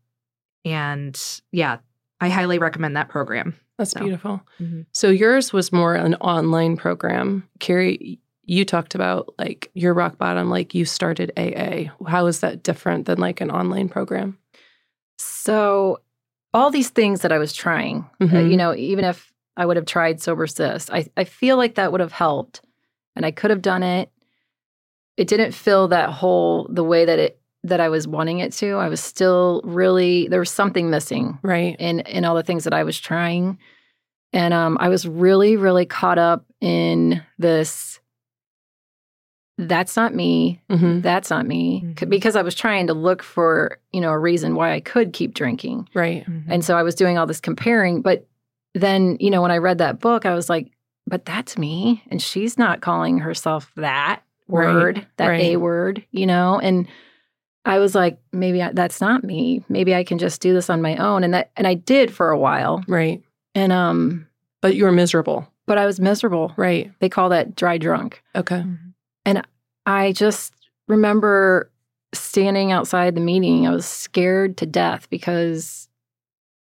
and 0.65 1.19
yeah 1.51 1.77
i 2.19 2.29
highly 2.29 2.57
recommend 2.59 2.95
that 2.95 3.09
program 3.09 3.55
That's 3.77 3.91
So. 3.91 3.99
beautiful. 4.01 4.41
Mhm. 4.59 4.85
So 4.91 5.09
yours 5.09 5.51
was 5.51 5.71
more 5.73 5.95
an 5.95 6.13
online 6.15 6.77
program. 6.77 7.47
Carrie, 7.59 8.19
you 8.45 8.63
talked 8.63 8.93
about 8.93 9.33
like 9.39 9.71
your 9.73 9.93
rock 9.95 10.17
bottom, 10.19 10.49
like 10.51 10.75
you 10.75 10.85
started 10.85 11.31
AA. 11.35 11.89
How 12.07 12.27
is 12.27 12.41
that 12.41 12.61
different 12.61 13.07
than 13.07 13.17
like 13.17 13.41
an 13.41 13.49
online 13.49 13.89
program? 13.89 14.37
So, 15.17 15.99
all 16.53 16.69
these 16.69 16.89
things 16.89 17.21
that 17.21 17.31
I 17.31 17.37
was 17.39 17.53
trying, 17.53 18.09
uh, 18.19 18.25
Mhm. 18.25 18.51
you 18.51 18.57
know, 18.57 18.75
even 18.75 19.05
if 19.05 19.31
I 19.57 19.65
would 19.65 19.77
have 19.77 19.85
tried 19.85 20.21
Sober 20.21 20.47
Sis, 20.47 20.89
I, 20.89 21.07
I 21.15 21.23
feel 21.23 21.55
like 21.57 21.75
that 21.75 21.91
would 21.91 22.01
have 22.01 22.11
helped 22.11 22.61
and 23.15 23.25
I 23.25 23.31
could 23.31 23.49
have 23.51 23.61
done 23.61 23.83
it. 23.83 24.11
It 25.17 25.27
didn't 25.27 25.51
fill 25.53 25.87
that 25.89 26.09
hole 26.09 26.67
the 26.71 26.83
way 26.83 27.05
that 27.05 27.19
it 27.19 27.37
that 27.63 27.79
I 27.79 27.89
was 27.89 28.07
wanting 28.07 28.39
it 28.39 28.53
to. 28.53 28.73
I 28.77 28.89
was 28.89 28.99
still 28.99 29.61
really 29.63 30.27
there 30.29 30.39
was 30.39 30.49
something 30.49 30.89
missing 30.89 31.37
Right. 31.43 31.75
in 31.79 31.99
in 32.01 32.25
all 32.25 32.35
the 32.35 32.43
things 32.43 32.63
that 32.63 32.73
I 32.73 32.83
was 32.83 32.99
trying. 32.99 33.59
And 34.33 34.53
um, 34.53 34.77
I 34.79 34.87
was 34.89 35.05
really, 35.07 35.57
really 35.57 35.85
caught 35.85 36.17
up 36.17 36.45
in 36.61 37.21
this. 37.37 37.99
That's 39.57 39.95
not 39.95 40.15
me. 40.15 40.61
hmm 40.71 41.01
That's 41.01 41.29
not 41.29 41.45
me. 41.45 41.81
C- 41.99 42.05
Mhm. 42.05 42.09
Because 42.09 42.35
I 42.35 42.41
was 42.41 42.55
trying 42.55 42.87
to 42.87 42.93
look 42.93 43.21
for, 43.21 43.77
you 43.91 44.01
know, 44.01 44.09
a 44.09 44.17
reason 44.17 44.55
why 44.55 44.71
I 44.73 44.79
could 44.79 45.13
keep 45.13 45.33
drinking. 45.35 45.87
Right. 45.93 46.25
And 46.47 46.65
so 46.65 46.77
I 46.77 46.83
was 46.83 46.95
doing 46.95 47.17
all 47.17 47.27
this 47.27 47.39
comparing. 47.41 48.01
But 48.01 48.25
then, 48.73 49.17
you 49.19 49.29
know, 49.29 49.41
when 49.41 49.51
I 49.51 49.57
read 49.57 49.77
that 49.79 49.99
book, 49.99 50.25
I 50.25 50.33
was 50.33 50.49
like, 50.49 50.71
but 51.05 51.25
that's 51.25 51.57
me. 51.57 52.01
And 52.09 52.21
she's 52.21 52.57
not 52.57 52.81
calling 52.81 53.19
herself 53.19 53.71
that 53.75 54.23
Right, 54.51 54.73
word, 54.73 55.07
that 55.17 55.27
right. 55.27 55.41
A 55.41 55.55
word, 55.57 56.05
you 56.11 56.25
know? 56.25 56.59
And 56.59 56.87
I 57.65 57.79
was 57.79 57.93
like, 57.95 58.19
maybe 58.31 58.61
I, 58.61 58.71
that's 58.73 58.99
not 59.01 59.23
me. 59.23 59.63
Maybe 59.69 59.93
I 59.95 60.03
can 60.03 60.17
just 60.17 60.41
do 60.41 60.53
this 60.53 60.69
on 60.69 60.81
my 60.81 60.95
own. 60.97 61.23
And 61.23 61.33
that, 61.33 61.51
and 61.55 61.67
I 61.67 61.73
did 61.75 62.13
for 62.13 62.29
a 62.29 62.37
while. 62.39 62.83
Right. 62.87 63.21
And, 63.55 63.71
um, 63.71 64.27
But 64.61 64.75
you 64.75 64.83
were 64.85 64.91
miserable. 64.91 65.47
but 65.67 65.77
I 65.77 65.85
was 65.85 65.99
miserable. 65.99 66.53
Right. 66.57 66.91
They 66.99 67.09
call 67.09 67.29
that 67.29 67.55
dry 67.55 67.77
drunk. 67.77 68.23
Okay. 68.35 68.63
And 69.25 69.45
I 69.85 70.11
just 70.13 70.53
remember 70.87 71.69
standing 72.13 72.71
outside 72.71 73.15
the 73.15 73.21
meeting. 73.21 73.67
I 73.67 73.71
was 73.71 73.85
scared 73.85 74.57
to 74.57 74.65
death 74.65 75.09
because 75.09 75.87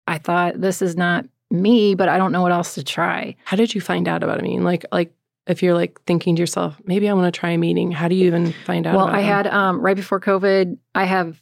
I 0.07 0.17
thought 0.17 0.59
this 0.61 0.81
is 0.81 0.95
not 0.97 1.25
me, 1.49 1.95
but 1.95 2.09
I 2.09 2.17
don't 2.17 2.31
know 2.31 2.41
what 2.41 2.51
else 2.51 2.75
to 2.75 2.83
try. 2.83 3.35
How 3.45 3.57
did 3.57 3.73
you 3.73 3.81
find 3.81 4.07
out 4.07 4.23
about 4.23 4.37
it? 4.37 4.41
I 4.41 4.47
mean, 4.47 4.63
Like, 4.63 4.85
like 4.91 5.13
if 5.47 5.63
you're 5.63 5.73
like 5.73 6.01
thinking 6.06 6.36
to 6.36 6.39
yourself, 6.39 6.80
maybe 6.86 7.10
I 7.10 7.13
want 7.13 7.34
to 7.34 7.38
try 7.38 7.51
a 7.51 7.58
meeting. 7.58 7.91
How 7.91 8.08
do 8.08 8.15
you 8.15 8.27
even 8.27 8.54
find 8.65 8.86
out? 8.86 8.95
well, 8.95 9.08
I 9.08 9.21
them? 9.21 9.23
had 9.23 9.47
um, 9.47 9.82
right 9.82 9.95
before 9.95 10.19
COVID, 10.19 10.77
I 10.93 11.06
have 11.06 11.41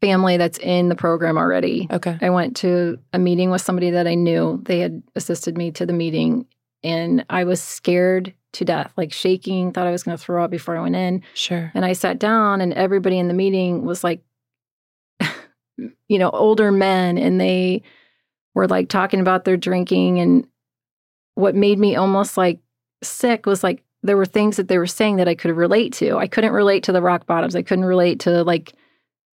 family 0.00 0.36
that's 0.36 0.58
in 0.58 0.88
the 0.88 0.94
program 0.94 1.36
already. 1.36 1.86
Okay. 1.90 2.18
I 2.20 2.30
went 2.30 2.56
to 2.58 2.98
a 3.12 3.18
meeting 3.18 3.50
with 3.50 3.62
somebody 3.62 3.90
that 3.90 4.06
I 4.06 4.14
knew. 4.14 4.60
They 4.64 4.80
had 4.80 5.02
assisted 5.14 5.56
me 5.56 5.70
to 5.72 5.86
the 5.86 5.92
meeting, 5.92 6.46
and 6.82 7.24
I 7.30 7.44
was 7.44 7.62
scared 7.62 8.34
to 8.52 8.64
death, 8.64 8.92
like 8.96 9.12
shaking, 9.12 9.72
thought 9.72 9.86
I 9.86 9.92
was 9.92 10.02
going 10.02 10.16
to 10.16 10.22
throw 10.22 10.44
up 10.44 10.50
before 10.50 10.76
I 10.76 10.82
went 10.82 10.96
in. 10.96 11.22
Sure. 11.34 11.70
And 11.74 11.84
I 11.84 11.92
sat 11.92 12.18
down, 12.18 12.60
and 12.60 12.72
everybody 12.74 13.18
in 13.18 13.28
the 13.28 13.34
meeting 13.34 13.84
was 13.84 14.02
like, 14.02 14.22
you 15.76 16.18
know, 16.18 16.30
older 16.30 16.72
men, 16.72 17.16
and 17.16 17.40
they 17.40 17.82
were 18.54 18.66
like 18.66 18.88
talking 18.88 19.20
about 19.20 19.44
their 19.44 19.56
drinking. 19.56 20.18
And 20.18 20.46
what 21.34 21.54
made 21.54 21.78
me 21.78 21.96
almost 21.96 22.36
like 22.36 22.60
sick 23.02 23.46
was 23.46 23.62
like 23.62 23.82
there 24.02 24.16
were 24.16 24.26
things 24.26 24.56
that 24.56 24.68
they 24.68 24.78
were 24.78 24.86
saying 24.86 25.16
that 25.16 25.28
I 25.28 25.34
could 25.34 25.54
relate 25.54 25.92
to. 25.94 26.16
I 26.16 26.26
couldn't 26.26 26.52
relate 26.52 26.84
to 26.84 26.92
the 26.92 27.02
rock 27.02 27.26
bottoms. 27.26 27.54
I 27.54 27.62
couldn't 27.62 27.84
relate 27.84 28.20
to 28.20 28.42
like, 28.44 28.72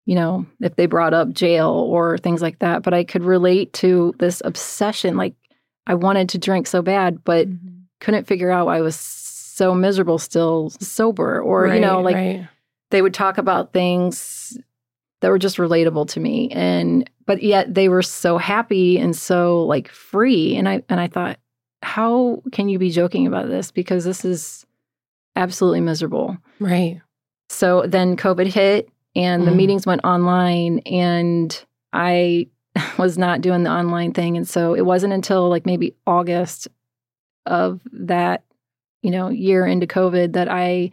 you 0.06 0.14
know, 0.14 0.46
if 0.60 0.76
they 0.76 0.86
brought 0.86 1.14
up 1.14 1.30
jail 1.30 1.70
or 1.70 2.16
things 2.18 2.42
like 2.42 2.60
that, 2.60 2.82
but 2.82 2.94
I 2.94 3.02
could 3.02 3.24
relate 3.24 3.72
to 3.74 4.14
this 4.18 4.40
obsession. 4.44 5.16
Like 5.16 5.34
I 5.86 5.94
wanted 5.94 6.28
to 6.30 6.38
drink 6.38 6.66
so 6.66 6.82
bad, 6.82 7.24
but 7.24 7.48
Mm-hmm. 7.48 7.68
couldn't 8.00 8.26
figure 8.26 8.50
out 8.50 8.66
why 8.66 8.78
I 8.78 8.82
was 8.82 8.96
so 8.96 9.74
miserable 9.74 10.18
still 10.18 10.70
sober. 10.80 11.40
Or, 11.40 11.66
you 11.66 11.80
know, 11.80 12.00
like 12.00 12.16
right. 12.16 12.48
they 12.90 13.02
would 13.02 13.14
talk 13.14 13.38
about 13.38 13.72
things 13.72 14.56
that 15.22 15.30
were 15.30 15.38
just 15.38 15.56
relatable 15.56 16.08
to 16.08 16.20
me 16.20 16.50
and 16.50 17.08
but 17.26 17.42
yet 17.42 17.72
they 17.72 17.88
were 17.88 18.02
so 18.02 18.38
happy 18.38 18.98
and 18.98 19.16
so 19.16 19.64
like 19.64 19.88
free 19.88 20.56
and 20.56 20.68
i 20.68 20.82
and 20.88 20.98
i 21.00 21.06
thought 21.06 21.38
how 21.82 22.42
can 22.52 22.68
you 22.68 22.78
be 22.78 22.90
joking 22.90 23.26
about 23.26 23.48
this 23.48 23.70
because 23.70 24.04
this 24.04 24.24
is 24.24 24.64
absolutely 25.36 25.80
miserable 25.80 26.36
right. 26.60 27.00
so 27.48 27.84
then 27.86 28.16
covid 28.16 28.46
hit 28.46 28.88
and 29.16 29.46
the 29.46 29.50
Mhm. 29.50 29.56
meetings 29.56 29.86
went 29.86 30.04
online 30.04 30.78
and 30.80 31.64
i 31.92 32.46
was 32.98 33.18
not 33.18 33.40
doing 33.40 33.62
the 33.64 33.70
online 33.70 34.12
thing 34.12 34.36
and 34.36 34.46
so 34.48 34.74
it 34.74 34.82
wasn't 34.86 35.12
until 35.12 35.48
like 35.48 35.66
maybe 35.66 35.94
august 36.06 36.68
of 37.46 37.80
that 37.92 38.44
you 39.02 39.10
know 39.10 39.28
year 39.28 39.66
into 39.66 39.86
covid 39.86 40.32
that 40.34 40.48
i 40.50 40.90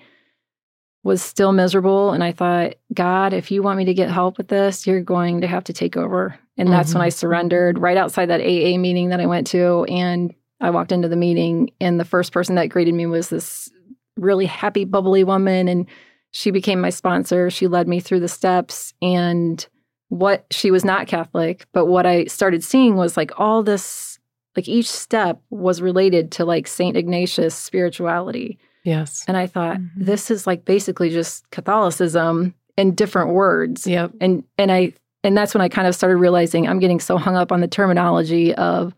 was 1.03 1.21
still 1.21 1.51
miserable 1.53 2.11
and 2.11 2.23
i 2.23 2.31
thought 2.31 2.73
god 2.93 3.33
if 3.33 3.51
you 3.51 3.61
want 3.63 3.77
me 3.77 3.85
to 3.85 3.93
get 3.93 4.09
help 4.09 4.37
with 4.37 4.47
this 4.49 4.85
you're 4.87 5.01
going 5.01 5.41
to 5.41 5.47
have 5.47 5.63
to 5.63 5.73
take 5.73 5.95
over 5.95 6.37
and 6.57 6.69
that's 6.71 6.93
when 6.93 7.01
Mhm. 7.01 7.05
i 7.05 7.09
surrendered 7.09 7.77
right 7.79 7.97
outside 7.97 8.25
that 8.27 8.41
aa 8.41 8.77
meeting 8.77 9.09
that 9.09 9.19
i 9.21 9.25
went 9.25 9.47
to 9.47 9.85
and 9.85 10.33
i 10.61 10.69
walked 10.69 10.91
into 10.91 11.07
the 11.07 11.15
meeting 11.15 11.69
and 11.79 11.99
the 11.99 12.05
first 12.05 12.31
person 12.31 12.55
that 12.55 12.67
greeted 12.67 12.93
me 12.93 13.05
was 13.05 13.29
this 13.29 13.69
really 14.17 14.45
happy 14.45 14.85
bubbly 14.85 15.23
woman 15.23 15.67
and 15.67 15.85
she 16.31 16.51
became 16.51 16.79
my 16.81 16.89
sponsor 16.89 17.49
she 17.49 17.67
led 17.67 17.87
me 17.87 17.99
through 17.99 18.19
the 18.19 18.27
steps 18.27 18.93
and 19.01 19.67
what 20.09 20.45
she 20.51 20.71
was 20.71 20.83
not 20.83 21.07
catholic 21.07 21.65
but 21.73 21.85
what 21.85 22.05
i 22.05 22.25
started 22.25 22.63
seeing 22.63 22.95
was 22.95 23.15
like 23.17 23.31
all 23.39 23.63
this 23.63 24.17
like 24.55 24.67
each 24.67 24.89
step 24.89 25.39
was 25.51 25.81
related 25.81 26.31
to 26.31 26.43
like 26.45 26.67
saint 26.67 26.97
ignatius 26.97 27.55
spirituality 27.55 28.57
Yes. 28.85 29.25
and 29.27 29.35
I 29.35 29.45
thought, 29.45 29.77
Mhm. 29.77 29.89
this 29.97 30.31
is 30.31 30.47
like 30.47 30.63
basically 30.63 31.09
just 31.09 31.47
Catholicism 31.51 32.55
in 32.77 32.95
different 32.95 33.31
words. 33.33 33.85
Yep. 33.85 34.13
And 34.21 34.43
and 34.57 34.71
I 34.71 34.93
and 35.23 35.37
that's 35.37 35.53
when 35.53 35.61
I 35.61 35.67
kind 35.67 35.85
of 35.87 35.93
started 35.93 36.15
realizing 36.15 36.65
I'm 36.67 36.79
getting 36.79 37.01
so 37.01 37.17
hung 37.17 37.35
up 37.35 37.51
on 37.51 37.59
the 37.59 37.67
terminology 37.67 38.55
of, 38.55 38.95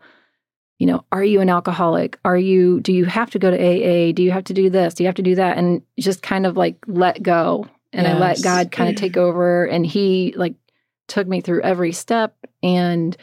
you 0.78 0.86
know, 0.86 1.04
are 1.12 1.24
you 1.24 1.40
an 1.40 1.48
alcoholic? 1.48 2.18
Are 2.24 2.36
you 2.36 2.80
do 2.80 2.92
you 2.92 3.04
have 3.04 3.30
to 3.30 3.38
go 3.38 3.50
to 3.50 3.56
AA? 3.56 4.12
Do 4.12 4.22
you 4.22 4.30
have 4.30 4.44
to 4.44 4.54
do 4.54 4.70
this? 4.70 4.94
Do 4.94 5.04
you 5.04 5.08
have 5.08 5.14
to 5.16 5.22
do 5.22 5.34
that? 5.36 5.58
And 5.58 5.82
just 5.98 6.22
kind 6.22 6.46
of 6.46 6.56
like 6.56 6.76
let 6.86 7.22
go. 7.22 7.66
And 7.92 8.06
I 8.06 8.18
let 8.18 8.42
God 8.42 8.72
kind 8.72 8.88
of 8.88 8.96
take 8.96 9.18
over 9.18 9.66
and 9.66 9.84
he 9.84 10.32
like 10.36 10.54
took 11.08 11.28
me 11.28 11.42
through 11.42 11.60
every 11.62 11.92
step 11.92 12.34
and 12.62 13.14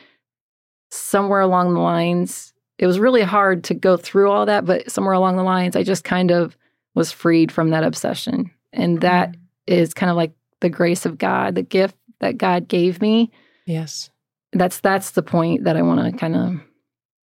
somewhere 0.92 1.42
along 1.42 1.74
the 1.74 1.80
lines 1.80 2.54
it 2.78 2.86
was 2.88 3.00
really 3.00 3.22
hard 3.22 3.64
to 3.66 3.74
go 3.74 3.98
through 3.98 4.30
all 4.30 4.46
that 4.46 4.66
but 4.66 4.92
somewhere 4.92 5.14
along 5.14 5.38
the 5.38 5.44
lines 5.44 5.76
I 5.76 5.82
just 5.84 6.04
kind 6.04 6.30
of 6.30 6.56
was 6.96 7.12
freed 7.12 7.52
from 7.52 7.70
that 7.70 7.84
obsession. 7.84 8.52
And 8.74 9.02
that 9.02 9.30
mm-hmm. 9.30 9.42
is 9.68 9.94
kind 9.94 10.10
of 10.10 10.18
like 10.18 10.34
the 10.60 10.70
grace 10.70 11.06
of 11.06 11.18
God, 11.18 11.56
the 11.56 11.62
gift 11.62 11.96
that 12.20 12.38
God 12.38 12.68
gave 12.68 13.02
me. 13.02 13.32
Yes. 13.66 14.10
That's 14.52 14.80
that's 14.80 15.12
the 15.12 15.22
point 15.22 15.64
that 15.64 15.78
I 15.78 15.82
want 15.82 16.12
to 16.12 16.18
kind 16.18 16.36
of 16.36 16.60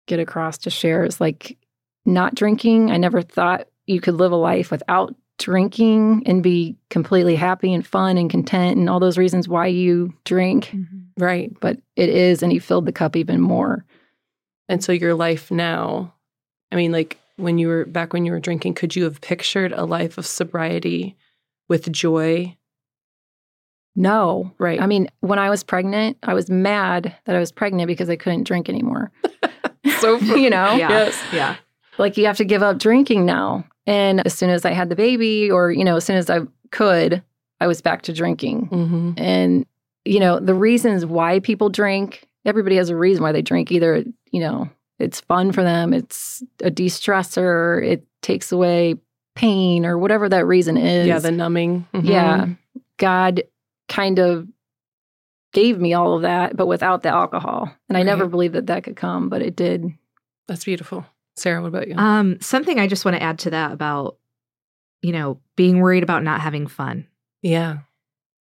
get 0.07 0.19
across 0.19 0.57
to 0.59 0.69
share 0.69 1.03
is 1.03 1.19
like 1.21 1.57
not 2.05 2.35
drinking. 2.35 2.91
I 2.91 2.97
never 2.97 3.21
thought 3.21 3.67
you 3.87 4.01
could 4.01 4.15
live 4.15 4.31
a 4.31 4.35
life 4.37 4.71
without 4.71 5.15
drinking 5.39 6.23
and 6.25 6.43
be 6.43 6.77
completely 6.89 7.35
happy 7.35 7.73
and 7.73 7.85
fun 7.85 8.17
and 8.17 8.29
content 8.29 8.77
and 8.77 8.89
all 8.89 8.99
those 8.99 9.17
reasons 9.17 9.47
why 9.47 9.67
you 9.67 10.13
drink, 10.25 10.65
Mm-hmm. 10.67 10.99
Right. 11.23 11.51
but 11.59 11.77
it 11.95 12.09
is 12.09 12.41
and 12.43 12.51
he 12.51 12.59
filled 12.59 12.85
the 12.85 12.91
cup 12.91 13.15
even 13.15 13.39
more. 13.41 13.85
And 14.69 14.83
so 14.83 14.91
your 14.91 15.13
life 15.15 15.51
now, 15.51 16.13
I 16.71 16.75
mean, 16.75 16.91
like 16.91 17.17
when 17.37 17.57
you 17.57 17.67
were 17.67 17.85
back 17.85 18.13
when 18.13 18.25
you 18.25 18.31
were 18.31 18.39
drinking, 18.39 18.73
could 18.75 18.95
you 18.95 19.03
have 19.05 19.21
pictured 19.21 19.71
a 19.73 19.85
life 19.85 20.17
of 20.17 20.25
sobriety 20.25 21.15
with 21.67 21.91
joy? 21.91 22.55
No. 23.95 24.51
Right. 24.57 24.81
I 24.81 24.87
mean, 24.87 25.07
when 25.19 25.39
I 25.39 25.49
was 25.49 25.63
pregnant, 25.63 26.17
I 26.23 26.33
was 26.33 26.49
mad 26.49 27.15
that 27.25 27.35
I 27.35 27.39
was 27.39 27.51
pregnant 27.51 27.87
because 27.87 28.09
I 28.09 28.15
couldn't 28.15 28.43
drink 28.45 28.69
anymore. 28.69 29.11
So- 29.99 30.17
you 30.17 30.49
know, 30.49 30.75
Yeah. 30.75 30.89
Yes. 30.89 31.21
Yeah. 31.31 31.55
like 31.97 32.17
you 32.17 32.25
have 32.25 32.37
to 32.37 32.45
give 32.45 32.63
up 32.63 32.77
drinking 32.79 33.25
now. 33.25 33.65
And 33.85 34.25
as 34.25 34.33
soon 34.33 34.49
as 34.49 34.63
I 34.65 34.71
had 34.71 34.89
the 34.89 34.95
baby, 34.95 35.51
or, 35.51 35.71
you 35.71 35.83
know, 35.83 35.97
as 35.97 36.05
soon 36.05 36.15
as 36.15 36.29
I 36.29 36.39
could, 36.71 37.21
I 37.59 37.67
was 37.67 37.81
back 37.81 38.03
to 38.03 38.13
drinking. 38.13 38.67
hmm 38.67 39.11
And, 39.17 39.65
you 40.05 40.19
know, 40.19 40.39
the 40.39 40.53
reasons 40.55 41.05
why 41.05 41.39
people 41.39 41.69
drink, 41.69 42.25
everybody 42.45 42.77
has 42.77 42.89
a 42.89 42.95
reason 42.95 43.23
why 43.23 43.31
they 43.33 43.41
drink. 43.41 43.71
Either, 43.71 44.03
you 44.31 44.39
know, 44.39 44.69
it's 44.99 45.19
fun 45.21 45.51
for 45.51 45.63
them, 45.63 45.93
it's 45.93 46.41
a 46.61 46.69
de 46.71 46.87
stressor, 46.87 47.83
it 47.85 48.05
takes 48.21 48.51
away 48.51 48.95
pain, 49.35 49.85
or 49.85 49.97
whatever 49.97 50.29
that 50.29 50.45
reason 50.45 50.77
is. 50.77 51.07
Yeah. 51.07 51.19
The 51.19 51.31
numbing. 51.31 51.85
Mhm. 51.93 52.07
Yeah. 52.09 52.47
God 52.97 53.43
kind 53.89 54.19
of 54.19 54.47
gave 55.53 55.79
me 55.79 55.93
all 55.93 56.15
of 56.15 56.23
that, 56.23 56.55
but 56.55 56.67
without 56.67 57.03
the 57.03 57.09
alcohol. 57.09 57.71
And 57.89 57.97
I 57.97 58.03
never 58.03 58.27
believed 58.27 58.55
that 58.55 58.67
that 58.67 58.83
could 58.83 58.95
come, 58.95 59.29
but 59.29 59.41
it 59.41 59.55
did. 59.55 59.85
That's 60.47 60.65
beautiful. 60.65 61.05
Sarah, 61.35 61.61
what 61.61 61.67
about 61.69 61.87
you? 61.87 61.95
Um, 61.95 62.39
something 62.41 62.79
I 62.79 62.87
just 62.87 63.05
want 63.05 63.15
to 63.15 63.23
add 63.23 63.39
to 63.39 63.51
that 63.51 63.71
about, 63.71 64.17
you 65.01 65.11
know, 65.11 65.39
being 65.55 65.79
worried 65.79 66.03
about 66.03 66.23
not 66.23 66.41
having 66.41 66.67
fun. 66.67 67.07
yeah. 67.41 67.77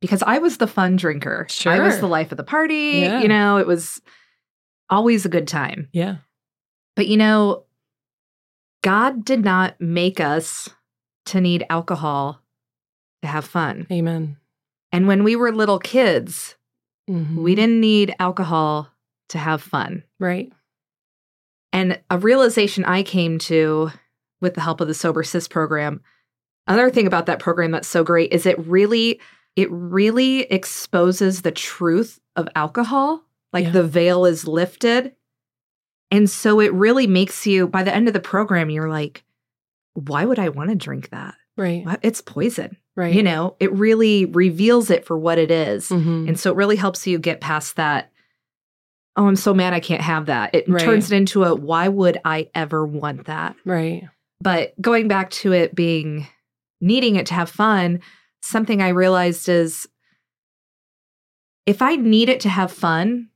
Because 0.00 0.22
I 0.22 0.36
was 0.36 0.58
the 0.58 0.66
fun 0.66 0.96
drinker. 0.96 1.46
Sure. 1.48 1.72
I 1.72 1.78
was 1.78 1.98
the 1.98 2.06
life 2.06 2.30
of 2.30 2.36
the 2.36 2.44
party. 2.44 3.00
Yeah. 3.00 3.22
You 3.22 3.28
know, 3.28 3.56
it 3.56 3.66
was 3.66 4.02
always 4.90 5.24
a 5.24 5.30
good 5.30 5.48
time. 5.48 5.88
Yeah. 5.94 6.16
But 6.94 7.06
you 7.06 7.16
know, 7.16 7.64
God 8.82 9.24
did 9.24 9.42
not 9.42 9.80
make 9.80 10.20
us 10.20 10.68
to 11.26 11.40
need 11.40 11.64
alcohol 11.70 12.42
to 13.22 13.28
have 13.28 13.46
fun. 13.46 13.86
Amen. 13.90 14.36
And 14.92 15.08
when 15.08 15.24
we 15.24 15.36
were 15.36 15.52
little 15.52 15.78
kids, 15.78 16.56
Mhm. 17.08 17.36
we 17.36 17.54
didn't 17.54 17.80
need 17.80 18.14
alcohol 18.18 18.88
to 19.28 19.38
have 19.38 19.62
fun. 19.62 20.02
Right. 20.18 20.52
And 21.72 22.00
a 22.10 22.18
realization 22.18 22.84
I 22.84 23.02
came 23.02 23.38
to 23.40 23.90
with 24.40 24.54
the 24.54 24.60
help 24.60 24.80
of 24.80 24.88
the 24.88 24.94
Sober 24.94 25.22
Sis 25.22 25.48
program. 25.48 26.00
Another 26.66 26.90
thing 26.90 27.06
about 27.06 27.26
that 27.26 27.40
program 27.40 27.72
that's 27.72 27.88
so 27.88 28.04
great 28.04 28.32
is 28.32 28.46
it 28.46 28.58
really 28.66 29.20
it 29.56 29.70
really 29.70 30.40
exposes 30.50 31.42
the 31.42 31.52
truth 31.52 32.20
of 32.36 32.48
alcohol. 32.56 33.22
Like 33.52 33.66
Yeah. 33.66 33.70
the 33.70 33.84
veil 33.84 34.24
is 34.24 34.48
lifted. 34.48 35.14
And 36.10 36.28
so 36.28 36.58
it 36.60 36.72
really 36.72 37.06
makes 37.06 37.46
you 37.46 37.68
by 37.68 37.82
the 37.84 37.94
end 37.94 38.08
of 38.08 38.14
the 38.14 38.20
program 38.20 38.70
you're 38.70 38.88
like 38.88 39.24
why 39.94 40.24
would 40.24 40.38
I 40.40 40.48
want 40.48 40.70
to 40.70 40.76
drink 40.76 41.10
that? 41.10 41.36
Right. 41.56 41.84
It's 42.02 42.20
poison. 42.20 42.76
Right. 42.96 43.14
You 43.14 43.22
know, 43.22 43.56
it 43.60 43.72
really 43.72 44.24
reveals 44.24 44.90
it 44.90 45.04
for 45.04 45.18
what 45.18 45.38
it 45.38 45.50
is. 45.50 45.88
Mhm. 45.88 46.28
And 46.28 46.38
so 46.38 46.50
it 46.50 46.56
really 46.56 46.76
helps 46.76 47.06
you 47.06 47.18
get 47.18 47.40
past 47.40 47.76
that. 47.76 48.10
Oh, 49.16 49.26
I'm 49.26 49.36
so 49.36 49.54
mad 49.54 49.72
I 49.72 49.80
can't 49.80 50.00
have 50.02 50.26
that. 50.26 50.54
It 50.54 50.68
Right. 50.68 50.82
turns 50.82 51.10
it 51.12 51.16
into 51.16 51.44
a 51.44 51.54
why 51.54 51.88
would 51.88 52.18
I 52.24 52.48
ever 52.54 52.84
want 52.84 53.26
that? 53.26 53.54
Right. 53.64 54.08
But 54.40 54.80
going 54.80 55.08
back 55.08 55.30
to 55.30 55.52
it 55.52 55.74
being 55.74 56.26
needing 56.80 57.16
it 57.16 57.26
to 57.26 57.34
have 57.34 57.48
fun, 57.48 58.00
something 58.42 58.82
I 58.82 58.88
realized 58.88 59.48
is 59.48 59.88
if 61.66 61.80
I 61.80 61.96
need 61.96 62.28
it 62.28 62.40
to 62.40 62.48
have 62.48 62.70
fun, 62.70 63.28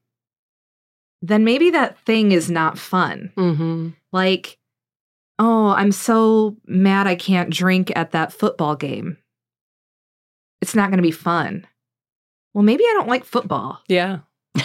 then 1.22 1.44
maybe 1.44 1.70
that 1.70 1.98
thing 2.04 2.33
is 2.33 2.50
not 2.50 2.78
fun. 2.78 3.33
hmm 3.37 3.88
Like, 4.12 4.58
oh, 5.38 5.68
I'm 5.68 5.92
so 5.92 6.57
mad 6.66 7.07
I 7.07 7.14
can't 7.14 7.51
drink 7.51 7.92
at 7.96 8.11
that 8.12 8.33
football 8.33 8.74
game. 8.77 9.16
It's 10.61 10.74
not 10.74 10.90
going 10.90 10.98
to 10.98 11.03
be 11.03 11.11
fun. 11.12 11.66
Well, 12.55 12.64
maybe 12.64 12.83
I 12.85 12.94
don't 12.94 13.09
like 13.09 13.24
football. 13.24 13.81
Yeah. 13.88 14.20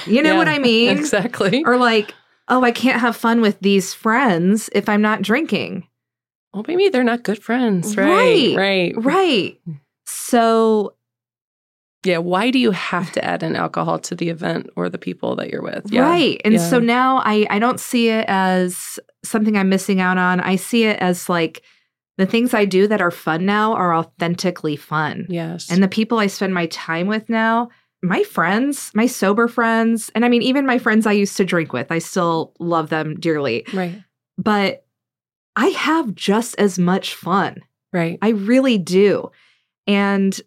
You 0.08 0.24
know 0.24 0.32
Yeah, 0.34 0.38
what 0.38 0.48
I 0.48 0.58
mean? 0.58 0.90
Exactly. 0.98 1.64
Or 1.66 1.78
like, 1.78 2.16
oh, 2.48 2.64
I 2.64 2.72
can't 2.72 3.00
have 3.02 3.16
fun 3.16 3.42
with 3.42 3.60
these 3.60 3.94
friends 3.94 4.70
if 4.74 4.90
I'm 4.90 5.02
not 5.02 5.22
drinking. 5.22 5.88
well, 6.54 6.66
maybe 6.68 6.90
they're 6.90 7.04
not 7.04 7.24
good 7.24 7.44
friends. 7.44 7.96
Right. 7.96 8.56
Right. 8.56 8.56
Right. 8.58 8.94
Right. 8.98 9.60
Hmm. 9.66 9.72
So, 10.06 10.96
Yeah. 12.06 12.18
Why 12.20 12.52
do 12.52 12.60
you 12.60 12.72
have 12.72 13.12
to 13.14 13.24
add 13.24 13.44
in 13.44 13.56
alcohol 13.56 14.00
to 14.00 14.16
the 14.16 14.30
event 14.30 14.70
or 14.76 14.90
the 14.90 14.98
people 14.98 15.36
that 15.38 15.50
you're 15.50 15.62
with? 15.64 15.92
Yeah. 15.92 16.02
right. 16.02 16.42
And 16.44 16.54
Yeah. 16.56 16.70
so 16.70 16.80
now 16.80 17.18
I, 17.24 17.46
I 17.50 17.60
don't 17.60 17.80
see 17.80 18.10
it 18.10 18.26
as 18.28 19.00
something 19.24 19.58
I'm 19.58 19.70
missing 19.70 20.02
out 20.02 20.18
on. 20.18 20.40
I 20.42 20.56
see 20.58 20.84
it 20.86 21.00
as 21.00 21.30
like 21.30 21.64
the 22.18 22.26
things 22.26 22.54
I 22.54 22.66
do 22.66 22.88
that 22.88 23.02
are 23.02 23.12
fun 23.12 23.46
now 23.46 23.74
are 23.74 23.96
authentically 23.96 24.76
fun. 24.76 25.26
Yes. 25.30 25.72
And 25.72 25.82
the 25.82 25.88
people 25.88 26.20
I 26.20 26.28
spend 26.28 26.54
my 26.54 26.68
time 26.68 27.08
with 27.08 27.28
now, 27.30 27.70
my 28.04 28.24
friends, 28.24 28.92
my 28.94 29.06
sober 29.08 29.48
friends, 29.48 30.12
and 30.14 30.26
I 30.26 30.30
mean, 30.30 30.42
even 30.42 30.66
my 30.66 30.78
friends 30.78 31.08
I 31.08 31.14
used 31.14 31.38
to 31.38 31.46
drink 31.46 31.74
with, 31.74 31.92
I 31.92 32.00
still 32.00 32.54
love 32.60 32.90
them 32.90 33.16
dearly. 33.20 33.66
Right. 33.74 33.96
But 34.38 34.86
I 35.56 35.68
have 35.68 36.14
just 36.14 36.56
as 36.60 36.78
much 36.78 37.16
fun. 37.16 37.62
Right. 37.94 38.20
I 38.22 38.30
really 38.30 38.78
do. 38.78 39.32
And 39.88 40.40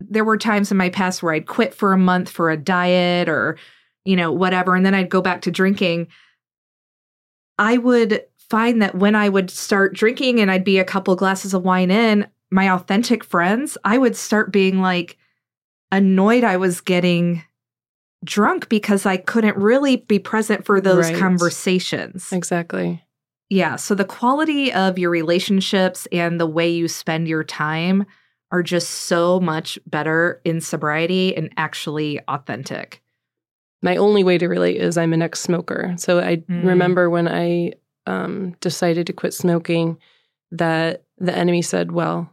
there 0.00 0.24
were 0.24 0.38
times 0.38 0.70
in 0.70 0.76
my 0.76 0.88
past 0.90 1.22
where 1.22 1.34
I'd 1.34 1.46
quit 1.46 1.74
for 1.74 1.92
a 1.92 1.98
month 1.98 2.28
for 2.28 2.50
a 2.50 2.56
diet 2.56 3.28
or, 3.28 3.58
you 4.04 4.16
know, 4.16 4.32
whatever. 4.32 4.74
And 4.74 4.86
then 4.86 4.94
I'd 4.94 5.10
go 5.10 5.20
back 5.20 5.42
to 5.42 5.50
drinking. 5.50 6.08
I 7.58 7.78
would 7.78 8.22
find 8.50 8.80
that 8.80 8.94
when 8.94 9.14
I 9.14 9.28
would 9.28 9.50
start 9.50 9.94
drinking 9.94 10.40
and 10.40 10.50
I'd 10.50 10.64
be 10.64 10.78
a 10.78 10.84
couple 10.84 11.14
glasses 11.16 11.52
of 11.54 11.64
wine 11.64 11.90
in, 11.90 12.26
my 12.50 12.70
authentic 12.70 13.24
friends, 13.24 13.76
I 13.84 13.98
would 13.98 14.16
start 14.16 14.52
being 14.52 14.80
like 14.80 15.18
annoyed 15.92 16.44
I 16.44 16.56
was 16.56 16.80
getting 16.80 17.42
drunk 18.24 18.68
because 18.68 19.04
I 19.06 19.16
couldn't 19.16 19.56
really 19.56 19.96
be 19.96 20.18
present 20.18 20.64
for 20.64 20.80
those 20.80 21.10
Right. 21.10 21.18
conversations. 21.18 22.32
Exactly. 22.32 23.04
Yeah. 23.50 23.76
So 23.76 23.94
the 23.94 24.04
quality 24.04 24.72
of 24.72 24.98
your 24.98 25.10
relationships 25.10 26.06
and 26.12 26.38
the 26.40 26.46
way 26.46 26.68
you 26.70 26.88
spend 26.88 27.28
your 27.28 27.44
time 27.44 28.06
are 28.50 28.62
just 28.62 28.88
so 28.90 29.38
much 29.40 29.78
better 29.86 30.40
in 30.44 30.60
sobriety 30.60 31.36
and 31.36 31.52
actually 31.56 32.18
authentic. 32.28 33.02
My 33.82 33.96
only 33.96 34.24
way 34.24 34.38
to 34.38 34.48
relate 34.48 34.76
is 34.78 34.96
I'm 34.96 35.12
an 35.12 35.22
ex 35.22 35.40
smoker. 35.40 35.94
So 35.98 36.18
I 36.20 36.36
Mm. 36.36 36.64
remember 36.64 37.10
when 37.10 37.28
I 37.28 37.72
um, 38.06 38.56
decided 38.60 39.06
to 39.06 39.12
quit 39.12 39.34
smoking 39.34 39.98
that 40.50 41.04
the 41.18 41.36
enemy 41.36 41.60
said, 41.62 41.92
Well, 41.92 42.32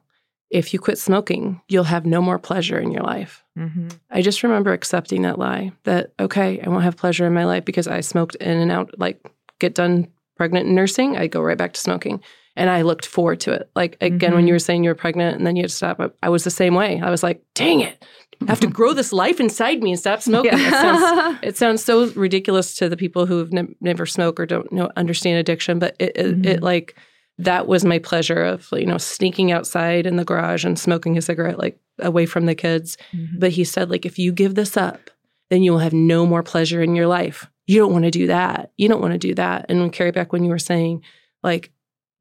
if 0.49 0.73
you 0.73 0.79
quit 0.79 0.97
smoking, 0.97 1.59
you'll 1.67 1.83
have 1.83 2.05
no 2.05 2.21
more 2.21 2.39
pleasure 2.39 2.79
in 2.79 2.91
your 2.91 3.03
life. 3.03 3.43
Mm-hmm. 3.59 3.89
I 4.09 4.21
just 4.21 4.41
remember 4.41 4.71
accepting 4.71 5.23
that 5.23 5.37
lie 5.37 5.73
that, 5.83 6.13
okay, 6.19 6.61
I 6.61 6.69
won't 6.69 6.83
have 6.83 6.95
pleasure 6.95 7.25
in 7.25 7.33
my 7.33 7.43
life 7.45 7.65
because 7.65 7.87
I 7.87 7.99
smoked 8.01 8.35
in 8.35 8.57
and 8.57 8.71
out, 8.71 8.97
like 8.97 9.19
get 9.59 9.75
done 9.75 10.07
pregnant 10.37 10.67
and 10.67 10.75
nursing, 10.75 11.17
I 11.17 11.27
go 11.27 11.41
right 11.41 11.57
back 11.57 11.73
to 11.73 11.79
smoking. 11.79 12.21
And 12.55 12.69
I 12.69 12.83
looked 12.83 13.05
forward 13.05 13.39
to 13.41 13.51
it. 13.51 13.69
Like, 13.75 13.97
again, 14.01 14.33
when 14.33 14.45
Mhm. 14.45 14.47
you 14.47 14.53
were 14.53 14.59
saying 14.59 14.83
you 14.83 14.89
were 14.89 14.95
pregnant 14.95 15.35
and 15.37 15.45
then 15.45 15.55
you 15.57 15.63
had 15.63 15.69
to 15.69 15.75
stop, 15.75 15.99
I, 15.99 16.09
I 16.23 16.29
was 16.29 16.43
the 16.45 16.49
same 16.49 16.73
way. 16.73 17.01
I 17.03 17.09
was 17.09 17.21
like, 17.21 17.43
dang 17.53 17.81
it, 17.81 18.03
I 18.41 18.45
have 18.51 18.61
to 18.61 18.67
grow 18.67 18.93
this 18.93 19.11
life 19.11 19.39
inside 19.41 19.81
me 19.83 19.91
and 19.91 19.99
stop 19.99 20.21
smoking. 20.21 20.53
It, 20.53 20.71
sounds, 20.71 21.39
it 21.43 21.57
sounds 21.57 21.83
so 21.83 22.07
ridiculous 22.11 22.75
to 22.75 22.87
the 22.87 22.95
people 22.97 23.25
who've 23.25 23.51
ne- 23.51 23.75
never 23.81 24.05
smoked 24.05 24.39
or 24.39 24.45
don't 24.45 24.71
know 24.71 24.89
understand 24.95 25.37
addiction, 25.37 25.79
but 25.79 25.95
it, 25.99 26.13
it, 26.15 26.45
it 26.45 26.59
Mhm. 26.59 26.61
like, 26.61 26.95
that 27.37 27.67
was 27.67 27.83
my 27.83 27.99
pleasure 27.99 28.41
of 28.41 28.69
you 28.71 28.85
know 28.85 28.97
sneaking 28.97 29.51
outside 29.51 30.05
in 30.07 30.15
the 30.15 30.23
garage 30.23 30.63
and 30.63 30.79
smoking 30.79 31.17
a 31.17 31.21
cigarette 31.21 31.59
like 31.59 31.77
away 31.99 32.25
from 32.25 32.45
the 32.45 32.55
kids 32.55 32.97
Mhm. 33.13 33.37
but 33.41 33.51
he 33.51 33.65
said, 33.65 33.89
like, 33.89 34.05
if 34.05 34.17
you 34.17 34.31
give 34.31 34.55
this 34.55 34.77
up, 34.77 35.09
then 35.49 35.61
you 35.61 35.73
will 35.73 35.79
have 35.79 35.91
no 35.91 36.25
more 36.25 36.43
pleasure 36.43 36.81
in 36.81 36.95
your 36.95 37.07
life. 37.07 37.49
You 37.67 37.79
don't 37.81 37.91
want 37.91 38.05
to 38.05 38.11
do 38.11 38.27
that. 38.27 38.71
You 38.77 38.87
don't 38.87 39.01
want 39.01 39.11
to 39.13 39.17
do 39.17 39.33
that. 39.35 39.65
And 39.67 39.81
when 39.81 39.89
Carrie, 39.89 40.11
back 40.11 40.31
when 40.31 40.45
you 40.45 40.49
were 40.49 40.57
saying, 40.59 41.01
like, 41.43 41.71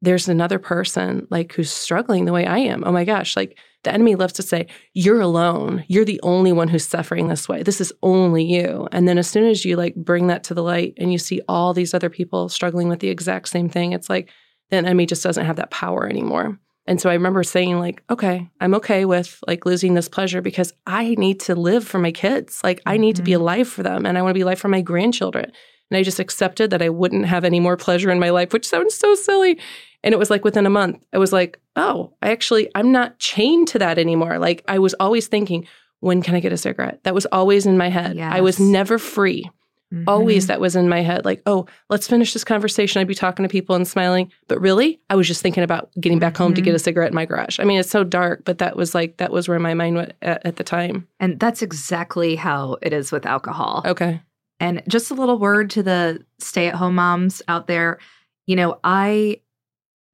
there's 0.01 0.27
another 0.27 0.59
person 0.59 1.27
like 1.31 1.53
who's 1.53 1.71
struggling 1.71 2.25
the 2.25 2.33
way 2.33 2.45
I 2.45 2.59
am. 2.59 2.83
Oh 2.85 2.91
my 2.91 3.05
gosh, 3.05 3.35
like 3.35 3.57
the 3.83 3.93
enemy 3.93 4.15
loves 4.15 4.33
to 4.33 4.43
say, 4.43 4.67
You're 4.93 5.21
alone. 5.21 5.83
You're 5.87 6.05
the 6.05 6.19
only 6.23 6.51
one 6.51 6.67
who's 6.67 6.85
suffering 6.85 7.27
this 7.27 7.47
way. 7.47 7.63
This 7.63 7.79
is 7.81 7.93
only 8.03 8.43
you. 8.43 8.87
And 8.91 9.07
then 9.07 9.17
as 9.17 9.27
soon 9.29 9.45
as 9.45 9.63
you 9.65 9.75
like 9.77 9.95
bring 9.95 10.27
that 10.27 10.43
to 10.45 10.53
the 10.53 10.63
light 10.63 10.93
and 10.97 11.11
you 11.11 11.17
see 11.17 11.41
all 11.47 11.73
these 11.73 11.93
other 11.93 12.09
people 12.09 12.49
struggling 12.49 12.89
with 12.89 12.99
the 12.99 13.09
exact 13.09 13.47
same 13.49 13.69
thing, 13.69 13.93
it's 13.93 14.09
like 14.09 14.29
the 14.69 14.77
enemy 14.77 15.05
just 15.05 15.23
doesn't 15.23 15.45
have 15.45 15.57
that 15.57 15.71
power 15.71 16.07
anymore. 16.07 16.59
And 16.87 17.01
so 17.01 17.09
I 17.09 17.13
remember 17.13 17.41
saying, 17.41 17.79
like, 17.79 18.03
okay, 18.11 18.47
I'm 18.61 18.75
okay 18.75 19.05
with 19.05 19.39
like 19.47 19.65
losing 19.65 19.95
this 19.95 20.07
pleasure 20.09 20.41
because 20.41 20.71
I 20.85 21.15
need 21.17 21.39
to 21.41 21.55
live 21.55 21.87
for 21.87 21.97
my 21.97 22.11
kids. 22.11 22.59
Like, 22.63 22.79
I 22.85 22.97
need 22.97 23.15
to 23.15 23.23
be 23.23 23.31
Mhm. 23.31 23.39
alive 23.39 23.67
for 23.67 23.81
them 23.81 24.05
and 24.05 24.17
I 24.17 24.21
want 24.21 24.31
to 24.31 24.37
be 24.37 24.41
alive 24.41 24.59
for 24.59 24.67
my 24.67 24.81
grandchildren. 24.81 25.51
And 25.89 25.97
I 25.97 26.03
just 26.03 26.19
accepted 26.19 26.71
that 26.71 26.81
I 26.81 26.89
wouldn't 26.89 27.25
have 27.25 27.43
any 27.43 27.59
more 27.59 27.77
pleasure 27.77 28.09
in 28.09 28.19
my 28.19 28.31
life, 28.31 28.53
which 28.53 28.67
sounds 28.67 28.95
so 28.95 29.15
silly. 29.15 29.59
And 30.03 30.13
it 30.13 30.17
was 30.17 30.29
like 30.29 30.43
within 30.43 30.65
a 30.65 30.71
month, 30.71 31.05
I 31.13 31.17
was 31.17 31.33
like, 31.33 31.59
oh, 31.75 32.13
I 32.21 32.31
actually, 32.31 32.69
I'm 32.75 32.91
not 32.91 33.19
chained 33.19 33.67
to 33.69 33.79
that 33.79 33.97
anymore. 33.97 34.39
Like, 34.39 34.63
I 34.67 34.79
was 34.79 34.93
always 34.99 35.27
thinking, 35.27 35.67
when 35.99 36.21
can 36.21 36.35
I 36.35 36.39
get 36.39 36.53
a 36.53 36.57
cigarette? 36.57 37.03
That 37.03 37.15
was 37.15 37.25
always 37.31 37.65
in 37.65 37.77
my 37.77 37.89
head. 37.89 38.17
I 38.19 38.41
was 38.41 38.59
never 38.59 38.97
free 38.97 39.49
mm-hmm. 39.95 40.07
always 40.07 40.47
that 40.47 40.59
was 40.59 40.75
in 40.75 40.89
my 40.89 41.01
head 41.01 41.25
like 41.25 41.41
oh 41.45 41.65
let's 41.89 42.07
finish 42.07 42.33
this 42.33 42.43
conversation 42.43 42.99
i'd 42.99 43.07
be 43.07 43.15
talking 43.15 43.43
to 43.43 43.49
people 43.49 43.75
and 43.75 43.87
smiling 43.87 44.31
but 44.47 44.59
really 44.59 44.99
i 45.09 45.15
was 45.15 45.27
just 45.27 45.41
thinking 45.41 45.63
about 45.63 45.89
getting 45.99 46.19
back 46.19 46.35
home 46.35 46.53
to 46.53 46.61
get 46.61 46.71
mm-hmm. 46.71 46.75
a 46.75 46.79
cigarette 46.79 47.09
in 47.09 47.15
my 47.15 47.25
garage 47.25 47.59
i 47.59 47.63
mean 47.63 47.79
it's 47.79 47.89
so 47.89 48.03
dark 48.03 48.43
but 48.45 48.57
that 48.57 48.75
was 48.75 48.95
like 48.95 49.17
that 49.17 49.31
was 49.31 49.47
where 49.47 49.59
my 49.59 49.73
mind 49.73 49.95
went 49.95 50.13
at, 50.21 50.45
at 50.45 50.55
the 50.57 50.63
time 50.63 51.07
And 51.19 51.39
that's 51.39 51.61
exactly 51.61 52.35
how 52.35 52.77
it 52.81 52.93
is 52.93 53.11
with 53.11 53.25
alcohol. 53.25 53.83
okay 53.85 54.21
And 54.59 54.81
just 54.87 55.11
a 55.11 55.15
little 55.15 55.37
word 55.37 55.69
to 55.71 55.83
the 55.83 56.25
stay 56.39 56.67
at 56.67 56.75
home 56.75 56.95
moms 56.95 57.41
out 57.47 57.67
there. 57.67 57.99
You 58.47 58.55
know, 58.55 58.79
I 58.83 59.41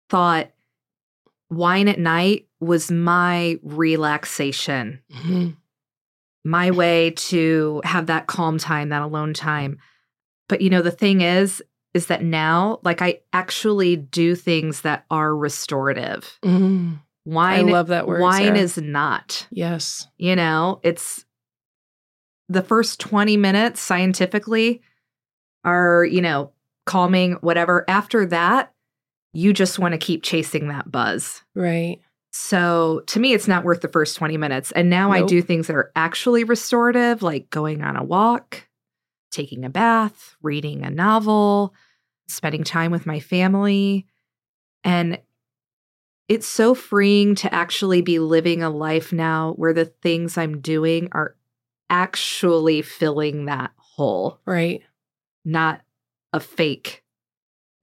thought 0.09 0.51
wine 1.49 1.87
at 1.87 1.99
night 1.99 2.47
was 2.59 2.91
my 2.91 3.59
relaxation, 3.63 4.99
Mhm. 5.13 5.55
my 6.45 6.71
way 6.71 7.11
to 7.11 7.81
have 7.83 8.07
that 8.07 8.27
calm 8.27 8.57
time, 8.57 8.89
that 8.89 9.01
alone 9.01 9.33
time. 9.33 9.77
But, 10.49 10.61
you 10.61 10.69
know, 10.69 10.81
the 10.81 10.91
thing 10.91 11.21
is, 11.21 11.63
is 11.93 12.07
that 12.07 12.23
now, 12.23 12.79
like, 12.83 13.01
I 13.01 13.19
actually 13.33 13.95
do 13.97 14.33
things 14.35 14.81
that 14.81 15.05
are 15.11 15.35
restorative. 15.35 16.39
Mhm. 16.43 16.99
Wine, 17.25 17.69
i 17.69 17.71
love 17.71 17.87
that 17.87 18.07
word 18.07 18.21
wine 18.21 18.41
Sarah. 18.55 18.57
is 18.57 18.77
not. 18.79 19.45
yes 19.51 20.07
You 20.17 20.35
know, 20.35 20.79
it's 20.83 21.23
the 22.51 22.61
first 22.61 22.99
20 22.99 23.37
minutes 23.37 23.79
scientifically 23.81 24.81
are, 25.63 26.03
you 26.03 26.21
know, 26.21 26.51
calming, 26.85 27.33
whatever. 27.41 27.85
After 27.87 28.25
that, 28.27 28.73
you 29.33 29.53
just 29.53 29.79
want 29.79 29.93
to 29.93 29.97
keep 29.97 30.23
chasing 30.23 30.67
that 30.67 30.91
buzz. 30.91 31.43
right 31.55 31.99
So 32.31 33.03
to 33.07 33.19
me, 33.19 33.33
it's 33.33 33.47
not 33.47 33.63
worth 33.63 33.81
the 33.81 33.87
first 33.87 34.17
20 34.17 34.37
minutes. 34.37 34.71
And 34.73 34.89
now 34.89 35.11
I 35.11 35.23
do 35.23 35.41
things 35.41 35.67
that 35.67 35.75
are 35.75 35.91
actually 35.95 36.43
restorative, 36.43 37.21
like 37.21 37.49
going 37.49 37.81
on 37.81 37.95
a 37.95 38.03
walk, 38.03 38.67
taking 39.31 39.63
a 39.63 39.69
bath, 39.69 40.35
reading 40.41 40.83
a 40.83 40.89
novel, 40.89 41.73
spending 42.27 42.63
time 42.63 42.91
with 42.91 43.05
my 43.05 43.19
family. 43.19 44.05
And 44.83 45.19
it's 46.27 46.47
so 46.47 46.73
freeing 46.73 47.35
to 47.35 47.53
actually 47.53 48.01
be 48.01 48.19
living 48.19 48.63
a 48.63 48.69
life 48.69 49.11
now 49.11 49.53
where 49.57 49.73
the 49.73 49.85
things 49.85 50.37
I'm 50.37 50.61
doing 50.61 51.09
are 51.11 51.35
actually 51.91 52.81
filling 52.81 53.45
that 53.45 53.71
hole, 53.77 54.39
right 54.45 54.81
not 55.45 55.81
a 56.33 56.39
fake 56.39 57.03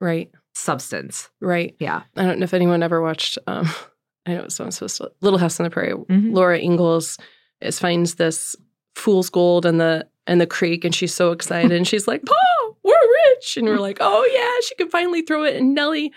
right 0.00 0.30
substance. 0.54 1.28
right 1.40 1.76
Yeah. 1.78 2.02
i 2.16 2.24
don't 2.24 2.38
know 2.40 2.44
if 2.44 2.54
anyone 2.54 2.82
ever 2.82 3.00
watched 3.02 3.36
um 3.46 3.68
i 4.26 4.34
know 4.34 4.42
it's 4.44 4.58
not 4.58 4.72
supposed 4.74 4.96
to 4.98 5.10
little 5.20 5.38
house 5.38 5.60
on 5.60 5.64
the 5.64 5.70
prairie 5.70 5.92
Mhm. 5.94 6.34
Laura 6.34 6.58
Ingalls 6.58 7.18
is 7.60 7.78
finds 7.78 8.14
this 8.14 8.56
fool's 8.94 9.28
gold 9.30 9.66
in 9.66 9.78
the 9.78 10.06
in 10.26 10.38
the 10.38 10.46
creek 10.46 10.84
and 10.84 10.94
she's 10.94 11.14
so 11.14 11.32
excited 11.32 11.72
and 11.72 11.86
she's 11.88 12.06
like, 12.06 12.22
Paul, 12.24 12.76
we're 12.82 12.94
rich. 13.34 13.56
And 13.56 13.66
we're 13.66 13.78
like, 13.78 13.96
oh 14.00 14.28
yeah, 14.32 14.66
she 14.66 14.74
can 14.74 14.90
finally 14.90 15.22
throw 15.22 15.42
it 15.44 15.56
in 15.56 15.72
Nellie 15.74 16.12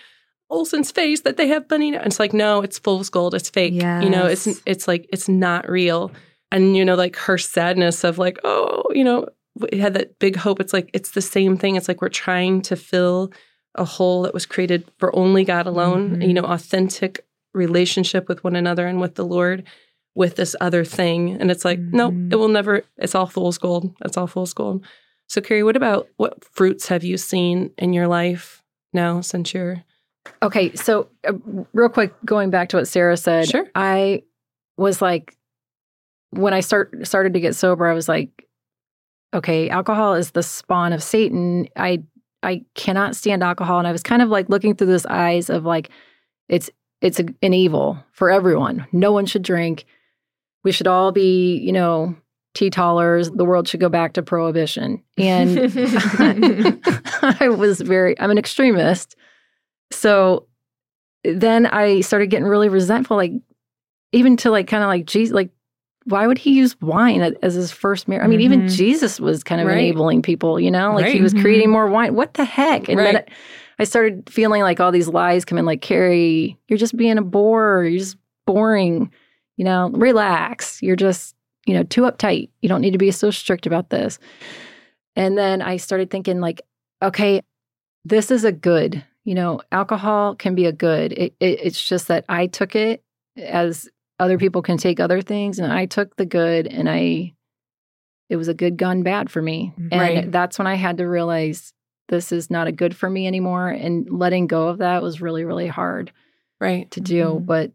Oleson's 0.52 0.92
face 0.92 1.22
that 1.22 1.38
they 1.38 1.48
have 1.48 1.70
money 1.70 1.92
now. 1.92 2.00
And 2.00 2.08
it's 2.08 2.20
like, 2.20 2.34
no, 2.34 2.62
it's 2.62 2.78
fool's 2.78 3.10
gold. 3.10 3.34
It's 3.34 3.50
fake. 3.50 3.74
You 3.74 4.10
know, 4.10 4.26
it's 4.26 4.48
it's 4.66 4.86
like 4.88 5.08
it's 5.14 5.30
not 5.30 5.70
real. 5.70 6.12
And 6.52 6.76
you 6.76 6.84
know, 6.86 6.96
like 6.96 7.16
her 7.16 7.38
sadness 7.38 8.04
of 8.04 8.18
like, 8.18 8.40
oh, 8.44 8.84
you 8.92 9.04
know, 9.04 9.28
it 9.72 9.80
had 9.80 9.94
that 9.94 10.20
big 10.20 10.36
hope. 10.36 10.60
It's 10.60 10.74
like 10.74 10.90
it's 10.94 11.12
the 11.12 11.22
same 11.22 11.58
thing. 11.58 11.76
It's 11.76 11.88
like 11.88 12.02
we're 12.02 12.10
trying 12.10 12.62
to 12.64 12.76
fill 12.76 13.32
a 13.76 13.86
hole 13.86 14.24
that 14.24 14.34
was 14.34 14.46
created 14.46 14.86
for 14.98 15.16
only 15.16 15.44
God 15.46 15.66
alone, 15.66 16.18
Mhm. 16.18 16.28
you 16.28 16.34
know, 16.34 16.44
authentic 16.44 17.26
relationship 17.54 18.28
with 18.28 18.44
one 18.44 18.56
another 18.56 18.86
and 18.88 19.00
with 19.00 19.16
the 19.16 19.26
Lord 19.26 19.64
with 20.14 20.36
this 20.36 20.56
other 20.60 20.84
thing. 20.84 21.32
And 21.40 21.50
it's 21.50 21.64
like, 21.64 21.80
nope, 21.80 22.14
Mhm. 22.14 22.34
it 22.34 22.36
will 22.36 22.50
never, 22.50 22.84
it's 22.98 23.16
all 23.16 23.28
fool's 23.28 23.58
gold. 23.58 23.94
it's 24.04 24.18
all 24.18 24.28
fool's 24.28 24.54
gold. 24.54 24.86
So, 25.30 25.40
Carrie, 25.40 25.64
what 25.64 25.78
about 25.78 26.10
what 26.18 26.44
fruits 26.44 26.88
have 26.90 27.06
you 27.06 27.18
seen 27.18 27.72
in 27.78 27.94
your 27.94 28.08
life 28.08 28.62
now 28.92 29.22
since 29.22 29.54
you're 29.54 29.84
Okay, 30.44 30.74
so 30.76 31.08
uh, 31.28 31.34
real 31.74 31.88
quick, 31.90 32.14
going 32.26 32.50
back 32.52 32.70
to 32.70 32.78
what 32.78 32.88
Sarah 32.90 33.16
said, 33.18 33.48
Sure. 33.50 33.66
I 33.74 34.24
was 34.78 35.02
like, 35.02 35.36
when 36.32 36.54
I 36.54 36.60
start 36.60 37.06
started 37.06 37.34
to 37.34 37.40
get 37.40 37.56
sober, 37.56 37.88
I 37.88 37.94
was 37.94 38.10
like, 38.10 38.48
okay, 39.34 39.70
alcohol 39.70 40.16
is 40.16 40.32
the 40.32 40.44
spawn 40.44 40.94
of 40.94 41.04
Satan. 41.04 41.68
I 41.76 42.04
I 42.44 42.66
cannot 42.76 43.16
stand 43.16 43.44
alcohol, 43.44 43.80
and 43.80 43.88
I 43.88 43.92
was 43.92 44.04
kind 44.04 44.22
of 44.22 44.30
like 44.30 44.50
looking 44.50 44.76
through 44.76 44.88
those 44.88 45.06
eyes 45.06 45.50
of 45.50 45.66
like, 45.66 45.90
it's 46.50 46.70
it's 47.02 47.20
a, 47.20 47.26
an 47.42 47.54
evil 47.54 48.04
for 48.12 48.30
everyone. 48.30 48.88
No 48.92 49.12
one 49.12 49.26
should 49.26 49.42
drink. 49.42 49.86
We 50.64 50.72
should 50.72 50.88
all 50.88 51.12
be, 51.12 51.58
you 51.58 51.72
know, 51.72 52.16
teetotalers. 52.54 53.32
The 53.32 53.46
world 53.46 53.68
should 53.68 53.80
go 53.80 53.90
back 53.90 54.14
to 54.14 54.22
prohibition. 54.22 55.04
And 55.18 55.72
I 57.40 57.50
was 57.50 57.82
very, 57.82 58.20
I'm 58.20 58.30
an 58.30 58.38
extremist. 58.38 59.16
So 59.92 60.48
then 61.24 61.66
I 61.66 62.02
started 62.02 62.28
getting 62.28 62.48
really 62.48 62.70
resentful, 62.70 63.18
like 63.18 63.34
even 64.12 64.38
to 64.38 64.52
like 64.52 64.68
kind 64.68 64.84
of 64.84 64.88
like, 64.88 65.06
Jesus, 65.06 65.34
like 65.34 65.50
why 66.06 66.26
would 66.28 66.38
he 66.38 66.54
use 66.54 66.80
wine 66.82 67.22
as 67.44 67.54
his 67.54 67.72
first 67.72 68.08
marriage? 68.08 68.24
I 68.24 68.28
mean, 68.28 68.42
even 68.42 68.64
Mhm. 68.64 68.72
Jesus 68.76 69.20
was 69.20 69.44
kind 69.44 69.62
of 69.62 69.68
Right. 69.68 69.78
enabling 69.78 70.22
people, 70.24 70.60
you 70.60 70.72
know, 70.72 70.94
like 70.96 71.06
he 71.14 71.22
was 71.22 71.34
creating 71.34 71.70
more 71.70 71.88
wine. 71.88 72.16
What 72.16 72.34
the 72.34 72.44
heck? 72.46 72.90
And 72.90 72.98
then 73.00 73.24
I 73.80 73.84
started 73.84 74.30
feeling 74.30 74.62
like 74.64 74.80
all 74.80 74.92
these 74.92 75.08
lies 75.08 75.46
come 75.46 75.58
in, 75.58 75.66
like 75.66 75.82
Carrie, 75.82 76.58
you're 76.68 76.78
just 76.80 76.98
being 76.98 77.18
a 77.18 77.22
bore. 77.22 77.84
You're 77.86 78.00
just 78.00 78.18
boring. 78.48 79.12
You 79.58 79.66
know, 79.66 79.90
relax. 79.94 80.82
You're 80.82 80.96
just, 80.96 81.36
you 81.68 81.76
know, 81.76 81.84
too 81.84 82.02
uptight. 82.02 82.50
You 82.62 82.70
don't 82.70 82.82
need 82.82 82.92
to 82.94 82.98
be 82.98 83.12
so 83.12 83.30
strict 83.30 83.68
about 83.68 83.90
this. 83.92 84.18
And 85.16 85.38
then 85.38 85.62
I 85.62 85.78
started 85.78 86.10
thinking, 86.10 86.40
like, 86.40 86.62
okay, 87.04 87.42
this 88.06 88.32
is 88.32 88.44
a 88.44 88.52
good. 88.52 89.04
You 89.24 89.36
know, 89.36 89.62
alcohol 89.72 90.34
can 90.36 90.56
be 90.56 90.66
a 90.66 90.72
good. 90.72 91.12
It, 91.14 91.36
it, 91.40 91.60
it's 91.62 91.84
just 91.88 92.08
that 92.08 92.26
I 92.28 92.48
took 92.48 92.76
it 92.76 93.04
as 93.38 93.88
other 94.22 94.38
people 94.38 94.62
can 94.62 94.78
take 94.78 95.00
other 95.00 95.22
things, 95.22 95.60
and 95.60 95.74
I 95.74 95.86
took 95.88 96.16
the 96.16 96.26
good, 96.26 96.68
and 96.68 96.88
I, 96.90 97.34
it 98.30 98.36
was 98.38 98.48
a 98.48 98.54
good 98.54 98.78
gun 98.78 99.04
bad 99.04 99.30
for 99.32 99.42
me, 99.42 99.74
and 99.92 100.00
Right. 100.00 100.32
that's 100.32 100.58
when 100.60 100.68
I 100.68 100.76
had 100.76 100.98
to 100.98 101.06
realize 101.08 101.74
this 102.08 102.32
is 102.32 102.50
not 102.52 102.68
a 102.68 102.72
good 102.72 102.96
for 102.96 103.10
me 103.10 103.26
anymore, 103.28 103.68
and 103.70 104.08
letting 104.10 104.48
go 104.48 104.68
of 104.68 104.78
that 104.78 105.02
was 105.02 105.22
really, 105.22 105.44
really 105.44 105.68
hard 105.68 106.12
Right. 106.60 106.90
to 106.92 107.02
do. 107.02 107.24
Mhm. 107.42 107.46
But 107.46 107.72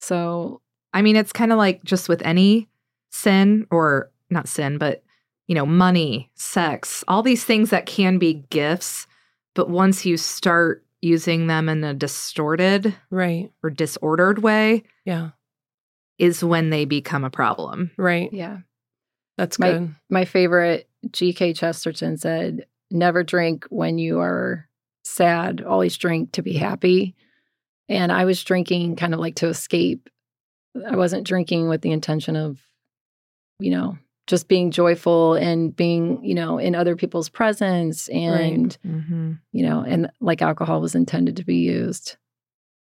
so 0.00 0.60
I 0.92 1.02
mean, 1.02 1.16
it's 1.16 1.32
kind 1.32 1.52
of 1.52 1.58
like 1.58 1.84
just 1.84 2.08
with 2.08 2.22
any 2.22 2.68
sin 3.10 3.66
or 3.70 4.10
not 4.30 4.48
sin, 4.48 4.78
but 4.78 5.02
you 5.46 5.54
know, 5.54 5.66
money, 5.66 6.30
sex, 6.34 7.04
all 7.06 7.22
these 7.22 7.44
things 7.44 7.68
that 7.70 7.84
can 7.86 8.18
be 8.18 8.46
gifts, 8.50 9.06
but 9.54 9.68
once 9.68 10.06
you 10.06 10.16
start 10.16 10.84
using 11.02 11.46
them 11.48 11.68
in 11.68 11.84
a 11.84 11.92
distorted 11.94 12.94
Right. 13.10 13.50
or 13.62 13.68
disordered 13.70 14.38
way 14.42 14.84
Yeah. 15.04 15.30
Is 16.18 16.42
when 16.42 16.70
they 16.70 16.84
become 16.84 17.24
a 17.24 17.30
problem. 17.30 17.90
Right. 17.96 18.32
yeah, 18.32 18.58
That's 19.36 19.58
My- 19.58 19.72
good. 19.72 19.94
my 20.10 20.24
favorite 20.24 20.88
G.K. 21.10 21.52
Chesterton 21.52 22.16
said, 22.16 22.66
"Never 22.90 23.22
drink 23.22 23.66
when 23.70 23.98
you 23.98 24.18
are 24.20 24.68
sad. 25.04 25.62
Always 25.62 25.96
drink 25.96 26.32
to 26.32 26.42
be 26.42 26.54
happy." 26.54 27.14
And 27.88 28.10
I 28.10 28.24
was 28.24 28.42
drinking 28.42 28.96
kind 28.96 29.14
of 29.14 29.20
like 29.20 29.36
to 29.36 29.46
escape. 29.48 30.08
I 30.90 30.96
wasn't 30.96 31.26
drinking 31.26 31.68
with 31.68 31.82
the 31.82 31.92
intention 31.92 32.34
of, 32.34 32.58
you 33.60 33.70
know, 33.70 33.96
just 34.26 34.48
being 34.48 34.72
joyful 34.72 35.34
and 35.34 35.74
being, 35.76 36.24
you 36.24 36.34
know, 36.34 36.58
in 36.58 36.74
other 36.74 36.96
people's 36.96 37.28
presence 37.28 38.08
and, 38.08 38.76
Mm-hmm. 38.84 39.32
you 39.52 39.62
know, 39.64 39.84
and 39.86 40.10
like 40.20 40.42
alcohol 40.42 40.80
was 40.80 40.94
intended 40.96 41.36
to 41.36 41.44
be 41.44 41.58
used. 41.58 42.16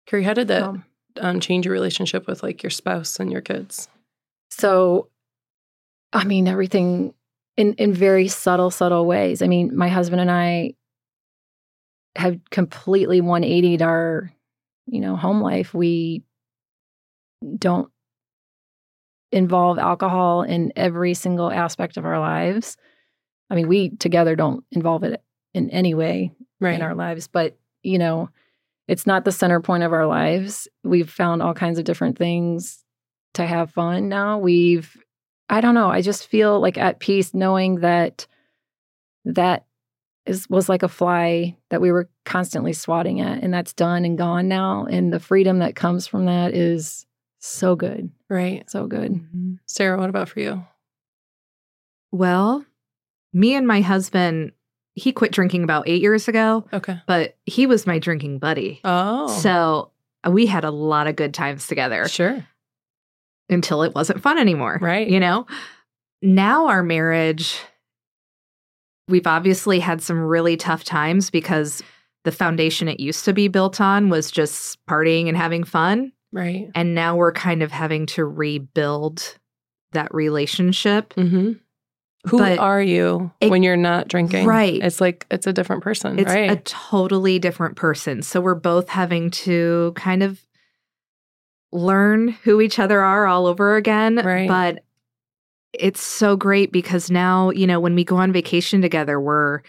Carrie, 0.07 0.23
how 0.23 0.33
did 0.33 0.47
that 0.47 0.63
Um, 0.63 0.83
um, 1.19 1.39
change 1.39 1.65
your 1.65 1.73
relationship 1.73 2.27
with 2.27 2.43
like 2.43 2.63
your 2.63 2.69
spouse 2.69 3.19
and 3.19 3.31
your 3.31 3.41
kids? 3.41 3.87
So, 4.49 5.09
I 6.13 6.23
mean, 6.23 6.47
everything 6.47 7.13
in 7.57 7.73
in 7.73 7.93
very 7.93 8.27
subtle, 8.27 8.71
subtle 8.71 9.05
ways. 9.05 9.41
I 9.41 9.47
mean, 9.47 9.75
my 9.75 9.87
husband 9.87 10.21
and 10.21 10.31
I 10.31 10.73
have 12.15 12.39
completely 12.49 13.21
180'd 13.21 13.81
our, 13.81 14.31
you 14.87 15.01
know, 15.01 15.15
home 15.15 15.41
life. 15.41 15.73
We 15.73 16.23
don't 17.57 17.91
involve 19.31 19.77
alcohol 19.77 20.43
in 20.43 20.71
every 20.75 21.13
single 21.13 21.51
aspect 21.51 21.97
of 21.97 22.05
our 22.05 22.19
lives. 22.19 22.77
I 23.49 23.55
mean, 23.55 23.67
we 23.67 23.89
together 23.89 24.35
don't 24.35 24.63
involve 24.71 25.03
it 25.03 25.21
in 25.53 25.69
any 25.69 25.93
way 25.93 26.31
Right. 26.59 26.75
in 26.75 26.81
our 26.81 26.95
lives, 26.95 27.27
but 27.27 27.57
you 27.83 27.99
know, 27.99 28.29
it's 28.87 29.07
not 29.07 29.25
the 29.25 29.31
center 29.31 29.59
point 29.59 29.83
of 29.83 29.93
our 29.93 30.05
lives. 30.05 30.67
We've 30.83 31.09
found 31.09 31.41
all 31.41 31.53
kinds 31.53 31.79
of 31.79 31.85
different 31.85 32.17
things 32.17 32.83
to 33.33 33.45
have 33.45 33.71
fun 33.71 34.09
now. 34.09 34.37
We've 34.37 34.95
I 35.47 35.61
don't 35.61 35.75
know, 35.75 35.89
I 35.89 36.01
just 36.01 36.27
feel 36.27 36.59
like 36.59 36.77
at 36.77 36.99
peace 36.99 37.33
knowing 37.33 37.81
that 37.81 38.25
that 39.25 39.65
is 40.25 40.49
was 40.49 40.69
like 40.69 40.81
a 40.83 40.87
fly 40.87 41.55
that 41.69 41.81
we 41.81 41.91
were 41.91 42.09
constantly 42.25 42.73
swatting 42.73 43.21
at 43.21 43.43
and 43.43 43.53
that's 43.53 43.73
done 43.73 44.05
and 44.05 44.17
gone 44.17 44.47
now 44.47 44.87
and 44.89 45.13
the 45.13 45.19
freedom 45.19 45.59
that 45.59 45.75
comes 45.75 46.07
from 46.07 46.25
that 46.25 46.53
is 46.53 47.05
so 47.39 47.75
good. 47.75 48.09
right. 48.27 48.67
So 48.69 48.87
good. 48.87 49.11
Mm-hmm. 49.13 49.55
Sarah, 49.67 49.99
what 49.99 50.09
about 50.09 50.29
for 50.29 50.39
you? 50.39 50.63
Well, 52.11 52.65
me 53.33 53.53
and 53.53 53.67
my 53.67 53.81
husband, 53.81 54.53
he 54.95 55.11
quit 55.11 55.31
drinking 55.31 55.63
about 55.63 55.87
eight 55.87 56.01
years 56.01 56.27
ago, 56.27 56.65
Okay. 56.73 56.99
but 57.05 57.35
he 57.45 57.67
was 57.67 57.85
my 57.85 57.99
drinking 57.99 58.39
buddy. 58.39 58.79
Oh. 58.83 59.27
So 59.27 59.91
uh, 60.25 60.31
we 60.31 60.45
had 60.45 60.63
a 60.63 60.71
lot 60.71 61.07
of 61.07 61.15
good 61.15 61.33
times 61.33 61.67
together 61.67 62.07
sure. 62.07 62.45
until 63.49 63.83
it 63.83 63.93
wasn't 63.93 64.21
fun 64.21 64.37
anymore. 64.37 64.79
Right. 64.81 65.07
You 65.07 65.19
know? 65.19 65.45
Now 66.21 66.67
our 66.67 66.81
marriage, 66.81 67.59
we've 69.09 69.27
obviously 69.27 69.79
had 69.79 70.01
some 70.01 70.19
really 70.19 70.55
tough 70.57 70.83
times 70.85 71.29
because 71.29 71.83
the 72.23 72.31
foundation 72.31 72.87
it 72.87 72.99
used 72.99 73.25
to 73.25 73.33
be 73.33 73.49
built 73.49 73.79
on 73.79 74.09
was 74.09 74.31
just 74.31 74.83
partying 74.87 75.27
and 75.27 75.37
having 75.37 75.63
fun. 75.63 76.13
Right. 76.31 76.69
And 76.73 76.95
now 76.95 77.15
we're 77.15 77.33
kind 77.33 77.61
of 77.61 77.71
having 77.71 78.05
to 78.07 78.25
rebuild 78.25 79.37
that 79.91 80.13
relationship. 80.13 81.13
Mm-hmm. 81.15 81.53
Who 82.27 82.37
But 82.39 82.59
are 82.59 82.81
you 82.81 83.31
it- 83.39 83.49
when 83.51 83.63
you're 83.63 83.77
not 83.77 84.07
drinking? 84.07 84.47
Right. 84.47 84.81
It's 84.81 84.99
like 85.01 85.25
it's 85.29 85.47
a 85.47 85.53
different 85.53 85.83
person, 85.83 86.17
It's 86.19 86.29
right? 86.33 86.51
a 86.51 86.55
totally 86.57 87.39
different 87.39 87.75
person. 87.75 88.21
So 88.21 88.41
we're 88.41 88.55
both 88.55 88.89
having 88.89 89.29
to 89.31 89.93
kind 89.95 90.23
of 90.23 90.39
learn 91.71 92.29
who 92.43 92.61
each 92.61 92.79
other 92.79 93.01
are 93.01 93.27
all 93.27 93.47
over 93.47 93.75
again. 93.75 94.15
Right. 94.17 94.47
But 94.47 94.83
it's 95.73 96.01
so 96.01 96.35
great 96.37 96.71
because 96.71 97.11
now, 97.11 97.49
you 97.49 97.67
know, 97.67 97.79
when 97.79 97.95
we 97.95 98.03
go 98.03 98.15
on 98.17 98.31
vacation 98.31 98.81
together, 98.81 99.19
we're 99.19 99.61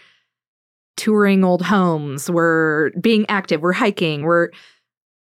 touring 0.95 1.43
old 1.43 1.61
homes, 1.61 2.29
we're 2.29 2.91
being 3.01 3.25
active, 3.29 3.61
we're 3.61 3.73
hiking, 3.73 4.23
we're 4.23 4.49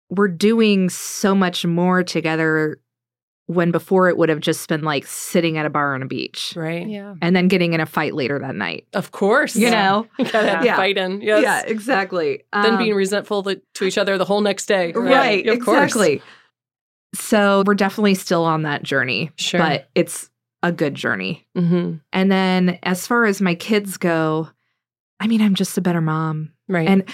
we're 0.09 0.27
doing 0.27 0.89
so 0.89 1.33
much 1.35 1.65
more 1.65 2.03
together 2.03 2.79
when 3.47 3.71
before 3.71 4.09
it 4.09 4.17
would 4.17 4.29
have 4.29 4.39
just 4.41 4.67
been 4.69 4.83
like 4.83 5.05
sitting 5.07 5.57
at 5.57 5.65
a 5.65 5.69
bar 5.69 5.95
on 5.95 6.01
a 6.01 6.05
beach 6.05 6.53
right. 6.55 6.85
Yeah. 6.87 7.15
and 7.21 7.33
then 7.35 7.47
getting 7.47 7.73
in 7.73 7.79
a 7.79 7.85
fight 7.85 8.13
later 8.13 8.37
that 8.39 8.55
night. 8.55 8.85
Of 8.93 9.11
course. 9.11 9.55
You 9.55 9.67
Yeah. 9.67 9.71
know? 9.71 10.07
You 10.19 10.25
gotta 10.25 10.49
have 10.49 10.65
Yeah. 10.65 10.75
fighting. 10.75 11.21
Yes. 11.21 11.41
Yeah, 11.43 11.61
exactly. 11.65 12.43
Then 12.51 12.73
Um, 12.73 12.77
being 12.77 12.93
resentful 12.93 13.43
to, 13.43 13.61
to 13.75 13.85
each 13.85 13.97
other 13.97 14.17
the 14.17 14.25
whole 14.25 14.41
next 14.41 14.65
day. 14.67 14.91
Right, 14.91 15.45
Yeah, 15.45 15.53
of 15.53 15.61
course. 15.61 15.83
exactly. 15.85 16.21
So 17.15 17.63
we're 17.65 17.73
definitely 17.75 18.15
still 18.15 18.43
on 18.43 18.63
that 18.63 18.83
journey, 18.83 19.31
Sure. 19.37 19.59
but 19.61 19.89
it's 19.95 20.29
a 20.61 20.71
good 20.73 20.93
journey. 20.95 21.47
hmm 21.55 21.93
And 22.11 22.29
then 22.31 22.77
as 22.83 23.07
far 23.07 23.25
as 23.25 23.39
my 23.41 23.55
kids 23.55 23.95
go, 23.97 24.49
I 25.21 25.27
mean, 25.27 25.41
I'm 25.41 25.55
just 25.55 25.77
a 25.77 25.81
better 25.81 26.01
mom. 26.01 26.51
Right. 26.67 26.87
And 26.89 27.05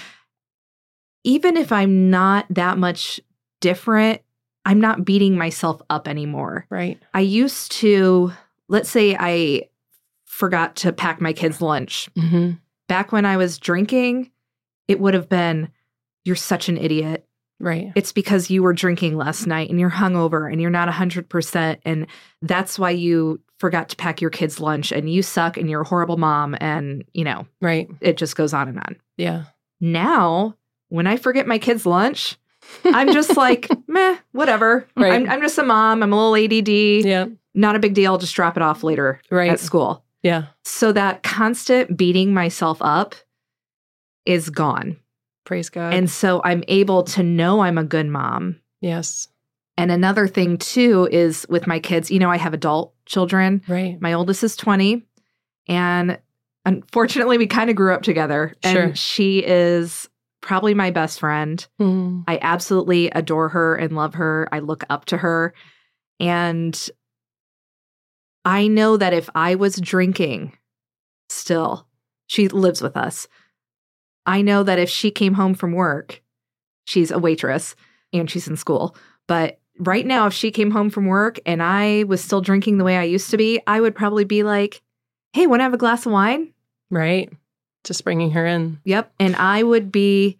even 1.22 1.56
if 1.56 1.70
I'm 1.72 2.10
not 2.10 2.46
that 2.50 2.76
much 2.76 3.20
different, 3.60 4.20
I'm 4.64 4.80
not 4.80 5.04
beating 5.04 5.36
myself 5.36 5.80
up 5.90 6.08
anymore. 6.08 6.66
right. 6.70 6.98
I 7.12 7.20
used 7.20 7.72
to, 7.72 8.32
let's 8.68 8.88
say 8.90 9.16
I 9.18 9.68
forgot 10.24 10.76
to 10.76 10.92
pack 10.92 11.20
my 11.20 11.32
kids' 11.32 11.60
lunch. 11.60 12.08
hmm 12.18 12.52
Back 12.88 13.12
when 13.12 13.24
I 13.24 13.36
was 13.38 13.58
drinking, 13.58 14.30
it 14.88 15.00
would 15.00 15.14
have 15.14 15.28
been, 15.28 15.70
you're 16.24 16.36
such 16.36 16.68
an 16.68 16.76
idiot. 16.76 17.26
Right. 17.60 17.92
it's 17.94 18.12
because 18.12 18.50
you 18.50 18.62
were 18.62 18.74
drinking 18.74 19.16
last 19.16 19.46
night 19.46 19.70
and 19.70 19.78
you're 19.80 19.88
hungover 19.90 20.50
and 20.50 20.60
you're 20.60 20.70
not 20.70 20.88
100% 20.88 21.78
and 21.84 22.06
that's 22.42 22.78
why 22.80 22.90
you 22.90 23.40
forgot 23.58 23.88
to 23.90 23.96
pack 23.96 24.20
your 24.20 24.28
kids 24.30 24.58
lunch 24.60 24.90
and 24.92 25.08
you 25.08 25.22
suck 25.22 25.56
and 25.56 25.70
you're 25.70 25.82
a 25.82 25.86
horrible 25.88 26.16
mom 26.18 26.56
and 26.60 27.04
you 27.14 27.22
know 27.24 27.46
Right. 27.62 27.88
it 28.00 28.16
just 28.18 28.34
goes 28.36 28.52
on 28.52 28.68
and 28.68 28.78
on 28.80 28.96
Yeah. 29.16 29.44
now 29.80 30.56
when 30.88 31.06
i 31.06 31.16
forget 31.16 31.46
my 31.46 31.58
kids 31.58 31.86
lunch 31.86 32.36
i'm 32.84 33.12
just 33.12 33.36
like 33.36 33.68
meh 33.88 34.16
whatever 34.32 34.86
Right. 34.96 35.12
I'm, 35.12 35.28
I'm 35.28 35.40
just 35.40 35.58
a 35.58 35.62
mom 35.64 36.02
i'm 36.02 36.12
a 36.12 36.16
little 36.30 36.36
add 36.36 36.68
Yeah. 37.04 37.26
not 37.54 37.76
a 37.76 37.78
big 37.78 37.94
deal 37.94 38.12
I'll 38.12 38.18
just 38.18 38.34
drop 38.34 38.56
it 38.56 38.62
off 38.62 38.82
later 38.84 39.20
Right. 39.30 39.50
at 39.50 39.60
school 39.60 40.04
yeah. 40.22 40.46
so 40.64 40.92
that 40.92 41.22
constant 41.22 41.96
beating 41.96 42.32
myself 42.34 42.78
up 42.80 43.14
is 44.26 44.50
gone 44.50 44.96
Praise 45.44 45.68
God. 45.70 45.92
and 45.94 46.10
so 46.10 46.40
i'm 46.44 46.64
able 46.68 47.02
to 47.04 47.22
know 47.22 47.60
i'm 47.60 47.78
a 47.78 47.84
good 47.84 48.06
mom 48.06 48.60
yes. 48.80 49.28
And 49.76 49.90
another 49.90 50.28
thing 50.28 50.56
too 50.58 51.08
is 51.10 51.44
with 51.48 51.66
my 51.66 51.80
kids, 51.80 52.08
you 52.08 52.20
know, 52.20 52.30
I 52.30 52.36
have 52.36 52.54
adult 52.54 52.94
children. 53.06 53.60
Right. 53.66 54.00
My 54.00 54.12
oldest 54.12 54.44
is 54.44 54.54
20 54.54 55.02
and 55.66 56.16
unfortunately 56.64 57.38
we 57.38 57.48
kind 57.48 57.70
of 57.70 57.74
grew 57.74 57.92
up 57.92 58.02
together 58.02 58.54
and 58.62 58.72
Sure. 58.76 58.94
she 58.94 59.40
is 59.44 60.08
probably 60.44 60.74
my 60.74 60.90
best 60.90 61.20
friend. 61.20 61.66
Mm. 61.80 62.24
I 62.28 62.38
absolutely 62.42 63.08
adore 63.10 63.48
her 63.48 63.74
and 63.74 63.96
love 63.96 64.14
her. 64.14 64.46
I 64.52 64.58
look 64.58 64.84
up 64.90 65.06
to 65.06 65.16
her 65.16 65.54
and 66.20 66.90
I 68.44 68.66
know 68.68 68.98
that 68.98 69.14
if 69.14 69.30
I 69.34 69.54
was 69.54 69.76
drinking 69.76 70.52
still, 71.30 71.88
she 72.26 72.48
lives 72.48 72.82
with 72.82 72.96
us. 72.96 73.26
I 74.26 74.42
know 74.42 74.62
that 74.62 74.78
if 74.78 74.90
she 74.90 75.10
came 75.10 75.32
home 75.34 75.54
from 75.54 75.72
work, 75.72 76.22
she's 76.84 77.10
a 77.10 77.18
waitress 77.18 77.74
and 78.12 78.30
she's 78.30 78.46
in 78.46 78.56
school, 78.56 78.96
but 79.26 79.58
right 79.78 80.06
now, 80.06 80.26
if 80.26 80.34
she 80.34 80.50
came 80.50 80.70
home 80.70 80.90
from 80.90 81.06
work 81.06 81.40
and 81.46 81.62
I 81.62 82.04
was 82.04 82.22
still 82.22 82.40
drinking 82.40 82.78
the 82.78 82.84
way 82.84 82.96
I 82.96 83.04
used 83.04 83.30
to 83.30 83.36
be, 83.36 83.60
I 83.66 83.80
would 83.80 83.94
probably 83.94 84.24
be 84.24 84.42
like, 84.42 84.82
hey, 85.32 85.46
want 85.46 85.60
to 85.60 85.64
have 85.64 85.74
a 85.74 85.78
glass 85.78 86.06
of 86.06 86.12
wine? 86.12 86.52
Right. 86.90 87.32
Just 87.84 88.02
bringing 88.04 88.30
her 88.32 88.46
in. 88.46 88.80
Yep. 88.84 89.12
And 89.20 89.36
I 89.36 89.62
would 89.62 89.92
be 89.92 90.38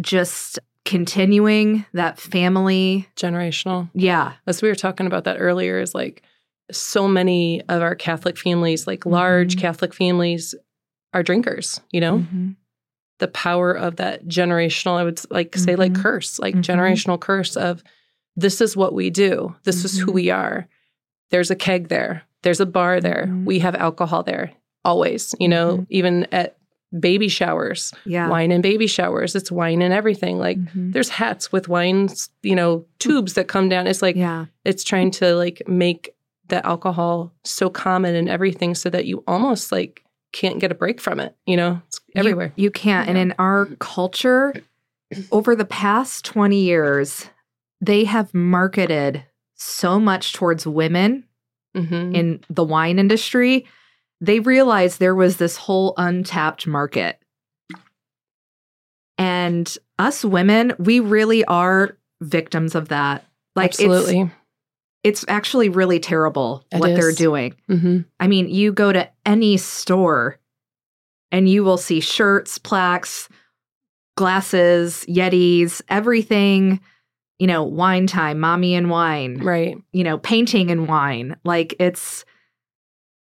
just 0.00 0.58
continuing 0.84 1.84
that 1.92 2.18
family. 2.18 3.08
Generational. 3.16 3.90
Yeah. 3.94 4.32
As 4.46 4.62
we 4.62 4.68
were 4.68 4.74
talking 4.74 5.06
about 5.06 5.24
that 5.24 5.36
earlier, 5.38 5.80
is 5.80 5.94
like 5.94 6.22
so 6.70 7.06
many 7.06 7.60
of 7.68 7.82
our 7.82 7.94
Catholic 7.94 8.38
families, 8.38 8.86
like 8.86 9.04
large 9.04 9.56
Mhm. 9.56 9.60
Catholic 9.60 9.94
families, 9.94 10.54
are 11.12 11.22
drinkers, 11.22 11.80
you 11.90 12.00
know? 12.00 12.20
Mhm. 12.20 12.56
The 13.18 13.28
power 13.28 13.72
of 13.72 13.96
that 13.96 14.26
generational, 14.26 14.96
I 14.98 15.04
would 15.04 15.20
like 15.30 15.54
say, 15.56 15.76
like 15.76 15.92
Mhm. 15.92 16.02
curse, 16.02 16.38
like 16.38 16.54
Mhm. 16.54 16.62
generational 16.62 17.20
curse 17.20 17.56
of 17.56 17.82
this 18.34 18.60
is 18.60 18.76
what 18.76 18.94
we 18.94 19.10
do, 19.10 19.54
this 19.64 19.84
is 19.84 19.98
who 19.98 20.06
Mhm. 20.06 20.14
we 20.14 20.30
are. 20.30 20.68
There's 21.30 21.50
a 21.50 21.54
keg 21.56 21.88
there, 21.88 22.22
there's 22.42 22.60
a 22.60 22.66
bar 22.66 23.00
there, 23.00 23.30
we 23.44 23.58
have 23.58 23.74
alcohol 23.74 24.22
there, 24.22 24.52
always, 24.84 25.34
you 25.38 25.48
know, 25.48 25.78
Mhm. 25.78 25.86
even 25.90 26.26
at 26.32 26.56
baby 26.98 27.28
showers, 27.28 27.92
Yeah. 28.04 28.28
wine 28.28 28.50
and 28.52 28.62
baby 28.62 28.86
showers, 28.86 29.34
it's 29.34 29.50
wine 29.50 29.80
and 29.80 29.94
everything. 29.94 30.38
Like, 30.38 30.58
Mhm. 30.58 30.92
there's 30.92 31.08
hats 31.08 31.50
with 31.50 31.68
wines, 31.68 32.28
you 32.42 32.54
know, 32.54 32.84
tubes 32.98 33.32
that 33.34 33.48
come 33.48 33.68
down. 33.68 33.86
It's 33.86 34.02
like 34.02 34.16
yeah. 34.16 34.46
it's 34.64 34.84
trying 34.84 35.10
to 35.12 35.34
like 35.34 35.62
make 35.66 36.14
the 36.48 36.64
alcohol 36.66 37.32
so 37.44 37.70
common 37.70 38.14
and 38.14 38.28
everything 38.28 38.74
so 38.74 38.90
that 38.90 39.06
you 39.06 39.22
almost 39.26 39.72
like 39.72 40.02
can't 40.32 40.58
get 40.58 40.70
a 40.70 40.74
break 40.74 41.00
from 41.00 41.18
it. 41.20 41.34
You 41.46 41.56
know, 41.56 41.80
it's 41.86 42.00
everywhere. 42.14 42.52
You, 42.56 42.70
can't. 42.70 43.08
And 43.08 43.16
in 43.16 43.34
our 43.38 43.66
culture, 43.78 44.52
over 45.30 45.54
the 45.56 45.64
past 45.64 46.24
20 46.26 46.60
years, 46.60 47.30
they 47.80 48.04
have 48.04 48.34
marketed 48.34 49.24
so 49.54 49.98
much 50.00 50.32
towards 50.34 50.66
women 50.66 51.24
hmm 51.74 52.14
in 52.14 52.40
the 52.50 52.64
wine 52.64 52.98
industry. 52.98 53.64
They 54.22 54.38
realized 54.40 54.98
there 55.00 55.14
was 55.16 55.36
this 55.36 55.56
whole 55.56 55.92
untapped 55.98 56.66
market. 56.66 57.18
And 59.18 59.76
us 59.98 60.24
women, 60.24 60.72
we 60.78 61.00
really 61.00 61.44
are 61.44 61.96
victims 62.20 62.74
of 62.74 62.88
that. 62.88 63.26
Like 63.54 63.72
it's 63.72 63.80
Absolutely. 63.82 64.30
it's 65.02 65.24
actually 65.28 65.68
really 65.68 66.00
terrible 66.00 66.64
It 66.72 66.78
what 66.78 66.94
they're 66.94 67.10
is. 67.10 67.16
doing. 67.16 67.54
hmm 67.66 68.00
I 68.18 68.28
mean, 68.28 68.48
you 68.48 68.72
go 68.72 68.92
to 68.92 69.08
any 69.26 69.56
store 69.58 70.38
and 71.30 71.48
you 71.48 71.64
will 71.64 71.76
see 71.76 72.00
shirts, 72.00 72.58
plaques, 72.58 73.28
glasses, 74.16 75.04
Yetis, 75.08 75.82
everything, 75.88 76.80
you 77.38 77.46
know, 77.46 77.64
wine 77.64 78.06
time, 78.06 78.38
mommy 78.38 78.74
and 78.74 78.88
wine, 78.88 79.38
Right. 79.38 79.76
you 79.92 80.04
know, 80.04 80.18
painting 80.18 80.70
and 80.70 80.86
wine. 80.88 81.36
Like 81.44 81.74
it's 81.80 82.24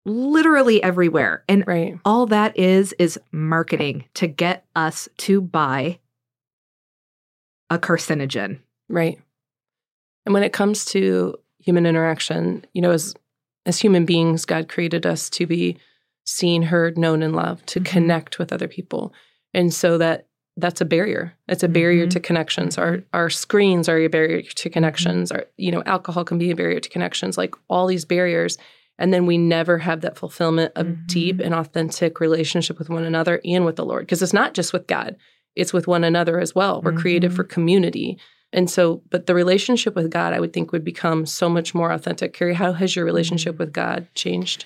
literally 0.09 0.81
everywhere. 0.83 1.43
And 1.47 1.63
Right. 1.67 1.97
all 2.03 2.25
that 2.27 2.57
is 2.57 2.93
is 2.99 3.19
marketing 3.31 4.05
to 4.15 4.27
get 4.27 4.65
us 4.75 5.07
to 5.17 5.39
buy 5.41 5.99
a 7.69 7.77
carcinogen. 7.77 8.59
Right. 8.89 9.19
And 10.25 10.33
when 10.33 10.43
it 10.43 10.53
comes 10.53 10.85
to 10.85 11.35
human 11.59 11.85
interaction, 11.85 12.65
you 12.73 12.81
know, 12.81 12.91
as 12.91 13.13
as 13.65 13.79
human 13.79 14.05
beings, 14.05 14.45
God 14.45 14.67
created 14.69 15.05
us 15.05 15.29
to 15.31 15.45
be 15.45 15.77
seen, 16.25 16.63
heard, 16.63 16.97
known, 16.97 17.21
and 17.21 17.35
loved, 17.35 17.67
to 17.67 17.79
Mhm. 17.79 17.85
connect 17.85 18.39
with 18.39 18.51
other 18.51 18.67
people. 18.67 19.13
And 19.53 19.73
so 19.73 19.97
that 19.97 20.25
that's 20.57 20.81
a 20.81 20.85
barrier. 20.85 21.33
It's 21.47 21.63
a 21.63 21.67
barrier 21.69 22.05
Mhm. 22.05 22.09
to 22.11 22.19
connections. 22.19 22.77
Our 22.77 23.03
our 23.13 23.29
screens 23.29 23.87
are 23.87 23.97
a 23.97 24.07
barrier 24.07 24.41
to 24.41 24.69
connections. 24.69 25.31
Our, 25.31 25.45
you 25.57 25.71
know, 25.71 25.83
alcohol 25.85 26.25
can 26.25 26.37
be 26.37 26.51
a 26.51 26.55
barrier 26.55 26.79
to 26.79 26.89
connections, 26.89 27.37
like 27.37 27.53
all 27.69 27.87
these 27.87 28.05
barriers. 28.05 28.57
And 28.99 29.11
then 29.13 29.25
we 29.25 29.37
never 29.37 29.79
have 29.79 30.01
that 30.01 30.17
fulfillment 30.17 30.73
of 30.75 30.85
Mhm. 30.85 31.07
deep 31.07 31.39
and 31.39 31.55
authentic 31.55 32.19
relationship 32.19 32.77
with 32.77 32.89
one 32.89 33.03
another 33.05 33.41
and 33.43 33.65
with 33.65 33.77
the 33.77 33.85
Lord. 33.85 34.03
Because 34.03 34.21
it's 34.21 34.33
not 34.33 34.53
just 34.53 34.73
with 34.73 34.85
God, 34.85 35.15
it's 35.55 35.73
with 35.73 35.87
one 35.87 36.03
another 36.03 36.39
as 36.39 36.53
well. 36.53 36.81
We're 36.83 36.93
created 36.93 37.31
Mhm. 37.31 37.35
for 37.35 37.43
community. 37.45 38.19
And 38.51 38.69
so, 38.69 39.01
but 39.09 39.25
the 39.25 39.33
relationship 39.35 39.95
with 39.95 40.11
God, 40.11 40.33
I 40.33 40.39
would 40.39 40.53
think, 40.53 40.71
would 40.71 40.83
become 40.83 41.25
so 41.25 41.49
much 41.49 41.73
more 41.73 41.91
authentic. 41.91 42.33
Carrie, 42.33 42.55
how 42.55 42.73
has 42.73 42.95
your 42.95 43.05
relationship 43.05 43.57
with 43.57 43.71
God 43.73 44.07
changed? 44.15 44.65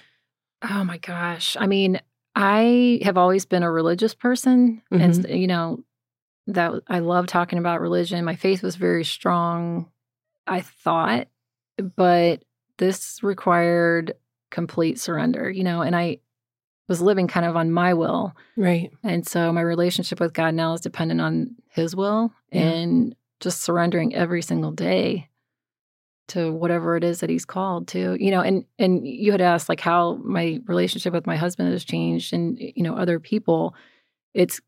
Oh 0.70 0.84
my 0.84 0.98
gosh. 0.98 1.56
I 1.60 1.68
mean, 1.68 2.00
I 2.36 3.00
have 3.04 3.18
always 3.18 3.46
been 3.46 3.62
a 3.64 3.70
religious 3.72 4.16
person. 4.16 4.82
And, 4.90 5.28
you 5.30 5.48
know, 5.48 5.84
that 6.48 6.72
I 6.88 7.00
love 7.00 7.28
talking 7.28 7.60
about 7.60 7.82
religion. 7.82 8.26
My 8.26 8.36
faith 8.36 8.64
was 8.64 8.76
very 8.78 9.04
strong, 9.04 9.92
I 10.48 10.62
thought, 10.62 11.28
but 11.96 12.44
this 12.78 13.22
required 13.22 14.14
complete 14.54 14.98
surrender, 15.00 15.50
you 15.52 15.64
know, 15.66 15.82
and 15.82 15.96
I 15.96 16.20
was 16.88 17.02
living 17.02 17.28
kind 17.28 17.46
of 17.46 17.56
on 17.58 17.72
my 17.72 17.94
will. 17.94 18.34
Right. 18.56 18.92
And 19.04 19.26
so 19.28 19.52
my 19.52 19.62
relationship 19.62 20.20
with 20.22 20.34
God 20.34 20.54
now 20.54 20.74
is 20.74 20.82
dependent 20.82 21.20
on 21.22 21.56
his 21.70 21.96
will 21.96 22.32
Yeah. 22.52 22.62
and 22.70 23.16
just 23.42 23.62
surrendering 23.62 24.14
every 24.16 24.42
single 24.42 24.72
day 24.72 25.28
to 26.30 26.52
whatever 26.54 26.96
it 26.96 27.04
is 27.04 27.20
that 27.20 27.30
he's 27.30 27.46
called 27.46 27.88
to. 27.90 28.16
You 28.24 28.32
know, 28.32 28.42
and 28.42 28.64
and 28.80 29.06
you 29.06 29.32
had 29.32 29.42
asked 29.42 29.68
like 29.70 29.82
how 29.82 30.16
my 30.24 30.60
relationship 30.68 31.14
with 31.14 31.28
my 31.28 31.36
husband 31.36 31.72
has 31.72 31.84
changed 31.84 32.32
and 32.34 32.58
you 32.60 32.84
know 32.84 32.96
other 32.96 33.20
people. 33.20 33.76
It's 34.34 34.62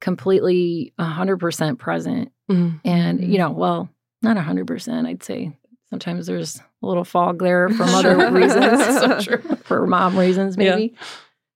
completely 0.00 0.92
100% 0.98 1.78
present 1.78 2.32
Mhm. 2.50 2.80
and 2.84 3.20
you 3.22 3.38
know, 3.38 3.50
well, 3.50 3.88
not 4.20 4.36
100%, 4.36 5.06
I'd 5.06 5.22
say. 5.22 5.56
Sometimes 5.92 6.26
there's 6.26 6.58
a 6.82 6.86
little 6.86 7.04
fog 7.04 7.38
there 7.40 7.68
from 7.68 7.88
other 7.94 8.30
reasons 8.32 8.82
so 8.98 9.20
true. 9.20 9.56
for 9.64 9.86
mom 9.86 10.18
reasons 10.18 10.56
Yeah. 10.58 10.70
maybe 10.76 10.94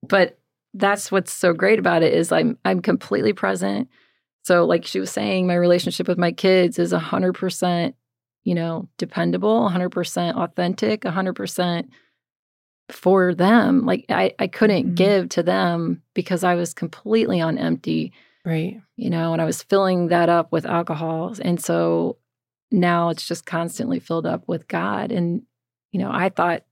but 0.06 0.38
that's 0.74 1.10
what's 1.10 1.32
so 1.32 1.54
great 1.54 1.78
about 1.78 2.02
it 2.02 2.12
is 2.12 2.30
i'm 2.32 2.58
i'm 2.66 2.80
completely 2.82 3.32
present 3.32 3.88
so 4.44 4.66
like 4.66 4.84
she 4.84 5.00
was 5.00 5.10
saying 5.10 5.46
my 5.46 5.54
relationship 5.54 6.06
with 6.06 6.18
my 6.18 6.32
kids 6.32 6.78
is 6.78 6.92
100% 6.92 7.94
you 8.44 8.54
know 8.54 8.86
dependable 8.98 9.66
100% 9.70 10.34
authentic 10.36 11.00
100% 11.00 11.88
for 12.90 13.34
them 13.34 13.86
like 13.86 14.04
i 14.10 14.32
i 14.38 14.46
couldn't 14.46 14.90
Mhm. 14.90 14.94
give 14.96 15.28
to 15.30 15.42
them 15.42 16.02
because 16.14 16.44
i 16.44 16.54
was 16.54 16.74
completely 16.74 17.40
on 17.40 17.56
empty 17.58 18.12
Right. 18.44 18.80
you 18.94 19.10
know, 19.10 19.32
and 19.32 19.42
I 19.42 19.44
was 19.44 19.64
filling 19.64 20.06
that 20.06 20.28
up 20.28 20.52
with 20.52 20.66
alcohol. 20.66 21.34
And 21.42 21.60
so 21.60 22.16
now 22.70 23.08
it's 23.10 23.26
just 23.26 23.46
constantly 23.46 24.00
filled 24.00 24.26
up 24.26 24.44
with 24.46 24.68
God. 24.68 25.12
And, 25.12 25.42
you 25.92 26.00
know, 26.00 26.10
I 26.12 26.28
thought 26.28 26.64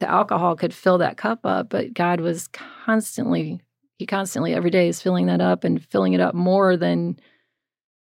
the 0.00 0.08
alcohol 0.10 0.56
could 0.56 0.74
fill 0.74 0.98
that 0.98 1.16
cup 1.16 1.40
up, 1.44 1.68
but 1.70 1.94
God 1.94 2.20
was 2.20 2.48
constantly, 2.48 3.60
He 3.98 4.06
constantly 4.06 4.54
every 4.54 4.70
day 4.70 4.88
is 4.88 5.00
filling 5.02 5.26
that 5.26 5.40
up 5.40 5.64
and 5.64 5.84
filling 5.86 6.12
it 6.12 6.20
up 6.20 6.34
more 6.34 6.76
than 6.76 7.18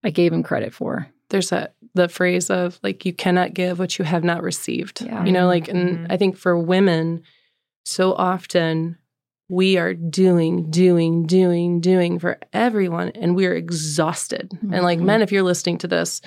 I 0.04 0.10
gave 0.10 0.34
Him 0.34 0.44
credit 0.44 0.74
for. 0.74 1.08
There's 1.30 1.50
that 1.50 1.76
the 1.94 2.10
phrase 2.10 2.50
of 2.50 2.80
like 2.84 3.06
you 3.06 3.14
cannot 3.14 3.54
give 3.54 3.78
what 3.80 3.98
you 4.00 4.06
have 4.06 4.24
not 4.24 4.42
received. 4.44 5.02
Yeah. 5.02 5.24
You 5.26 5.32
know, 5.32 5.48
like 5.48 5.68
and 5.68 6.00
Mhm. 6.00 6.08
I 6.10 6.18
think 6.18 6.38
for 6.38 6.58
women, 6.58 7.22
so 7.86 8.14
often 8.14 8.98
we 9.50 9.78
are 9.78 9.94
doing, 9.94 10.70
doing, 10.72 11.26
doing, 11.28 11.82
doing 11.82 12.20
for 12.20 12.40
everyone, 12.54 13.10
and 13.10 13.36
we're 13.36 13.54
exhausted. 13.56 14.50
And 14.72 14.84
like 14.84 15.00
Mhm. 15.00 15.04
men, 15.04 15.22
if 15.22 15.32
you're 15.32 15.44
listening 15.44 15.78
to 15.80 15.88
this, 15.88 16.22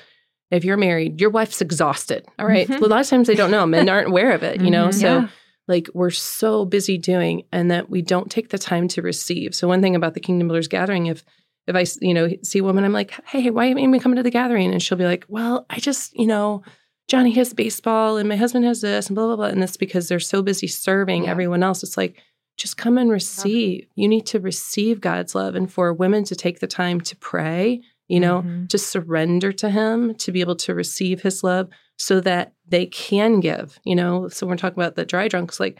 if 0.55 0.63
you're 0.65 0.77
married, 0.77 1.19
your 1.21 1.29
wife's 1.29 1.61
exhausted. 1.61 2.25
All 2.39 2.45
right? 2.47 2.67
Mhm. 2.67 2.81
A 2.81 2.85
lot 2.85 3.01
of 3.01 3.07
times 3.07 3.27
they 3.27 3.35
don't 3.35 3.51
know. 3.51 3.65
Men 3.65 3.89
aren't 3.89 4.07
aware 4.07 4.31
of 4.31 4.43
it, 4.43 4.61
you 4.61 4.69
know? 4.71 4.87
Mhm. 4.87 4.93
So 4.93 5.07
Yeah. 5.07 5.27
like 5.67 5.87
we're 5.93 6.09
so 6.11 6.65
busy 6.65 6.97
doing 6.97 7.43
and 7.51 7.69
that 7.71 7.89
we 7.89 8.01
don't 8.01 8.29
take 8.31 8.49
the 8.49 8.57
time 8.57 8.87
to 8.89 9.01
receive. 9.01 9.53
So 9.55 9.67
one 9.67 9.81
thing 9.81 9.95
about 9.95 10.13
the 10.13 10.19
Kingdom 10.19 10.47
Builders 10.47 10.67
gathering, 10.67 11.07
if 11.07 11.23
if 11.67 11.75
I 11.75 11.83
you 12.05 12.13
know 12.13 12.29
see 12.43 12.59
a 12.59 12.63
woman, 12.63 12.83
I'm 12.83 12.93
like, 12.93 13.11
hey, 13.25 13.49
why 13.49 13.65
haven't 13.67 13.91
you 13.91 13.99
coming 13.99 14.17
to 14.17 14.23
the 14.23 14.29
gathering? 14.29 14.71
And 14.71 14.81
she'll 14.83 14.99
be 14.99 15.05
like, 15.05 15.25
well, 15.27 15.65
I 15.69 15.79
just 15.79 16.13
you 16.15 16.27
know, 16.27 16.61
Johnny 17.07 17.31
has 17.31 17.53
baseball 17.53 18.17
and 18.17 18.29
my 18.29 18.35
husband 18.35 18.65
has 18.65 18.81
this 18.81 19.07
and 19.07 19.15
blah 19.15 19.25
blah 19.27 19.35
blah. 19.35 19.45
And 19.47 19.63
it's 19.63 19.75
because 19.77 20.07
they're 20.07 20.19
so 20.19 20.43
busy 20.43 20.67
serving 20.67 21.23
Yeah. 21.23 21.31
everyone 21.31 21.63
else. 21.63 21.81
It's 21.81 21.97
like 21.97 22.17
just 22.57 22.77
come 22.77 22.97
and 22.99 23.09
receive. 23.11 23.87
You 23.95 24.07
need 24.07 24.25
to 24.27 24.39
receive 24.39 25.01
God's 25.01 25.33
love, 25.35 25.55
and 25.55 25.69
for 25.71 25.91
women 25.91 26.23
to 26.25 26.35
take 26.35 26.59
the 26.59 26.67
time 26.67 27.01
to 27.01 27.15
pray. 27.17 27.81
You 28.07 28.19
know, 28.19 28.41
Mhm. 28.43 28.69
to 28.69 28.77
surrender 28.77 29.51
to 29.53 29.69
him 29.69 30.13
to 30.15 30.31
be 30.31 30.41
able 30.41 30.55
to 30.57 30.75
receive 30.75 31.21
his 31.23 31.43
love 31.43 31.69
so 31.97 32.19
that 32.21 32.53
they 32.67 32.85
can 32.85 33.39
give 33.39 33.79
you 33.85 33.95
know 33.95 34.27
so 34.27 34.45
we're 34.45 34.57
talking 34.57 34.77
about 34.81 34.95
the 34.95 35.05
dry 35.05 35.27
drunks 35.27 35.59
like 35.59 35.79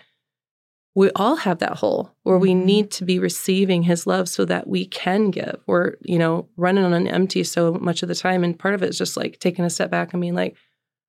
we 0.95 1.09
all 1.15 1.35
have 1.35 1.59
that 1.59 1.75
hole 1.77 2.15
where 2.23 2.37
we 2.37 2.51
Mhm. 2.53 2.63
need 2.63 2.91
to 2.91 3.03
be 3.05 3.19
receiving 3.19 3.83
his 3.83 4.07
love 4.07 4.29
so 4.29 4.45
that 4.45 4.65
we 4.67 4.85
can 4.85 5.29
give 5.29 5.57
we're 5.67 5.95
you 6.01 6.17
know 6.17 6.47
running 6.57 6.83
on 6.85 6.93
an 6.93 7.07
empty 7.07 7.43
so 7.43 7.73
much 7.73 8.01
of 8.01 8.07
the 8.09 8.15
time 8.15 8.43
and 8.45 8.57
part 8.57 8.73
of 8.75 8.81
it 8.81 8.89
is 8.89 8.97
just 8.97 9.17
like 9.17 9.39
taking 9.39 9.65
a 9.65 9.69
step 9.69 9.91
back 9.91 10.13
and 10.13 10.21
being 10.21 10.35
like 10.35 10.55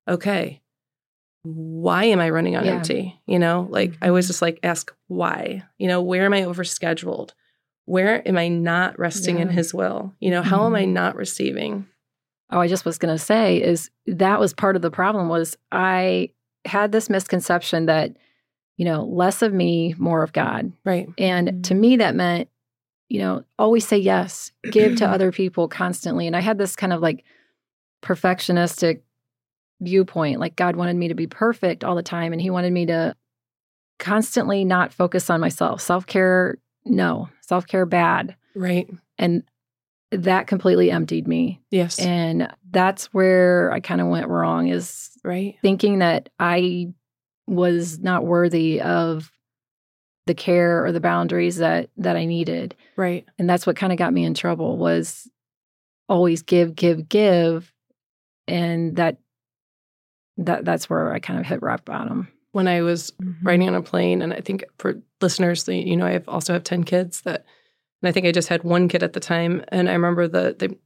okay 0.09 0.61
why 1.43 2.03
am 2.03 2.19
i 2.19 2.29
running 2.29 2.55
on 2.57 2.65
Yeah. 2.65 2.73
empty 2.75 3.19
you 3.25 3.39
know 3.39 3.67
like 3.69 3.93
i 4.01 4.09
always 4.09 4.25
Mhm. 4.25 4.29
just 4.29 4.41
like 4.41 4.59
ask 4.63 4.93
why 5.07 5.63
you 5.77 5.87
know 5.87 6.01
where 6.01 6.25
am 6.25 6.33
i 6.33 6.41
overscheduled 6.41 7.31
where 7.87 8.25
am 8.27 8.37
i 8.37 8.47
not 8.47 8.97
resting 8.99 9.39
in 9.39 9.49
his 9.49 9.73
will 9.73 10.13
you 10.19 10.29
know 10.29 10.41
how 10.43 10.65
am 10.65 10.75
i 10.75 10.83
Mhm. 10.83 10.93
not 10.93 11.15
receiving 11.15 11.85
Oh, 12.49 12.61
I 12.61 12.69
just 12.69 12.85
was 12.85 12.97
going 12.97 13.13
to 13.13 13.21
say 13.21 13.61
is 13.61 13.91
that 14.05 14.39
was 14.39 14.53
part 14.53 14.77
of 14.77 14.81
the 14.81 14.89
problem 14.89 15.27
was 15.27 15.57
I 15.69 16.29
had 16.63 16.93
this 16.93 17.09
misconception 17.09 17.87
that 17.87 18.15
you 18.77 18.85
know, 18.85 19.03
less 19.03 19.41
of 19.41 19.51
me, 19.51 19.95
more 19.97 20.23
of 20.23 20.31
God. 20.31 20.71
Right. 20.85 21.09
And 21.17 21.65
to 21.65 21.75
me 21.75 21.97
that 21.97 22.15
meant 22.15 22.47
you 23.09 23.19
know, 23.19 23.43
always 23.59 23.85
say 23.85 23.97
yes, 23.97 24.51
give 24.71 24.95
to 24.97 25.07
other 25.15 25.31
people 25.33 25.67
constantly. 25.67 26.25
And 26.27 26.35
I 26.37 26.39
had 26.41 26.57
this 26.57 26.75
kind 26.75 26.93
of 26.93 27.01
like 27.01 27.25
perfectionistic 28.01 29.01
viewpoint 29.81 30.39
like 30.39 30.55
God 30.55 30.75
wanted 30.75 30.95
me 30.95 31.07
to 31.09 31.13
be 31.15 31.27
perfect 31.27 31.83
all 31.83 31.95
the 31.95 32.01
time 32.03 32.31
and 32.33 32.41
he 32.41 32.49
wanted 32.49 32.71
me 32.73 32.85
to 32.87 33.15
constantly 33.99 34.63
not 34.65 34.93
focus 34.93 35.29
on 35.29 35.39
myself. 35.41 35.81
Self-care 35.81 36.57
no. 36.89 37.29
Self-care 37.41 37.85
bad. 37.85 38.35
Right. 38.55 38.89
And 39.17 39.43
that 40.11 40.47
completely 40.47 40.91
emptied 40.91 41.27
me. 41.27 41.61
Yes. 41.69 41.99
And 41.99 42.53
that's 42.69 43.13
where 43.13 43.71
I 43.71 43.79
kind 43.79 44.01
of 44.01 44.07
went 44.07 44.27
wrong 44.27 44.67
is 44.67 45.11
right. 45.23 45.55
thinking 45.61 45.99
that 45.99 46.29
I 46.39 46.93
was 47.45 47.99
not 47.99 48.25
worthy 48.25 48.81
of 48.81 49.31
the 50.27 50.33
care 50.33 50.85
or 50.85 50.91
the 50.91 50.99
boundaries 50.99 51.57
that 51.57 51.89
that 51.97 52.17
I 52.17 52.25
needed. 52.25 52.75
Right. 52.97 53.25
And 53.39 53.49
that's 53.49 53.65
what 53.65 53.77
kind 53.77 53.93
of 53.93 53.97
got 53.97 54.13
me 54.13 54.25
in 54.25 54.33
trouble 54.33 54.77
was 54.77 55.29
always 56.09 56.41
give 56.41 56.75
give 56.75 57.07
give 57.09 57.73
and 58.47 58.95
that 58.97 59.17
that 60.37 60.65
that's 60.65 60.89
where 60.89 61.13
I 61.13 61.19
kind 61.19 61.39
of 61.39 61.45
hit 61.45 61.61
rock 61.61 61.85
bottom. 61.85 62.27
When 62.53 62.67
I 62.67 62.81
was 62.81 63.11
riding 63.43 63.67
on 63.67 63.75
a 63.75 63.81
plane 63.81 64.21
and 64.21 64.33
I 64.33 64.41
think 64.41 64.63
for 64.79 64.95
listeners, 65.21 65.67
you 65.67 65.95
know, 65.95 66.05
I 66.07 66.21
also 66.27 66.53
have 66.53 66.63
10 66.63 66.83
kids 66.83 67.21
that 67.21 67.45
and 68.01 68.09
I 68.09 68.11
think 68.11 68.25
I 68.25 68.31
just 68.31 68.47
had 68.47 68.63
one 68.63 68.87
kid 68.87 69.03
at 69.03 69.13
the 69.13 69.19
time 69.19 69.63
and 69.69 69.89
I 69.89 69.93
remember 69.93 70.27
the 70.27 70.55
the 70.57 70.77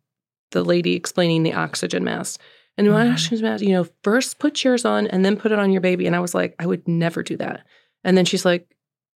the 0.51 0.63
lady 0.63 0.95
explaining 0.95 1.43
the 1.43 1.53
oxygen 1.53 2.03
mask. 2.03 2.41
And 2.77 2.89
my 2.89 3.05
Mhm. 3.05 3.13
oxygen 3.13 3.41
mask, 3.45 3.63
you 3.63 3.71
know, 3.71 3.87
first 4.03 4.39
put 4.39 4.63
yours 4.63 4.83
on 4.85 5.07
and 5.07 5.23
then 5.23 5.37
put 5.37 5.51
it 5.51 5.59
on 5.59 5.71
your 5.71 5.81
baby. 5.81 6.07
And 6.07 6.15
I 6.15 6.19
was 6.19 6.33
like, 6.33 6.55
I 6.59 6.65
would 6.65 6.85
never 6.87 7.21
do 7.23 7.37
that. 7.37 7.65
And 8.03 8.17
then 8.17 8.25
she's 8.25 8.43
like, 8.43 8.67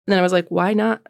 then 0.05 0.19
I 0.19 0.21
was 0.21 0.31
like, 0.33 0.47
why 0.49 0.73
not? 0.73 1.01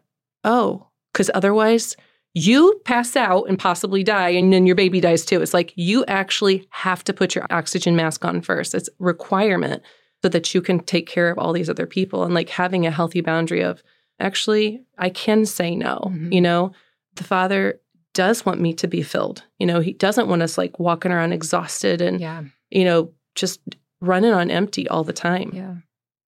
Oh, 0.43 0.87
because 1.11 1.29
otherwise 1.33 1.95
you 2.33 2.81
pass 2.85 3.15
out 3.15 3.43
and 3.49 3.59
possibly 3.59 4.03
die, 4.03 4.29
and 4.29 4.51
then 4.51 4.65
your 4.65 4.75
baby 4.75 4.99
dies 4.99 5.25
too. 5.25 5.41
It's 5.41 5.53
like 5.53 5.73
you 5.75 6.03
actually 6.05 6.67
have 6.71 7.03
to 7.05 7.13
put 7.13 7.35
your 7.35 7.45
oxygen 7.49 7.95
mask 7.95 8.23
on 8.25 8.41
first. 8.41 8.73
It's 8.75 8.89
requirement 8.99 9.83
so 10.23 10.29
that 10.29 10.53
you 10.55 10.61
can 10.61 10.79
take 10.79 11.05
care 11.07 11.29
of 11.29 11.37
all 11.37 11.51
these 11.51 11.69
other 11.69 11.85
people 11.85 12.23
and 12.23 12.33
like 12.33 12.47
having 12.49 12.85
a 12.85 12.91
healthy 12.91 13.19
boundary 13.19 13.61
of 13.61 13.83
actually, 14.21 14.81
I 14.97 15.09
can 15.09 15.45
say 15.45 15.75
no. 15.75 15.99
Mhm. 16.13 16.33
You 16.33 16.39
know, 16.39 16.71
the 17.15 17.25
father 17.25 17.81
does 18.13 18.45
want 18.45 18.61
me 18.61 18.73
to 18.75 18.87
be 18.87 19.01
filled. 19.01 19.43
You 19.59 19.65
know, 19.65 19.81
he 19.81 19.91
doesn't 19.91 20.29
want 20.29 20.41
us 20.41 20.57
like 20.57 20.79
walking 20.79 21.11
around 21.11 21.33
exhausted 21.33 21.99
and, 22.01 22.21
Yeah. 22.21 22.43
you 22.71 22.85
know, 22.85 23.11
just 23.35 23.59
running 23.99 24.31
on 24.31 24.49
empty 24.49 24.87
all 24.87 25.03
the 25.03 25.11
time. 25.13 25.51
Yeah. 25.53 25.75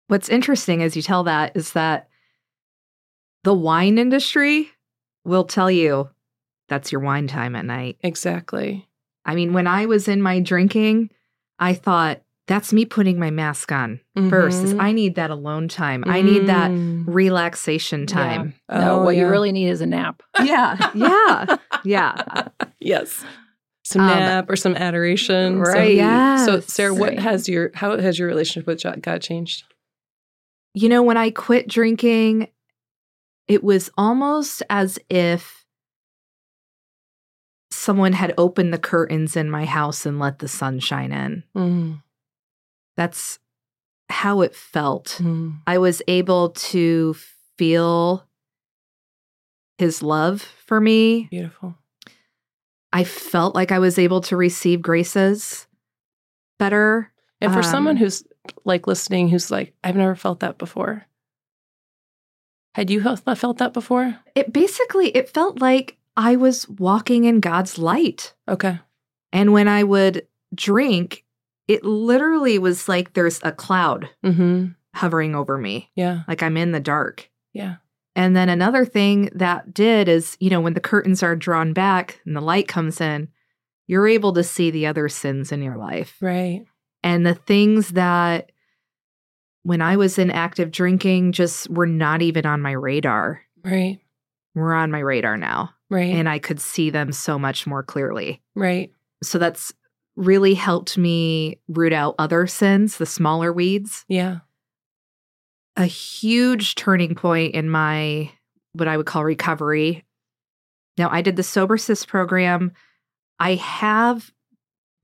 What's 0.08 0.28
interesting 0.28 0.82
as 0.82 0.94
you 0.94 1.00
tell 1.02 1.24
that 1.24 1.56
is 1.56 1.72
that 1.72 2.08
the 3.44 3.54
wine 3.54 3.96
industry 3.96 4.68
will 5.24 5.44
tell 5.44 5.70
you 5.70 6.10
that's 6.68 6.92
your 6.92 7.00
wine 7.00 7.26
time 7.26 7.56
at 7.56 7.64
night. 7.64 7.96
Exactly. 8.02 8.86
I 9.24 9.34
mean, 9.34 9.54
when 9.54 9.66
I 9.66 9.86
was 9.86 10.08
in 10.08 10.20
my 10.20 10.40
drinking, 10.40 11.10
I 11.58 11.72
thought 11.74 12.20
that's 12.48 12.72
me 12.72 12.84
putting 12.84 13.18
my 13.20 13.30
mask 13.30 13.70
on 13.70 14.00
1st 14.16 14.64
is 14.64 14.74
Mhm. 14.74 14.80
I 14.82 14.90
need 14.92 15.14
that 15.14 15.30
alone 15.30 15.68
time. 15.68 16.02
I 16.06 16.22
need 16.22 16.46
that 16.48 16.70
Mm. 16.72 17.04
relaxation 17.06 18.06
time. 18.06 18.54
Yeah. 18.68 18.80
No, 18.80 19.00
Oh, 19.00 19.04
what 19.04 19.14
you 19.16 19.28
really 19.28 19.52
need 19.52 19.68
is 19.68 19.80
a 19.80 19.86
nap. 19.86 20.22
Yeah. 20.42 20.90
Yeah. 20.94 21.56
yeah. 21.84 22.48
yes. 22.80 23.24
Some 23.84 24.02
Um, 24.02 24.08
nap 24.18 24.50
or 24.50 24.56
some 24.56 24.74
adoration. 24.76 25.64
So- 25.64 25.70
Right. 25.72 25.94
Yes. 25.94 26.44
So, 26.44 26.60
Sarah, 26.60 26.92
what 26.94 27.10
Right. 27.10 27.18
has 27.20 27.48
your 27.48 27.70
how 27.74 27.96
has 27.98 28.18
your 28.18 28.26
relationship 28.28 28.66
with 28.66 28.80
Jo- 28.80 28.96
God 29.00 29.22
changed? 29.22 29.62
You 30.74 30.88
know, 30.88 31.02
when 31.02 31.16
I 31.16 31.30
quit 31.30 31.68
drinking, 31.68 32.48
it 33.46 33.64
was 33.64 33.90
almost 33.96 34.62
as 34.68 34.98
if 35.08 35.64
someone 37.70 38.12
had 38.12 38.34
opened 38.38 38.72
the 38.72 38.78
curtains 38.78 39.36
in 39.36 39.50
my 39.50 39.64
house 39.64 40.04
and 40.06 40.18
let 40.18 40.38
the 40.40 40.48
sun 40.48 40.78
shine 40.80 41.12
in. 41.12 41.42
Mm, 41.56 42.02
That's 42.98 43.38
how 44.10 44.40
it 44.42 44.54
felt. 44.54 45.18
mm, 45.20 45.60
I 45.66 45.78
was 45.78 46.02
able 46.08 46.50
to 46.50 47.14
feel 47.56 48.26
his 49.78 50.02
love 50.02 50.42
for 50.42 50.80
me. 50.80 51.28
beautiful. 51.30 51.76
I 52.92 53.04
felt 53.04 53.54
like 53.54 53.70
I 53.70 53.78
was 53.78 53.98
able 53.98 54.20
to 54.22 54.36
receive 54.36 54.82
graces 54.82 55.68
better. 56.58 57.12
And 57.40 57.52
for 57.52 57.58
Um, 57.58 57.64
someone 57.64 57.96
who's 57.96 58.24
like 58.64 58.86
listening, 58.88 59.28
who's 59.28 59.50
like, 59.50 59.74
I've 59.84 59.94
never 59.94 60.16
felt 60.16 60.40
that 60.40 60.58
before. 60.58 61.06
Had 62.74 62.90
you 62.90 63.00
felt 63.02 63.38
felt 63.38 63.58
that 63.58 63.72
before? 63.72 64.18
It 64.34 64.52
basically 64.52 65.08
it 65.16 65.28
felt 65.28 65.60
like 65.60 65.96
I 66.16 66.34
was 66.34 66.68
walking 66.68 67.24
in 67.24 67.38
God's 67.40 67.78
light. 67.78 68.34
Okay. 68.48 68.80
And 69.32 69.52
when 69.52 69.68
I 69.68 69.84
would 69.84 70.26
drink, 70.54 71.24
it 71.68 71.84
literally 71.84 72.58
was 72.58 72.88
like 72.88 73.12
there's 73.12 73.40
a 73.44 73.52
cloud 73.52 74.08
Mm-hmm. 74.24 74.68
hovering 74.94 75.34
over 75.36 75.56
me, 75.58 75.90
Yeah. 75.94 76.22
like 76.26 76.42
I'm 76.42 76.56
in 76.56 76.72
the 76.72 76.80
dark. 76.80 77.28
Yeah. 77.52 77.76
And 78.16 78.34
then 78.34 78.48
another 78.48 78.84
thing 78.84 79.30
that 79.34 79.72
did 79.72 80.08
is, 80.08 80.36
you 80.40 80.50
know, 80.50 80.60
when 80.60 80.74
the 80.74 80.80
curtains 80.80 81.22
are 81.22 81.36
drawn 81.36 81.72
back 81.72 82.20
and 82.26 82.34
the 82.34 82.40
light 82.40 82.66
comes 82.66 83.00
in, 83.00 83.28
you're 83.86 84.08
able 84.08 84.32
to 84.32 84.42
see 84.42 84.70
the 84.72 84.86
other 84.86 85.08
sins 85.08 85.52
in 85.52 85.62
your 85.62 85.76
life. 85.76 86.16
Right. 86.20 86.64
And 87.04 87.24
the 87.24 87.34
things 87.36 87.90
that 87.90 88.50
when 89.62 89.80
I 89.80 89.96
was 89.96 90.18
in 90.18 90.30
active 90.30 90.70
drinking 90.70 91.32
just 91.32 91.68
were 91.70 91.86
not 91.86 92.22
even 92.22 92.46
on 92.46 92.60
my 92.62 92.72
radar 92.72 93.42
Right. 93.64 93.98
We're 94.54 94.72
on 94.74 94.90
my 94.90 95.00
radar 95.00 95.36
now. 95.36 95.70
Right. 95.90 96.14
And 96.14 96.28
I 96.28 96.38
could 96.38 96.60
see 96.60 96.90
them 96.90 97.12
so 97.12 97.38
much 97.38 97.66
more 97.66 97.82
clearly. 97.82 98.42
right. 98.54 98.90
So 99.22 99.38
that's 99.38 99.72
really 100.18 100.54
helped 100.54 100.98
me 100.98 101.60
root 101.68 101.92
out 101.92 102.16
other 102.18 102.46
sins, 102.46 102.98
the 102.98 103.06
smaller 103.06 103.52
weeds. 103.52 104.04
Yeah. 104.08 104.38
A 105.76 105.84
huge 105.86 106.74
turning 106.74 107.14
point 107.14 107.54
in 107.54 107.70
my 107.70 108.32
what 108.72 108.88
I 108.88 108.96
would 108.96 109.06
call 109.06 109.24
recovery. 109.24 110.04
Now, 110.98 111.08
I 111.10 111.22
did 111.22 111.36
the 111.36 111.44
Sober 111.44 111.78
Sis 111.78 112.04
program. 112.04 112.72
I 113.38 113.54
have 113.54 114.32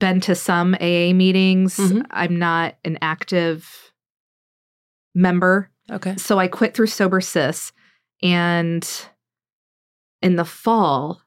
been 0.00 0.20
to 0.22 0.34
some 0.34 0.74
AA 0.74 1.12
meetings. 1.12 1.76
Mhm. 1.76 2.04
I'm 2.10 2.36
not 2.36 2.74
an 2.84 2.98
active 3.00 3.92
member. 5.14 5.70
Okay. 5.90 6.16
So 6.16 6.40
I 6.40 6.48
quit 6.48 6.74
through 6.74 6.88
Sober 6.88 7.20
Sis. 7.20 7.72
And 8.20 8.88
in 10.22 10.34
the 10.34 10.44
fall, 10.44 11.20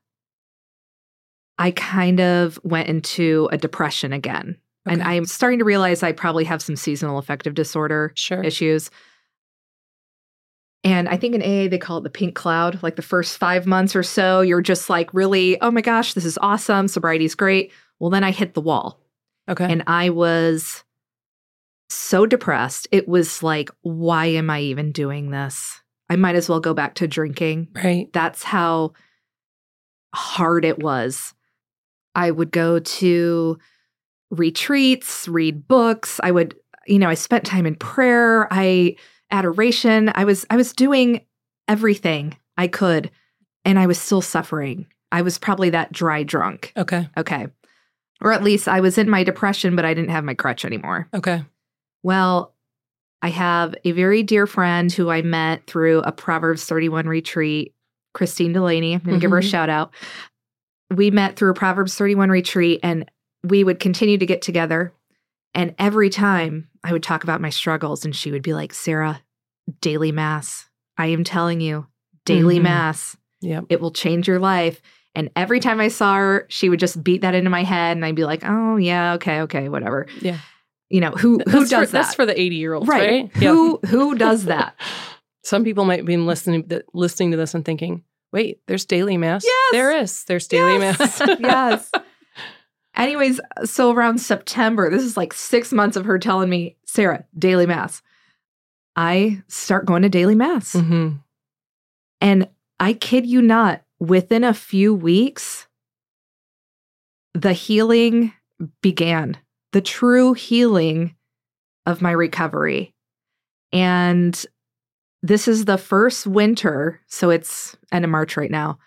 I 1.57 1.71
kind 1.71 2.19
of 2.19 2.59
went 2.63 2.87
into 2.87 3.49
a 3.51 3.57
depression 3.57 4.13
again. 4.13 4.57
And 4.85 5.03
I'm 5.03 5.25
starting 5.25 5.59
to 5.59 5.65
realize 5.65 6.01
I 6.01 6.13
probably 6.13 6.45
have 6.45 6.61
some 6.61 6.77
seasonal 6.77 7.17
affective 7.17 7.53
disorder 7.55 8.13
Sure. 8.15 8.41
issues. 8.41 8.89
And 10.83 11.09
I 11.09 11.17
think 11.17 11.35
in 11.35 11.41
AA, 11.41 11.67
they 11.69 11.77
call 11.77 11.97
it 11.97 12.03
the 12.03 12.09
pink 12.09 12.35
cloud. 12.35 12.81
Like 12.81 12.95
the 12.95 13.01
first 13.01 13.37
five 13.37 13.65
months 13.65 13.95
or 13.95 14.03
so, 14.03 14.39
you're 14.41 14.61
just 14.61 14.89
like, 14.89 15.13
really, 15.13 15.59
oh 15.61 15.71
my 15.71 15.81
gosh, 15.81 16.13
this 16.13 16.23
is 16.23 16.37
awesome. 16.41 16.87
Sobriety's 16.87 17.35
great. 17.35 17.73
Well, 17.99 18.09
then 18.09 18.23
I 18.23 18.31
hit 18.31 18.53
the 18.53 18.61
wall 18.61 18.99
Okay. 19.49 19.65
and 19.69 19.83
I 19.87 20.09
was 20.09 20.85
so 21.89 22.25
depressed. 22.25 22.87
It 22.91 23.07
was 23.09 23.43
like, 23.43 23.69
why 23.81 24.27
am 24.27 24.49
I 24.49 24.61
even 24.61 24.91
doing 24.93 25.31
this? 25.31 25.81
I 26.09 26.15
might 26.15 26.35
as 26.35 26.47
well 26.47 26.61
go 26.61 26.73
back 26.73 26.95
to 26.95 27.07
drinking. 27.07 27.67
right. 27.75 28.07
That's 28.13 28.43
how 28.43 28.93
hard 30.15 30.63
it 30.63 30.79
was. 30.81 31.33
I 32.17 32.31
would 32.31 32.51
go 32.51 32.79
to 32.79 33.57
retreats, 34.31 35.27
read 35.27 35.67
books. 35.67 36.19
I 36.23 36.31
would, 36.31 36.55
you 36.85 36.99
know, 36.99 37.07
I 37.09 37.13
spent 37.13 37.45
time 37.45 37.65
in 37.65 37.75
prayer, 37.75 38.47
I 38.51 38.95
adoration. 39.31 40.11
I 40.15 40.25
was 40.25 40.45
I 40.49 40.57
was 40.57 40.73
doing 40.73 41.21
everything 41.67 42.35
I 42.57 42.67
could 42.67 43.11
and 43.65 43.77
I 43.79 43.85
was 43.87 43.99
still 43.99 44.21
suffering. 44.21 44.87
I 45.11 45.21
was 45.21 45.37
probably 45.37 45.69
that 45.69 45.91
dry 45.91 46.23
drunk. 46.23 46.73
Okay. 46.75 47.07
Okay. 47.17 47.47
Or 48.21 48.33
at 48.33 48.43
least 48.43 48.67
I 48.67 48.79
was 48.79 48.97
in 48.97 49.09
my 49.09 49.23
depression, 49.23 49.75
but 49.75 49.85
I 49.85 49.93
didn't 49.93 50.09
have 50.09 50.23
my 50.23 50.33
crutch 50.33 50.65
anymore. 50.65 51.07
Okay. 51.13 51.43
Well, 52.03 52.53
I 53.21 53.29
have 53.29 53.75
a 53.83 53.91
very 53.91 54.23
dear 54.23 54.47
friend 54.47 54.91
who 54.91 55.09
I 55.09 55.21
met 55.21 55.67
through 55.67 55.99
a 55.99 56.11
Proverbs 56.11 56.65
31 56.65 57.07
retreat, 57.07 57.73
Christine 58.13 58.53
Delaney. 58.53 58.93
I'm 58.93 59.01
going 59.01 59.15
to 59.17 59.21
give 59.21 59.31
her 59.31 59.37
a 59.37 59.41
Mhm. 59.41 59.49
shout 59.51 59.69
out. 59.69 59.93
We 60.93 61.11
met 61.11 61.35
through 61.35 61.51
a 61.51 61.55
Proverbs 61.55 61.95
31 61.95 62.29
retreat 62.29 62.79
and 62.83 63.09
we 63.43 63.63
would 63.63 63.79
continue 63.79 64.17
to 64.17 64.25
get 64.25 64.41
together. 64.41 64.93
And 65.53 65.75
every 65.79 66.09
time 66.09 66.69
I 66.83 66.91
would 66.93 67.03
talk 67.03 67.23
about 67.23 67.41
my 67.41 67.49
struggles, 67.49 68.05
and 68.05 68.15
she 68.15 68.31
would 68.31 68.43
be 68.43 68.53
like, 68.53 68.73
Sarah, 68.73 69.21
daily 69.81 70.11
mass. 70.11 70.65
I 70.97 71.07
am 71.07 71.23
telling 71.23 71.61
you, 71.61 71.87
daily 72.25 72.59
Mhm. 72.59 72.63
mass. 72.63 73.17
Yep. 73.41 73.65
It 73.69 73.81
will 73.81 73.91
change 73.91 74.27
your 74.27 74.39
life. 74.39 74.81
And 75.15 75.29
every 75.35 75.59
time 75.59 75.79
I 75.79 75.87
saw 75.87 76.15
her, 76.15 76.45
she 76.49 76.69
would 76.69 76.79
just 76.79 77.03
beat 77.03 77.21
that 77.21 77.35
into 77.35 77.49
my 77.49 77.63
head 77.63 77.97
and 77.97 78.05
I'd 78.05 78.15
be 78.15 78.25
like, 78.25 78.43
"Oh, 78.45 78.77
yeah, 78.77 79.13
okay, 79.13 79.41
okay, 79.41 79.67
whatever." 79.67 80.05
Yeah. 80.21 80.37
You 80.89 81.01
know, 81.01 81.11
who 81.11 81.39
who 81.49 81.59
That's 81.59 81.69
does 81.69 81.71
for, 81.71 81.85
that? 81.85 81.91
That's 81.91 82.15
for 82.15 82.25
the 82.25 82.39
80 82.39 82.55
year 82.55 82.73
olds, 82.73 82.87
right. 82.87 83.23
right? 83.33 83.43
Who 83.43 83.79
who 83.87 84.15
does 84.15 84.45
that? 84.45 84.75
Some 85.43 85.63
people 85.63 85.85
might 85.85 86.05
be 86.05 86.17
listening 86.17 86.69
listening 86.93 87.31
to 87.31 87.37
this 87.37 87.53
and 87.53 87.65
thinking, 87.65 88.03
wait, 88.33 88.59
there's 88.67 88.85
daily 88.85 89.17
mass. 89.17 89.43
Yes. 89.45 89.71
There 89.71 89.97
is. 89.97 90.23
There's 90.25 90.47
daily 90.47 90.77
Yes. 90.79 90.99
mass. 90.99 91.21
yes. 91.39 91.91
Anyways, 92.95 93.39
so 93.63 93.91
around 93.91 94.19
September, 94.19 94.89
this 94.89 95.03
is 95.03 95.15
like 95.17 95.33
six 95.33 95.71
months 95.71 95.95
of 95.97 96.05
her 96.05 96.17
telling 96.17 96.49
me, 96.49 96.75
Sarah, 96.85 97.25
daily 97.37 97.65
mass. 97.65 98.01
I 98.95 99.43
start 99.47 99.85
going 99.85 100.01
to 100.01 100.09
daily 100.09 100.33
mass. 100.35 100.73
hmm 100.73 101.09
And 102.19 102.47
I 102.79 102.93
kid 102.93 103.25
you 103.27 103.41
not, 103.41 103.83
within 103.99 104.43
a 104.43 104.53
few 104.53 104.93
weeks, 104.95 105.67
the 107.35 107.53
healing 107.53 108.33
began, 108.81 109.37
the 109.73 109.81
true 109.81 110.33
healing 110.33 111.15
of 111.85 112.01
my 112.01 112.11
recovery. 112.11 112.93
And 113.71 114.43
this 115.23 115.47
is 115.47 115.65
the 115.65 115.77
first 115.77 116.27
winter. 116.27 117.01
So 117.07 117.29
it's 117.29 117.75
end 117.91 118.05
of 118.05 118.11
March 118.11 118.37
right 118.37 118.51
now. 118.51 118.79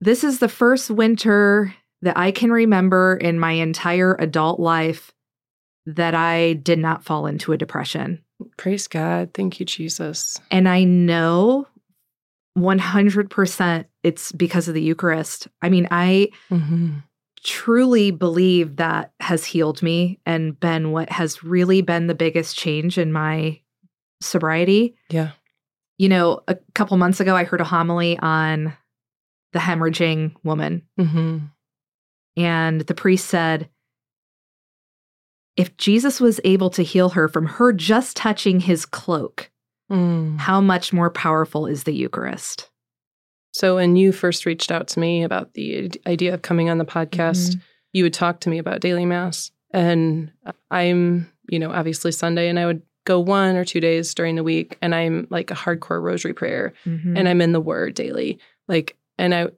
This 0.00 0.22
is 0.22 0.38
the 0.38 0.48
first 0.48 0.90
winter 0.90 1.74
that 2.02 2.16
I 2.16 2.30
can 2.30 2.52
remember 2.52 3.16
in 3.16 3.40
my 3.40 3.52
entire 3.52 4.14
adult 4.20 4.60
life 4.60 5.12
that 5.86 6.14
I 6.14 6.52
did 6.52 6.78
not 6.78 7.04
fall 7.04 7.26
into 7.26 7.52
a 7.52 7.56
depression. 7.56 8.22
Praise 8.56 8.86
God. 8.86 9.30
Thank 9.34 9.58
you, 9.58 9.66
Jesus. 9.66 10.40
And 10.50 10.68
I 10.68 10.84
know 10.84 11.66
100% 12.56 13.84
it's 14.04 14.32
because 14.32 14.68
of 14.68 14.74
the 14.74 14.82
Eucharist. 14.82 15.48
I 15.62 15.68
mean, 15.68 15.88
I 15.90 16.28
hmm 16.48 16.98
truly 17.42 18.10
believe 18.10 18.76
that 18.76 19.12
has 19.20 19.44
healed 19.44 19.82
me 19.82 20.18
and 20.26 20.58
been 20.58 20.92
what 20.92 21.10
has 21.10 21.42
really 21.42 21.82
been 21.82 22.06
the 22.06 22.14
biggest 22.14 22.56
change 22.56 22.98
in 22.98 23.12
my 23.12 23.60
sobriety. 24.20 24.94
Yeah. 25.10 25.30
You 25.98 26.08
know, 26.08 26.40
a 26.46 26.56
couple 26.74 26.96
months 26.96 27.18
ago, 27.20 27.34
I 27.36 27.44
heard 27.44 27.60
a 27.60 27.64
homily 27.64 28.18
on 28.18 28.72
the 29.52 29.58
hemorrhaging 29.58 30.34
woman, 30.44 30.82
hmm 30.96 31.38
and 32.36 32.82
the 32.82 32.94
priest 32.94 33.26
said, 33.26 33.68
if 35.56 35.76
Jesus 35.76 36.20
was 36.20 36.38
able 36.44 36.70
to 36.70 36.84
heal 36.84 37.08
her 37.08 37.26
from 37.26 37.46
her 37.46 37.72
just 37.72 38.16
touching 38.16 38.60
his 38.60 38.86
cloak, 38.86 39.50
Mm. 39.90 40.38
how 40.38 40.60
much 40.60 40.92
more 40.92 41.10
powerful 41.10 41.66
is 41.66 41.82
the 41.82 41.92
Eucharist? 41.92 42.70
So 43.52 43.74
when 43.76 43.96
you 43.96 44.12
first 44.12 44.46
reached 44.46 44.70
out 44.70 44.86
to 44.88 45.00
me 45.00 45.24
about 45.24 45.54
the 45.54 45.90
idea 46.06 46.32
of 46.34 46.42
coming 46.42 46.68
on 46.70 46.78
the 46.78 46.84
podcast, 46.84 47.56
Mhm. 47.56 47.60
you 47.94 48.04
would 48.04 48.14
talk 48.14 48.38
to 48.40 48.50
me 48.50 48.58
about 48.58 48.80
daily 48.80 49.06
mass. 49.06 49.50
And 49.72 50.30
I'm, 50.70 51.32
you 51.48 51.58
know, 51.58 51.72
obviously 51.72 52.12
Sunday, 52.12 52.48
and 52.48 52.58
I 52.58 52.66
would 52.66 52.82
go 53.08 53.18
one 53.18 53.56
or 53.56 53.64
two 53.64 53.80
days 53.80 54.14
during 54.14 54.36
the 54.36 54.44
week, 54.44 54.76
and 54.82 54.94
I'm 54.94 55.26
like 55.30 55.50
a 55.50 55.54
hardcore 55.54 56.00
rosary 56.02 56.34
prayer, 56.34 56.72
Mhm. 56.86 57.18
and 57.18 57.28
I'm 57.28 57.40
in 57.40 57.52
the 57.52 57.60
Word 57.60 57.94
daily. 57.94 58.38
Like, 58.68 58.96
and 59.18 59.34
I, 59.34 59.48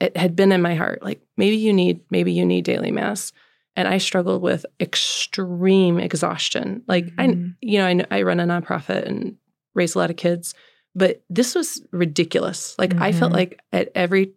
it 0.00 0.16
had 0.16 0.34
been 0.36 0.52
in 0.52 0.60
my 0.60 0.74
heart, 0.74 1.02
like 1.02 1.20
maybe 1.36 1.56
you 1.56 1.72
need, 1.72 2.00
maybe 2.10 2.32
you 2.32 2.44
need 2.44 2.64
daily 2.64 2.90
mass. 2.90 3.32
And 3.76 3.88
I 3.88 3.98
struggled 3.98 4.42
with 4.42 4.66
extreme 4.80 5.98
exhaustion. 5.98 6.82
Like 6.86 7.06
I, 7.18 7.26
Mhm. 7.28 7.54
you 7.60 7.78
know, 7.78 7.86
I, 7.86 8.18
I 8.18 8.22
run 8.22 8.40
a 8.40 8.44
nonprofit 8.44 9.06
and 9.06 9.36
raise 9.74 9.94
a 9.94 9.98
lot 9.98 10.10
of 10.10 10.16
kids, 10.16 10.54
but 10.94 11.22
this 11.30 11.54
was 11.54 11.82
ridiculous. 11.92 12.76
Like 12.78 12.94
I 13.00 13.10
felt 13.12 13.32
Mhm. 13.32 13.36
like 13.36 13.60
at 13.72 13.90
every 13.94 14.32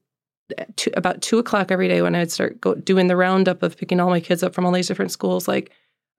two, 0.75 0.91
about 0.95 1.21
two 1.21 1.37
o'clock 1.39 1.71
every 1.71 1.87
day 1.87 2.01
when 2.01 2.15
I 2.15 2.19
would 2.19 2.31
start 2.31 2.61
go, 2.61 2.73
doing 2.75 3.07
the 3.07 3.15
roundup 3.17 3.61
of 3.63 3.77
picking 3.77 3.99
all 3.99 4.09
my 4.09 4.19
kids 4.21 4.41
up 4.43 4.53
from 4.55 4.65
all 4.65 4.71
these 4.71 4.87
different 4.87 5.11
schools, 5.11 5.47
like 5.47 5.71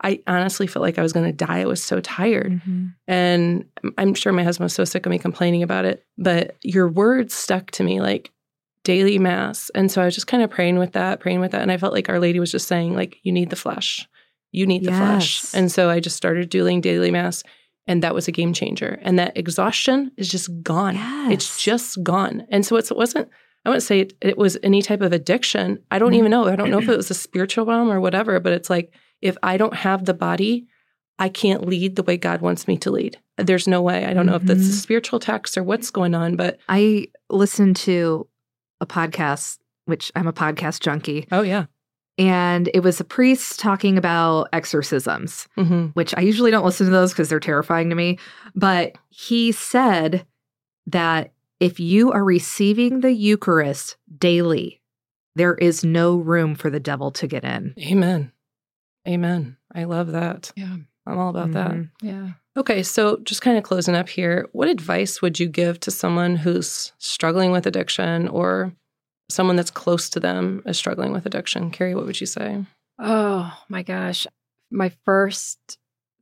I 0.03 0.20
honestly 0.26 0.66
felt 0.66 0.82
like 0.82 0.99
I 0.99 1.03
was 1.03 1.12
going 1.12 1.26
to 1.26 1.32
die. 1.32 1.61
I 1.61 1.64
was 1.66 1.82
so 1.82 2.01
tired, 2.01 2.61
Mhm. 2.68 2.94
and 3.09 3.64
I'm 3.96 4.14
sure 4.14 4.32
my 4.32 4.44
husband 4.44 4.64
was 4.66 4.72
so 4.74 4.84
sick 4.84 5.07
of 5.07 5.11
me 5.11 5.18
complaining 5.18 5.62
about 5.62 5.84
it. 5.84 6.05
But 6.16 6.57
your 6.62 6.88
words 6.88 7.34
stuck 7.34 7.70
to 7.72 7.82
me, 7.84 8.01
like 8.01 8.30
daily 8.84 9.18
mass, 9.18 9.70
and 9.74 9.90
so 9.90 10.01
I 10.01 10.05
was 10.05 10.14
just 10.14 10.26
kind 10.28 10.42
of 10.42 10.51
praying 10.51 10.78
with 10.78 10.92
that, 10.92 11.20
praying 11.20 11.40
with 11.40 11.51
that, 11.51 11.62
and 11.62 11.72
I 11.72 11.76
felt 11.78 11.92
like 11.92 12.09
Our 12.09 12.20
Lady 12.20 12.38
was 12.40 12.53
just 12.53 12.68
saying, 12.68 12.94
like, 12.94 13.18
you 13.22 13.32
need 13.32 13.51
the 13.51 13.57
flesh, 13.57 14.09
you 14.53 14.66
need 14.66 14.84
the 14.84 14.92
flesh, 14.92 15.44
and 15.55 15.70
so 15.70 15.90
I 15.90 16.01
just 16.01 16.16
started 16.16 16.49
doing 16.49 16.80
daily 16.80 17.11
mass. 17.11 17.42
And 17.90 18.03
that 18.03 18.14
was 18.14 18.28
a 18.28 18.32
game 18.32 18.53
changer. 18.53 18.99
And 19.01 19.18
that 19.18 19.34
exhaustion 19.34 20.12
is 20.18 20.28
just 20.28 20.51
gone. 20.62 20.94
It's 21.32 21.59
just 21.62 22.03
gone. 22.03 22.46
And 22.51 22.66
so 22.66 22.76
it's, 22.76 22.90
it 22.90 22.99
wasn't, 22.99 23.30
I 23.64 23.70
wouldn't 23.70 23.82
say 23.82 24.01
it, 24.01 24.12
it 24.20 24.36
was 24.36 24.59
any 24.62 24.82
type 24.82 25.01
of 25.01 25.14
addiction. 25.14 25.78
I 25.90 25.99
don't 25.99 26.12
Mhm. 26.12 26.16
even 26.18 26.30
know. 26.30 26.44
I 26.49 26.55
don't 26.55 26.70
know 26.70 26.80
if 26.80 26.88
it 26.90 26.99
was 26.99 27.11
a 27.11 27.14
spiritual 27.14 27.64
realm 27.64 27.90
or 27.90 27.99
whatever, 27.99 28.40
but 28.40 28.53
it's 28.53 28.68
like, 28.68 28.92
if 29.22 29.36
I 29.42 29.56
don't 29.56 29.74
have 29.74 30.04
the 30.04 30.14
body, 30.14 30.66
I 31.18 31.28
can't 31.28 31.66
lead 31.66 31.96
the 31.96 32.02
way 32.02 32.16
God 32.16 32.40
wants 32.40 32.68
me 32.68 32.76
to 32.78 32.90
lead. 32.90 33.18
There's 33.36 33.66
no 33.68 33.82
way. 33.82 34.04
I 34.04 34.14
don't 34.14 34.26
know 34.26 34.34
if 34.36 34.42
that's 34.42 34.60
a 34.68 34.72
Mhm. 34.72 34.80
spiritual 34.82 35.18
text 35.20 35.56
or 35.58 35.62
what's 35.64 35.90
going 35.90 36.14
on, 36.14 36.36
but 36.36 36.58
I 36.68 37.08
listened 37.30 37.76
to 37.76 38.26
a 38.80 38.86
podcast, 38.86 39.58
which 39.86 40.10
I'm 40.14 40.26
a 40.28 40.32
podcast 40.32 40.80
junkie, 40.80 41.26
oh, 41.32 41.42
yeah. 41.42 41.66
and 42.16 42.68
it 42.74 42.80
was 42.80 43.00
a 43.00 43.04
priest 43.04 43.58
talking 43.60 43.96
about 43.98 44.48
exorcisms, 44.52 45.48
hmm 45.56 45.86
which 45.94 46.14
I 46.16 46.20
usually 46.20 46.50
don't 46.50 46.64
listen 46.64 46.86
to 46.86 46.92
those 46.92 47.12
because 47.12 47.28
they're 47.28 47.40
terrifying 47.40 47.90
to 47.90 47.96
me. 47.96 48.18
But 48.54 48.96
he 49.08 49.50
said 49.52 50.24
that 50.86 51.32
if 51.60 51.80
you 51.80 52.12
are 52.12 52.24
receiving 52.24 53.00
the 53.00 53.12
Eucharist 53.12 53.96
daily, 54.18 54.80
there 55.34 55.54
is 55.54 55.84
no 55.84 56.16
room 56.16 56.54
for 56.54 56.70
the 56.70 56.80
devil 56.80 57.10
to 57.12 57.26
get 57.26 57.44
in. 57.44 57.74
Amen. 57.80 58.32
Amen. 59.09 59.56
I 59.74 59.84
love 59.84 60.12
that. 60.12 60.52
Yeah. 60.56 60.76
I'm 61.06 61.18
all 61.18 61.30
about 61.30 61.52
that. 61.52 61.70
Mhm. 61.70 61.90
Yeah. 62.02 62.30
Okay, 62.56 62.82
so 62.82 63.18
just 63.22 63.40
kind 63.40 63.56
of 63.56 63.62
closing 63.64 63.94
up 63.94 64.09
here, 64.09 64.46
what 64.52 64.68
advice 64.68 65.22
would 65.22 65.38
you 65.40 65.48
give 65.48 65.80
to 65.80 65.90
someone 65.90 66.36
who's 66.36 66.92
struggling 66.98 67.50
with 67.52 67.66
addiction 67.66 68.28
or 68.28 68.72
someone 69.30 69.56
that's 69.56 69.70
close 69.70 70.11
to 70.11 70.20
them 70.20 70.62
is 70.66 70.76
struggling 70.76 71.12
with 71.12 71.24
addiction? 71.24 71.70
Carrie, 71.70 71.94
what 71.94 72.04
would 72.04 72.20
you 72.20 72.26
say? 72.26 72.64
Oh 72.98 73.56
my 73.68 73.82
gosh. 73.82 74.26
My 74.70 74.90
first 75.04 75.78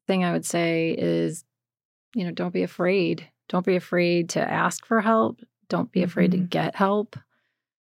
thing 0.07 0.25
I 0.25 0.33
would 0.33 0.45
say 0.45 0.95
is, 0.97 1.45
you 2.15 2.25
know, 2.25 2.31
don't 2.31 2.53
be 2.53 2.63
afraid. 2.63 3.27
Don't 3.49 3.67
be 3.67 3.77
afraid 3.77 4.29
to 4.31 4.41
ask 4.53 4.85
for 4.87 5.01
help. 5.01 5.41
Don't 5.69 5.91
be 5.91 6.03
afraid 6.03 6.33
to 6.33 6.39
Mhm. 6.39 6.51
get 6.51 6.77
help. 6.77 7.17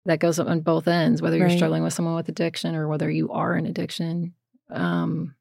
That 0.07 0.19
goes 0.19 0.39
on 0.41 0.61
both 0.61 0.89
ends, 0.89 1.21
whether 1.23 1.37
you're 1.37 1.51
struggling 1.51 1.83
with 1.83 1.93
someone 1.93 2.15
with 2.17 2.29
addiction 2.29 2.75
or 2.75 2.89
whether 2.89 3.09
you 3.11 3.31
are 3.31 3.55
in 3.55 3.67
addiction. 3.67 4.35
Um, 4.73 5.35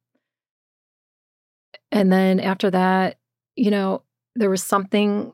and 1.91 2.11
then 2.11 2.39
after 2.39 2.69
that, 2.71 3.17
you 3.55 3.71
know, 3.71 4.03
there 4.35 4.49
was 4.49 4.63
something 4.63 5.33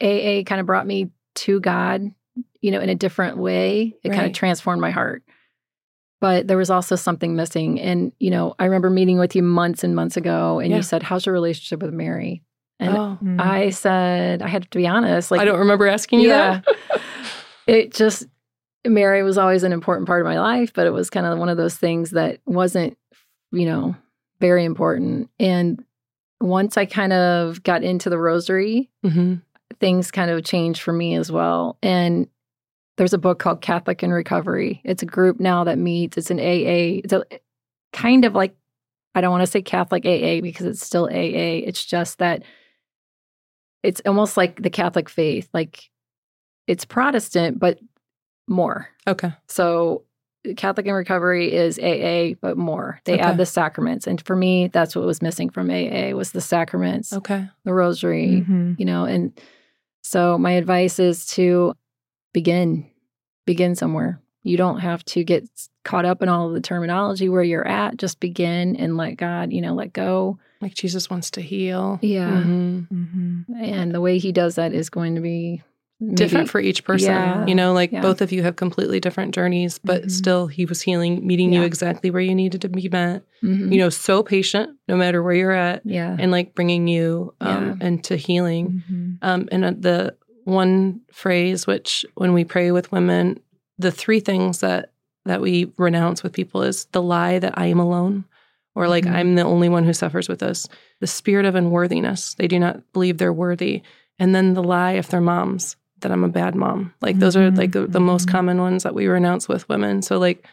AA 0.00 0.42
kind 0.44 0.60
of 0.60 0.66
brought 0.66 0.86
me 0.86 1.10
to 1.36 1.60
God, 1.60 2.12
you 2.60 2.70
know, 2.70 2.80
in 2.80 2.88
a 2.88 2.94
different 2.94 3.38
way. 3.38 3.96
It 4.02 4.10
kind 4.10 4.26
of 4.26 4.32
transformed 4.32 4.80
my 4.80 4.90
heart. 4.90 5.22
But 6.20 6.46
there 6.48 6.56
was 6.56 6.70
also 6.70 6.96
something 6.96 7.36
missing. 7.36 7.80
And, 7.80 8.12
you 8.18 8.30
know, 8.30 8.54
I 8.58 8.64
remember 8.64 8.88
meeting 8.88 9.18
with 9.18 9.36
you 9.36 9.42
months 9.42 9.84
and 9.84 9.94
months 9.94 10.16
ago, 10.16 10.58
and 10.58 10.70
Yeah. 10.70 10.76
you 10.76 10.82
said, 10.82 11.02
How's 11.02 11.26
your 11.26 11.32
relationship 11.32 11.82
with 11.82 11.92
Mary? 11.92 12.42
And 12.80 12.96
oh, 12.96 13.18
Mhm. 13.22 13.40
I 13.40 13.70
said, 13.70 14.42
I 14.42 14.48
had 14.48 14.70
to 14.70 14.78
be 14.78 14.86
honest. 14.86 15.30
Like, 15.30 15.40
I 15.40 15.44
don't 15.44 15.58
remember 15.60 15.86
asking 15.86 16.20
you 16.20 16.28
Yeah. 16.30 16.60
that. 16.62 17.00
it 17.66 17.94
just 17.94 18.26
Mary 18.86 19.22
was 19.22 19.38
always 19.38 19.62
an 19.62 19.72
important 19.72 20.06
part 20.06 20.20
of 20.20 20.26
my 20.26 20.38
life, 20.38 20.72
but 20.74 20.86
it 20.86 20.90
was 20.92 21.10
kind 21.10 21.26
of 21.26 21.38
one 21.38 21.48
of 21.48 21.56
those 21.56 21.76
things 21.76 22.10
that 22.10 22.40
wasn't, 22.46 22.96
you 23.52 23.66
know, 23.66 23.96
very 24.40 24.64
important. 24.64 25.30
And 25.38 25.84
once 26.40 26.76
I 26.76 26.84
kind 26.84 27.12
of 27.12 27.62
got 27.62 27.82
into 27.82 28.10
the 28.10 28.18
rosary, 28.18 28.90
hmm 29.02 29.36
things 29.80 30.10
kind 30.10 30.30
of 30.30 30.44
changed 30.44 30.80
for 30.80 30.92
me 30.92 31.14
as 31.14 31.32
well. 31.32 31.78
And 31.82 32.28
there's 32.96 33.12
a 33.12 33.18
book 33.18 33.38
called 33.38 33.60
Catholic 33.60 34.02
in 34.02 34.12
Recovery. 34.12 34.80
It's 34.84 35.02
a 35.02 35.06
group 35.06 35.40
now 35.40 35.64
that 35.64 35.78
meets. 35.78 36.16
It's 36.16 36.30
an 36.30 36.38
AA. 36.38 37.00
It's 37.02 37.12
a 37.12 37.24
kind 37.92 38.24
of 38.24 38.34
like 38.34 38.54
I 39.14 39.20
don't 39.20 39.30
want 39.30 39.42
to 39.42 39.50
say 39.50 39.62
Catholic 39.62 40.04
AA 40.04 40.40
because 40.40 40.66
it's 40.66 40.84
still 40.84 41.04
AA. 41.06 41.62
It's 41.64 41.84
just 41.84 42.18
that 42.18 42.42
it's 43.82 44.00
almost 44.06 44.36
like 44.36 44.62
the 44.62 44.70
Catholic 44.70 45.08
faith. 45.08 45.48
Like 45.52 45.90
it's 46.66 46.84
Protestant, 46.84 47.58
but 47.58 47.78
more. 48.48 48.88
Okay. 49.06 49.32
So 49.48 50.02
Catholic 50.56 50.86
in 50.86 50.92
Recovery 50.92 51.52
is 51.52 51.78
AA, 51.78 52.34
but 52.40 52.58
more. 52.58 53.00
They 53.04 53.14
Okay. 53.14 53.22
add 53.22 53.38
the 53.38 53.46
sacraments. 53.46 54.06
And 54.06 54.20
for 54.20 54.36
me, 54.36 54.68
that's 54.68 54.94
what 54.94 55.06
was 55.06 55.22
missing 55.22 55.48
from 55.48 55.70
AA 55.70 56.12
was 56.14 56.32
the 56.32 56.40
sacraments, 56.42 57.12
Okay. 57.14 57.48
the 57.64 57.72
rosary, 57.72 58.44
Mhm. 58.46 58.78
you 58.78 58.84
know. 58.84 59.06
And 59.06 59.32
so 60.02 60.36
my 60.36 60.52
advice 60.52 60.98
is 60.98 61.24
to 61.28 61.72
begin, 62.34 62.84
begin 63.46 63.74
somewhere. 63.74 64.20
You 64.42 64.58
don't 64.58 64.80
have 64.80 65.02
to 65.06 65.24
get 65.24 65.48
caught 65.84 66.04
up 66.04 66.22
in 66.22 66.28
all 66.28 66.48
of 66.48 66.54
the 66.54 66.60
terminology 66.60 67.30
where 67.30 67.42
you're 67.42 67.66
at. 67.66 67.96
Just 67.96 68.20
begin 68.20 68.76
and 68.76 68.98
let 68.98 69.16
God, 69.16 69.50
you 69.50 69.62
know, 69.62 69.72
let 69.74 69.94
go. 69.94 70.38
Like 70.60 70.74
Jesus 70.74 71.08
wants 71.08 71.30
to 71.32 71.40
heal. 71.40 71.98
Yeah. 72.02 72.42
Mhm. 72.42 72.86
Mhm. 72.88 73.44
And 73.58 73.94
the 73.94 74.00
way 74.02 74.18
he 74.18 74.32
does 74.32 74.56
that 74.56 74.74
is 74.74 74.90
going 74.90 75.14
to 75.14 75.20
be 75.22 75.62
different 76.14 76.50
for 76.50 76.60
each 76.60 76.84
person. 76.84 77.08
Yeah. 77.10 77.46
You 77.46 77.54
know, 77.54 77.72
like 77.72 77.92
Yeah. 77.92 78.00
both 78.02 78.20
of 78.20 78.32
you 78.32 78.42
have 78.42 78.56
completely 78.56 79.00
different 79.00 79.34
journeys, 79.34 79.78
but 79.78 80.04
Mhm. 80.04 80.10
still 80.10 80.46
he 80.46 80.66
was 80.66 80.82
healing, 80.82 81.26
meeting 81.26 81.52
you 81.52 81.62
exactly 81.62 82.10
where 82.10 82.20
you 82.20 82.34
needed 82.34 82.60
to 82.62 82.68
be 82.68 82.88
met. 82.88 83.22
Mhm. 83.42 83.72
You 83.72 83.78
know, 83.78 83.88
so 83.88 84.22
patient 84.22 84.70
no 84.88 84.96
matter 84.96 85.22
where 85.22 85.34
you're 85.34 85.52
at 85.52 85.82
yeah. 85.84 86.16
and 86.18 86.30
like 86.30 86.54
bringing 86.54 86.86
you 86.88 87.34
um, 87.40 87.78
into 87.80 88.16
healing. 88.16 88.82
Mhm. 88.90 89.18
Um, 89.22 89.48
and 89.52 89.64
uh, 89.64 89.72
the 89.78 90.14
one 90.44 91.00
phrase, 91.12 91.66
which 91.66 92.04
when 92.14 92.32
we 92.34 92.44
pray 92.44 92.70
with 92.70 92.92
women, 92.92 93.38
the 93.78 93.90
three 93.90 94.20
things 94.20 94.60
that 94.60 94.90
that 95.26 95.40
we 95.40 95.72
renounce 95.78 96.22
with 96.22 96.34
people 96.34 96.62
is 96.62 96.84
the 96.92 97.00
lie 97.00 97.38
that 97.38 97.56
I 97.56 97.66
am 97.66 97.80
alone, 97.80 98.24
or 98.74 98.88
like 98.88 99.04
Mhm. 99.06 99.12
I'm 99.14 99.34
the 99.36 99.42
only 99.44 99.70
one 99.70 99.84
who 99.84 99.94
suffers 99.94 100.28
with 100.28 100.40
this. 100.40 100.68
The 101.00 101.06
spirit 101.06 101.46
of 101.46 101.54
unworthiness; 101.54 102.34
they 102.34 102.46
do 102.46 102.58
not 102.58 102.82
believe 102.92 103.16
they're 103.16 103.32
worthy, 103.32 103.80
and 104.18 104.34
then 104.34 104.52
the 104.52 104.62
lie 104.62 104.92
if 104.92 105.08
they're 105.08 105.22
moms 105.22 105.76
that 106.00 106.12
I'm 106.12 106.24
a 106.24 106.28
bad 106.28 106.54
mom. 106.54 106.92
Like 107.00 107.18
those 107.18 107.36
are 107.36 107.50
like 107.50 107.72
the, 107.72 107.86
the 107.86 108.00
most 108.00 108.26
Mhm. 108.28 108.32
common 108.32 108.58
ones 108.58 108.82
that 108.82 108.94
we 108.94 109.06
renounce 109.06 109.48
with 109.48 109.68
women. 109.68 110.02
So 110.02 110.18
like 110.18 110.46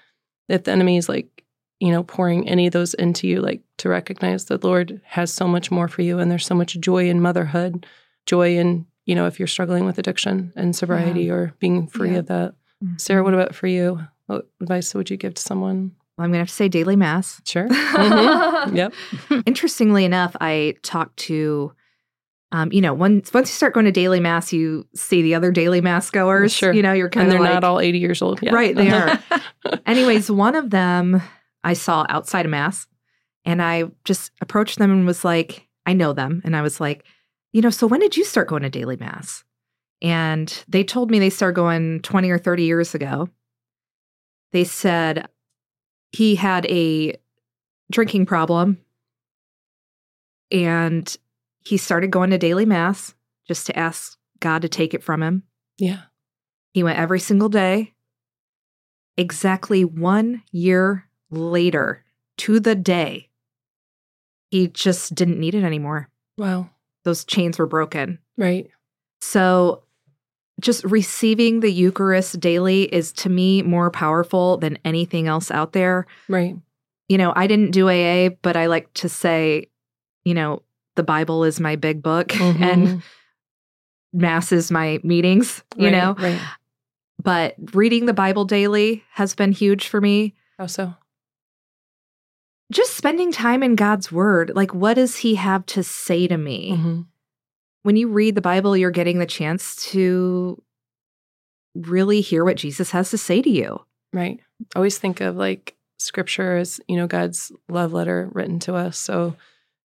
if 0.50 0.64
the 0.64 0.72
enemy 0.72 0.98
is 0.98 1.10
like 1.10 1.44
you 1.80 1.92
know 1.92 2.04
pouring 2.04 2.48
any 2.48 2.68
of 2.68 2.74
those 2.74 2.94
into 2.94 3.28
you, 3.28 3.42
like 3.42 3.62
to 3.80 3.90
recognize 3.90 4.46
that 4.46 4.64
Lord 4.64 5.02
has 5.06 5.34
so 5.34 5.48
much 5.48 5.72
more 5.72 5.88
for 5.88 6.02
you, 6.04 6.20
and 6.20 6.30
there's 6.30 6.46
so 6.46 6.56
much 6.56 6.80
joy 6.80 7.10
in 7.10 7.22
motherhood, 7.22 7.86
joy 8.26 8.56
in 8.58 8.86
you 9.06 9.16
know 9.16 9.26
if 9.28 9.40
you're 9.40 9.48
struggling 9.48 9.86
with 9.86 9.98
addiction 9.98 10.54
and 10.56 10.76
sobriety 10.76 11.30
or 11.30 11.54
being 11.60 11.88
free 11.88 12.12
Yeah. 12.12 12.20
of 12.20 12.28
that. 12.28 12.54
Mm-hmm. 12.84 12.98
Sarah, 12.98 13.24
what 13.24 13.34
about 13.34 13.56
for 13.56 13.68
you? 13.68 14.00
What 14.28 14.48
advice 14.62 14.94
would 14.96 15.10
you 15.10 15.18
give 15.18 15.34
to 15.34 15.42
someone? 15.42 15.92
Well, 16.18 16.26
I'm 16.26 16.32
going 16.32 16.34
to 16.34 16.40
have 16.40 16.48
to 16.50 16.54
say 16.54 16.70
daily 16.70 16.96
mass. 16.96 17.42
Sure. 17.46 17.68
Mhm. 17.68 18.76
Yep. 18.76 18.94
Interestingly 19.46 20.06
enough, 20.06 20.36
I 20.40 20.76
talked 20.84 21.18
to, 21.28 21.74
um, 22.52 22.72
you 22.72 22.82
know, 22.82 22.94
once 22.94 23.34
once 23.34 23.50
you 23.50 23.54
start 23.54 23.74
going 23.74 23.86
to 23.86 23.92
daily 23.92 24.20
mass, 24.20 24.52
you 24.52 24.86
see 24.96 25.22
the 25.22 25.36
other 25.36 25.52
daily 25.52 25.80
mass 25.82 26.10
goers. 26.10 26.52
Sure. 26.54 26.74
You 26.74 26.82
know, 26.82 26.92
you're 26.94 27.10
kind 27.10 27.28
And 27.28 27.34
of 27.34 27.40
they're 27.40 27.54
like, 27.54 27.62
not 27.62 27.64
all 27.64 27.80
80 27.80 27.98
years 28.00 28.22
old. 28.22 28.42
yet. 28.42 28.54
Right, 28.54 28.76
they 28.76 28.90
are. 28.90 29.20
Anyways, 29.86 30.30
one 30.30 30.56
of 30.56 30.70
them 30.70 31.22
I 31.64 31.74
saw 31.74 32.06
outside 32.10 32.46
of 32.46 32.52
mass, 32.52 32.88
and 33.46 33.62
I 33.62 33.86
just 34.06 34.32
approached 34.42 34.80
them 34.80 34.92
and 34.92 35.06
was 35.06 35.24
like, 35.24 35.68
I 35.86 35.94
know 35.94 36.14
them, 36.14 36.42
and 36.44 36.56
I 36.56 36.62
was 36.62 36.80
like, 36.82 37.06
you 37.54 37.62
know, 37.62 37.70
so 37.70 37.88
when 37.88 38.00
did 38.00 38.18
you 38.18 38.24
start 38.26 38.48
going 38.48 38.64
to 38.64 38.70
daily 38.70 38.98
mass? 38.98 39.44
And 40.02 40.64
they 40.68 40.84
told 40.84 41.12
me 41.12 41.20
they 41.20 41.30
started 41.30 41.56
going 41.56 42.02
20 42.02 42.30
or 42.32 42.38
30 42.40 42.64
years 42.64 42.96
ago. 42.96 43.30
They 44.52 44.64
said 44.64 45.28
he 46.12 46.36
had 46.36 46.66
a 46.66 47.16
drinking 47.92 48.26
problem 48.26 48.78
and 50.52 51.16
he 51.64 51.78
started 51.78 52.12
going 52.12 52.30
to 52.32 52.38
daily 52.38 52.66
mass 52.66 53.14
just 53.48 53.66
to 53.68 53.78
ask 53.78 54.18
God 54.40 54.62
to 54.64 54.70
take 54.70 54.94
it 54.94 55.04
from 55.04 55.22
him. 55.24 55.44
yeah. 55.78 56.02
He 56.74 56.84
went 56.84 56.98
every 57.00 57.20
single 57.20 57.50
day. 57.50 57.94
Exactly 59.18 59.84
one 59.84 60.42
year 60.54 61.06
later, 61.30 62.06
to 62.38 62.62
the 62.62 62.76
day, 62.76 63.30
he 64.52 64.68
just 64.70 65.14
didn't 65.14 65.40
need 65.40 65.54
it 65.54 65.66
anymore. 65.66 66.10
Wow. 66.38 66.70
Those 67.04 67.26
chains 67.26 67.60
were 67.60 67.68
broken. 67.68 68.20
Right. 68.38 68.70
So, 69.20 69.84
just 70.62 70.84
receiving 70.86 71.60
the 71.60 71.72
Eucharist 71.72 72.40
daily 72.40 72.84
is 72.84 73.12
to 73.14 73.30
me 73.30 73.62
more 73.64 73.92
powerful 73.92 74.58
than 74.58 74.80
anything 74.86 75.28
else 75.28 75.52
out 75.52 75.74
there. 75.74 76.06
Right. 76.30 76.56
You 77.10 77.18
know, 77.18 77.34
I 77.36 77.48
didn't 77.48 77.72
do 77.72 77.90
AA, 77.90 78.30
but 78.42 78.56
I 78.56 78.68
like 78.68 78.94
to 78.94 79.10
say, 79.10 79.68
you 80.24 80.34
know, 80.34 80.62
the 81.02 81.06
Bible 81.06 81.44
is 81.44 81.60
my 81.60 81.76
big 81.76 82.04
book 82.04 82.36
and 82.40 82.88
Mhm. 82.88 83.02
Mass 84.14 84.52
is 84.52 84.70
my 84.70 85.00
meetings, 85.04 85.64
you 85.76 85.86
Right, 85.86 85.92
know? 85.92 86.14
Right. 86.20 86.40
But 87.24 87.56
reading 87.74 88.06
the 88.06 88.14
Bible 88.14 88.46
daily 88.46 89.04
has 89.14 89.34
been 89.34 89.52
huge 89.52 89.88
for 89.88 90.00
me. 90.00 90.36
How 90.60 90.68
so? 90.68 90.94
Just 92.72 92.96
spending 92.96 93.32
time 93.32 93.64
in 93.64 93.76
God's 93.76 94.12
word. 94.12 94.52
Like, 94.56 94.74
what 94.74 94.94
does 94.96 95.18
He 95.18 95.36
have 95.36 95.66
to 95.68 95.82
say 95.84 96.28
to 96.28 96.38
me? 96.38 96.72
Mhm. 96.78 97.06
When 97.84 97.96
you 97.96 98.10
read 98.10 98.36
the 98.36 98.42
Bible, 98.42 98.78
you're 98.78 98.92
getting 98.92 99.18
the 99.20 99.26
chance 99.26 99.76
to 99.92 100.62
really 101.74 102.22
hear 102.22 102.44
what 102.46 102.58
Jesus 102.58 102.92
has 102.92 103.10
to 103.10 103.18
say 103.18 103.42
to 103.42 103.50
you. 103.50 103.80
Right. 104.14 104.40
I 104.76 104.78
always 104.80 104.98
think 105.00 105.22
of 105.22 105.36
like 105.36 105.76
scripture 106.00 106.58
as, 106.58 106.80
you 106.88 106.96
know, 106.98 107.08
God's 107.08 107.52
love 107.70 107.94
letter 107.94 108.30
written 108.34 108.60
to 108.60 108.76
us. 108.76 108.98
So 108.98 109.36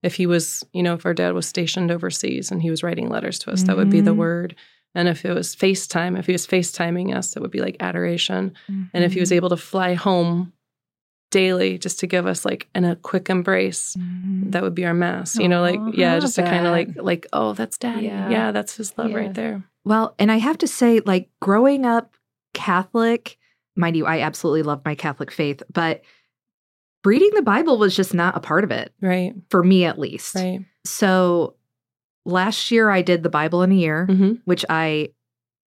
if 0.02 0.14
he 0.14 0.26
was, 0.26 0.62
you 0.72 0.82
know, 0.82 0.94
if 0.94 1.06
our 1.06 1.14
dad 1.14 1.32
was 1.34 1.46
stationed 1.46 1.90
overseas 1.90 2.50
and 2.50 2.62
he 2.62 2.70
was 2.70 2.82
writing 2.82 3.08
letters 3.08 3.38
to 3.40 3.50
us, 3.50 3.62
that 3.64 3.76
would 3.76 3.90
be 3.90 4.00
the 4.00 4.12
Mhm. 4.14 4.16
word. 4.18 4.56
And 4.94 5.08
if 5.08 5.24
it 5.24 5.34
was 5.34 5.54
FaceTime, 5.56 6.18
if 6.18 6.26
he 6.26 6.32
was 6.32 6.46
FaceTiming 6.46 7.14
us, 7.14 7.36
it 7.36 7.40
would 7.42 7.50
be 7.50 7.60
like 7.60 7.76
adoration. 7.80 8.52
And 8.68 9.04
if 9.04 9.12
he 9.14 9.20
was 9.20 9.32
able 9.32 9.48
to 9.50 9.56
fly 9.56 9.94
home 9.94 10.52
daily 11.30 11.76
just 11.76 11.98
to 12.00 12.06
give 12.06 12.24
us 12.26 12.44
like 12.44 12.68
in 12.74 12.84
a 12.84 12.96
quick 12.96 13.28
embrace, 13.28 13.96
Mhm. 13.98 14.52
that 14.52 14.62
would 14.62 14.74
be 14.74 14.86
our 14.86 14.94
mass. 14.94 15.36
You 15.36 15.48
know, 15.48 15.60
like 15.60 15.80
Aw, 15.80 15.90
yeah, 15.94 16.18
just 16.18 16.36
to 16.36 16.42
kind 16.42 16.66
of 16.66 16.72
like 16.72 16.90
like, 16.96 17.26
oh, 17.32 17.52
that's 17.52 17.76
daddy. 17.78 18.06
Yeah. 18.06 18.30
Yeah, 18.30 18.52
that's 18.52 18.76
his 18.76 18.96
love 18.96 19.10
Yeah. 19.10 19.16
right 19.16 19.34
there. 19.34 19.64
Well, 19.84 20.14
and 20.18 20.30
I 20.32 20.36
have 20.38 20.58
to 20.58 20.66
say, 20.68 21.00
like 21.00 21.28
growing 21.40 21.84
up 21.84 22.14
Catholic, 22.54 23.38
mind 23.76 23.96
you, 23.96 24.06
I 24.06 24.20
absolutely 24.20 24.62
love 24.62 24.82
my 24.84 24.94
Catholic 24.94 25.30
faith, 25.30 25.62
but 25.72 26.02
reading 27.06 27.30
the 27.34 27.42
Bible 27.42 27.78
was 27.78 27.94
just 27.96 28.12
not 28.12 28.36
a 28.36 28.40
part 28.40 28.64
of 28.64 28.70
it, 28.70 28.92
Right. 29.00 29.32
for 29.50 29.62
me 29.62 29.84
at 29.84 29.98
least. 29.98 30.34
Right. 30.34 30.60
So 30.84 31.54
last 32.24 32.70
year 32.70 32.90
I 32.90 33.02
did 33.02 33.22
the 33.22 33.30
Bible 33.30 33.62
in 33.62 33.72
a 33.72 33.76
year, 33.76 34.06
hmm 34.06 34.32
which 34.44 34.64
I 34.68 35.10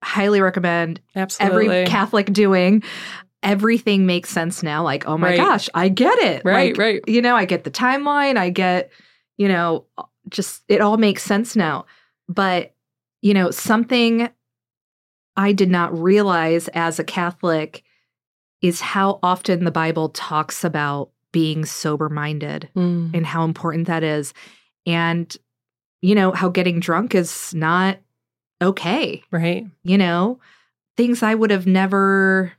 highly 0.03 0.39
recommend 0.41 1.01
Absolutely. 1.15 1.67
every 1.69 1.85
Catholic 1.87 2.31
doing. 2.31 2.83
Everything 3.43 4.05
makes 4.05 4.29
sense 4.29 4.61
now. 4.63 4.83
Like, 4.83 5.07
oh 5.07 5.17
my 5.17 5.29
Right. 5.29 5.37
gosh, 5.37 5.69
I 5.73 5.87
get 5.89 6.17
it. 6.19 6.41
Right, 6.45 6.71
Like, 6.71 6.77
right. 6.77 7.01
You 7.07 7.21
know, 7.21 7.35
I 7.35 7.45
get 7.45 7.63
the 7.63 7.71
timeline. 7.71 8.37
I 8.37 8.49
get, 8.49 8.91
you 9.37 9.47
know, 9.47 9.85
just 10.29 10.63
it 10.67 10.81
all 10.81 10.97
makes 10.97 11.23
sense 11.23 11.55
now. 11.55 11.85
But, 12.27 12.73
you 13.21 13.33
know, 13.33 13.49
something 13.51 14.29
I 15.37 15.51
did 15.53 15.69
not 15.69 15.97
realize 15.97 16.67
as 16.69 16.99
a 16.99 17.03
Catholic 17.03 17.83
is 18.61 18.81
how 18.81 19.19
often 19.23 19.63
the 19.63 19.71
Bible 19.71 20.09
talks 20.09 20.63
about 20.65 21.11
being 21.31 21.65
sober 21.65 22.09
minded 22.09 22.69
Mm. 22.75 23.13
and 23.13 23.25
how 23.25 23.43
important 23.45 23.87
that 23.87 24.03
is. 24.03 24.33
And, 24.85 25.35
you 26.01 26.15
know, 26.15 26.31
how 26.31 26.49
getting 26.49 26.79
drunk 26.79 27.13
is 27.15 27.53
not 27.53 27.99
okay 28.61 29.23
Right. 29.31 29.65
you 29.83 29.97
know, 29.97 30.39
things 30.97 31.23
I 31.23 31.33
would 31.35 31.51
have 31.51 31.65
never 31.67 32.51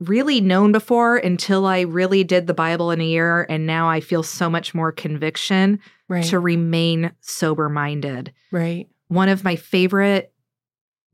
really 0.00 0.40
known 0.40 0.70
before 0.70 1.16
until 1.16 1.66
I 1.66 1.80
really 1.80 2.22
did 2.22 2.46
the 2.46 2.54
Bible 2.54 2.90
in 2.90 3.00
a 3.00 3.04
year. 3.04 3.46
And 3.48 3.66
now 3.66 3.88
I 3.88 4.00
feel 4.00 4.22
so 4.22 4.48
much 4.48 4.74
more 4.74 4.92
conviction 4.92 5.80
Right. 6.08 6.24
to 6.26 6.38
remain 6.38 7.12
sober 7.20 7.68
minded. 7.68 8.32
Right. 8.52 8.88
One 9.08 9.28
of 9.28 9.44
my 9.44 9.56
favorite 9.56 10.32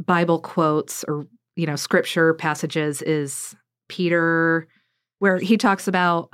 Bible 0.05 0.39
quotes 0.41 1.03
or, 1.05 1.26
you 1.57 1.66
know, 1.66 1.76
scripture 1.76 2.35
passages 2.35 3.01
is 3.03 3.57
Peter, 3.89 4.66
where 5.25 5.39
he 5.39 5.57
talks 5.57 5.89
about, 5.89 6.29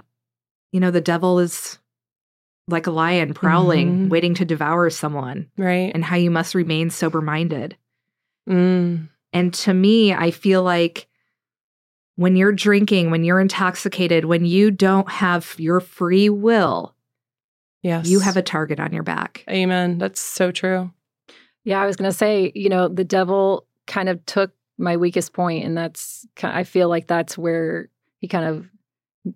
you 0.72 0.80
know, 0.80 0.90
the 0.90 1.00
devil 1.00 1.38
is 1.38 1.78
like 2.66 2.88
a 2.88 2.90
lion 2.90 3.32
prowling, 3.34 4.06
Mhm. 4.06 4.10
waiting 4.10 4.34
to 4.34 4.44
devour 4.44 4.90
someone, 4.90 5.48
Right. 5.56 5.92
and 5.94 6.04
how 6.04 6.16
you 6.16 6.28
must 6.28 6.56
remain 6.56 6.90
sober 6.90 7.20
minded. 7.20 7.76
Mm. 8.48 9.08
And 9.32 9.54
to 9.54 9.72
me, 9.72 10.12
I 10.12 10.32
feel 10.32 10.64
like 10.64 11.06
when 12.16 12.34
you're 12.34 12.50
drinking, 12.50 13.12
when 13.12 13.22
you're 13.22 13.38
intoxicated, 13.38 14.24
when 14.24 14.44
you 14.44 14.72
don't 14.72 15.08
have 15.08 15.54
your 15.56 15.78
free 15.78 16.28
will, 16.28 16.96
Yes. 17.84 18.08
you 18.08 18.18
have 18.18 18.36
a 18.36 18.42
target 18.42 18.80
on 18.80 18.92
your 18.92 19.04
back. 19.04 19.44
Amen. 19.48 19.98
That's 19.98 20.20
so 20.20 20.50
true. 20.50 20.90
Yeah, 21.62 21.80
I 21.80 21.86
was 21.86 21.94
going 21.94 22.10
to 22.10 22.16
say, 22.16 22.50
you 22.56 22.68
know, 22.68 22.88
the 22.88 23.04
devil 23.04 23.68
kind 23.86 24.08
of 24.08 24.26
took 24.26 24.50
my 24.78 24.96
weakest 24.96 25.32
point, 25.32 25.64
and 25.64 25.76
that's 25.76 26.26
I 26.42 26.64
feel 26.64 26.88
like 26.88 27.06
that's 27.06 27.38
where 27.38 27.88
he 28.18 28.26
kind 28.28 28.44
of 28.46 28.68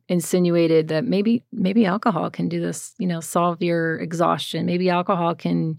insinuated 0.09 0.89
that 0.89 1.05
maybe 1.05 1.43
maybe 1.53 1.87
alcohol 1.87 2.31
can 2.31 2.49
do 2.49 2.61
this, 2.61 2.95
you 2.99 3.07
know, 3.07 3.21
solve 3.21 3.63
your 3.63 3.97
exhaustion. 3.99 4.67
Maybe 4.67 4.89
alcohol 4.91 5.35
can 5.35 5.79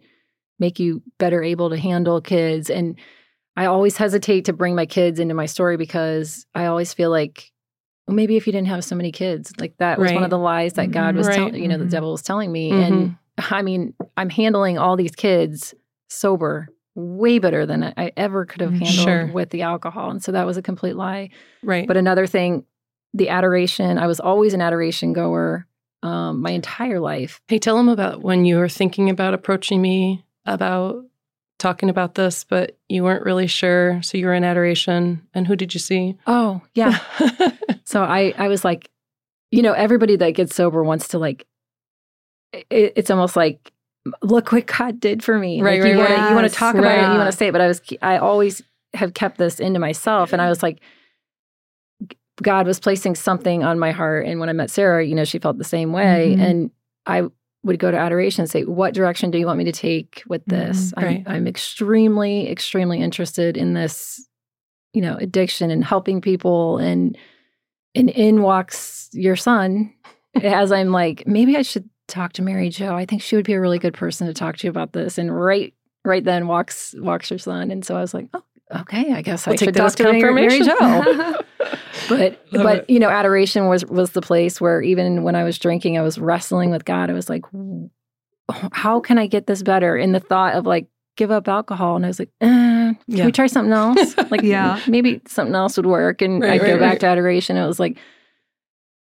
make 0.60 0.80
you 0.80 1.02
better 1.18 1.44
able 1.44 1.70
to 1.70 1.78
handle 1.78 2.22
kids. 2.22 2.70
And 2.70 2.98
I 3.58 3.66
always 3.66 3.98
hesitate 3.98 4.46
to 4.46 4.54
bring 4.54 4.76
my 4.76 4.86
kids 4.86 5.20
into 5.20 5.34
my 5.34 5.46
story 5.46 5.78
because 5.78 6.46
I 6.56 6.66
always 6.66 6.94
feel 6.94 7.10
like 7.10 7.52
well, 8.08 8.16
maybe 8.16 8.38
if 8.38 8.46
you 8.46 8.54
didn't 8.54 8.68
have 8.68 8.84
so 8.84 8.96
many 8.96 9.12
kids, 9.12 9.52
like 9.60 9.76
that 9.78 10.00
was 10.00 10.14
one 10.14 10.24
of 10.24 10.30
the 10.30 10.38
lies 10.38 10.74
that 10.74 10.92
God 10.92 11.16
was 11.16 11.28
Right. 11.28 11.36
telling, 11.38 11.56
you 11.56 11.68
know, 11.68 11.80
the 11.80 11.86
Mhm. 11.86 11.90
devil 11.90 12.12
was 12.12 12.22
telling 12.22 12.52
me. 12.52 12.72
Mhm. 12.72 12.84
And 12.84 13.16
I 13.52 13.64
mean, 13.64 13.96
I'm 14.16 14.30
handling 14.30 14.78
all 14.78 14.96
these 14.96 15.16
kids 15.16 15.74
sober 16.08 16.68
way 16.94 17.40
better 17.40 17.66
than 17.66 17.84
I 17.98 18.12
ever 18.16 18.46
could 18.46 18.62
have 18.62 18.74
Mm, 18.74 18.80
handled 18.80 18.96
Sure. 19.06 19.26
with 19.34 19.50
the 19.50 19.64
alcohol. 19.64 20.12
And 20.12 20.24
so 20.24 20.32
that 20.32 20.46
was 20.46 20.56
a 20.56 20.62
complete 20.62 20.96
lie. 20.96 21.30
Right. 21.64 21.88
But 21.88 21.98
another 21.98 22.28
thing, 22.28 22.64
the 23.16 23.30
adoration, 23.30 23.98
I 23.98 24.08
was 24.08 24.20
always 24.20 24.54
an 24.54 24.62
adoration 24.62 25.14
goer 25.14 25.66
um, 26.04 26.42
my 26.42 26.52
entire 26.52 27.00
life. 27.00 27.42
hey, 27.48 27.58
tell 27.58 27.78
them 27.78 27.90
about 27.90 28.22
when 28.22 28.46
you 28.46 28.58
were 28.58 28.70
thinking 28.70 29.10
about 29.10 29.34
approaching 29.34 29.82
me 29.82 30.24
about 30.46 31.04
talking 31.58 31.90
about 31.90 32.14
this, 32.14 32.44
but 32.44 32.78
you 32.90 33.04
weren't 33.04 33.26
really 33.26 33.48
sure. 33.48 34.02
So 34.04 34.18
you 34.18 34.28
were 34.28 34.34
in 34.34 34.44
adoration. 34.44 35.26
And 35.34 35.48
who 35.48 35.56
did 35.56 35.74
you 35.74 35.80
see? 35.80 36.18
Oh, 36.28 36.62
yeah. 36.76 37.00
so 37.86 38.04
I, 38.04 38.34
I 38.38 38.50
was 38.50 38.64
like, 38.64 38.92
you 39.50 39.64
know, 39.64 39.72
everybody 39.72 40.18
that 40.18 40.32
gets 40.32 40.54
sober 40.54 40.84
wants 40.84 41.08
to 41.10 41.18
like, 41.18 41.48
it, 42.54 42.94
it's 42.96 43.10
almost 43.10 43.36
like, 43.36 43.72
look 44.22 44.52
what 44.52 44.68
God 44.68 45.00
did 45.00 45.24
for 45.24 45.40
me. 45.40 45.62
Right, 45.62 45.82
like 45.82 45.92
you 45.92 46.00
right, 46.00 46.10
right. 46.12 46.30
you 46.30 46.36
want 46.36 46.48
to 46.48 46.54
talk 46.54 46.76
about 46.76 47.00
it, 47.00 47.02
you 47.02 47.18
want 47.18 47.32
to 47.32 47.38
say 47.38 47.48
it. 47.48 47.52
But 47.52 47.62
I 47.62 47.68
was, 47.68 47.82
I 48.02 48.18
always 48.18 48.62
have 48.94 49.14
kept 49.14 49.38
this 49.38 49.60
into 49.60 49.80
myself, 49.80 50.34
and 50.34 50.42
I 50.42 50.50
was 50.50 50.62
like, 50.62 50.82
God 52.42 52.68
was 52.68 52.80
placing 52.80 53.16
something 53.16 53.64
on 53.64 53.80
my 53.80 53.92
heart. 53.92 54.26
And 54.26 54.40
when 54.40 54.50
I 54.50 54.54
met 54.54 54.70
Sarah, 54.70 55.06
you 55.06 55.16
know, 55.16 55.24
she 55.24 55.40
felt 55.40 55.58
the 55.58 55.64
same 55.64 55.94
way, 55.94 56.36
Mhm. 56.38 56.42
and 56.42 56.72
I 57.06 57.24
would 57.64 57.80
go 57.80 57.90
to 57.90 57.98
adoration 57.98 58.42
and 58.44 58.50
say, 58.52 58.64
"What 58.64 58.94
direction 58.94 59.32
do 59.32 59.38
you 59.38 59.46
want 59.46 59.58
me 59.58 59.64
to 59.66 59.72
take 59.72 60.22
with 60.28 60.44
this?" 60.46 60.92
Mhm, 60.98 61.04
right. 61.04 61.24
I'm, 61.26 61.36
I'm 61.36 61.48
extremely, 61.48 62.50
extremely 62.50 63.00
interested 63.00 63.58
in 63.58 63.74
this, 63.74 64.28
you 64.94 65.02
know, 65.02 65.16
addiction 65.20 65.72
and 65.72 65.84
helping 65.84 66.22
people. 66.22 66.78
And 66.78 67.18
and 67.96 68.10
in 68.10 68.42
walks 68.42 69.10
your 69.14 69.38
son, 69.38 69.94
as 70.44 70.72
I'm 70.74 70.92
like, 70.92 71.26
maybe 71.26 71.56
I 71.56 71.62
should 71.62 71.90
talk 72.10 72.34
to 72.34 72.42
Mary 72.42 72.68
Jo. 72.70 72.94
I 72.94 73.06
think 73.06 73.22
she 73.22 73.38
would 73.38 73.46
be 73.46 73.54
a 73.54 73.62
really 73.62 73.80
good 73.80 73.94
person 73.94 74.28
to 74.28 74.34
talk 74.34 74.58
to 74.58 74.68
you 74.68 74.70
about 74.72 74.92
this. 74.92 75.18
And 75.18 75.34
right, 75.34 75.74
right 76.04 76.24
then 76.24 76.48
walks 76.48 76.94
walks 76.98 77.30
your 77.32 77.40
son, 77.40 77.72
and 77.72 77.86
so 77.86 77.96
I 77.96 78.02
was 78.02 78.14
like, 78.14 78.28
oh, 78.34 78.44
okay, 78.74 79.12
I 79.14 79.22
guess 79.22 79.46
We'll 79.46 79.54
I 79.54 79.58
take 79.58 79.68
should 79.68 79.76
that 79.76 79.98
talk 79.98 80.12
Mary, 80.14 80.34
Mary. 80.34 80.60
Jo 80.62 81.36
but 82.10 82.40
Love 82.52 82.64
but 82.64 82.78
it. 82.80 82.90
you 82.90 83.00
know 83.00 83.10
adoration 83.10 83.68
was 83.68 83.86
was 83.86 84.12
the 84.12 84.22
place 84.22 84.60
where 84.62 84.82
even 84.82 85.24
when 85.24 85.34
i 85.36 85.44
was 85.44 85.58
drinking 85.58 85.98
i 85.98 86.02
was 86.02 86.20
wrestling 86.20 86.70
with 86.70 86.86
god 86.86 87.10
i 87.10 87.14
was 87.14 87.30
like 87.30 87.44
how 88.74 89.00
can 89.00 89.18
i 89.18 89.26
get 89.26 89.48
this 89.48 89.64
better 89.64 89.98
in 89.98 90.12
the 90.12 90.20
thought 90.20 90.54
of 90.54 90.66
like 90.68 90.88
give 91.18 91.32
up 91.32 91.48
alcohol 91.48 91.96
and 91.96 92.06
i 92.06 92.08
was 92.10 92.20
like 92.20 92.30
eh, 92.42 92.48
can 92.48 92.98
Yeah. 93.08 93.26
we 93.26 93.32
try 93.32 93.48
something 93.48 93.74
else 93.74 94.16
like 94.30 94.44
Yeah. 94.44 94.80
maybe 94.88 95.22
something 95.28 95.56
else 95.56 95.78
would 95.78 95.86
work 95.88 96.22
and 96.22 96.42
Right, 96.42 96.62
i'd 96.62 96.68
go 96.68 96.78
back 96.78 96.92
right. 96.92 97.00
to 97.00 97.08
adoration 97.08 97.58
it 97.58 97.66
was 97.66 97.80
like 97.80 97.98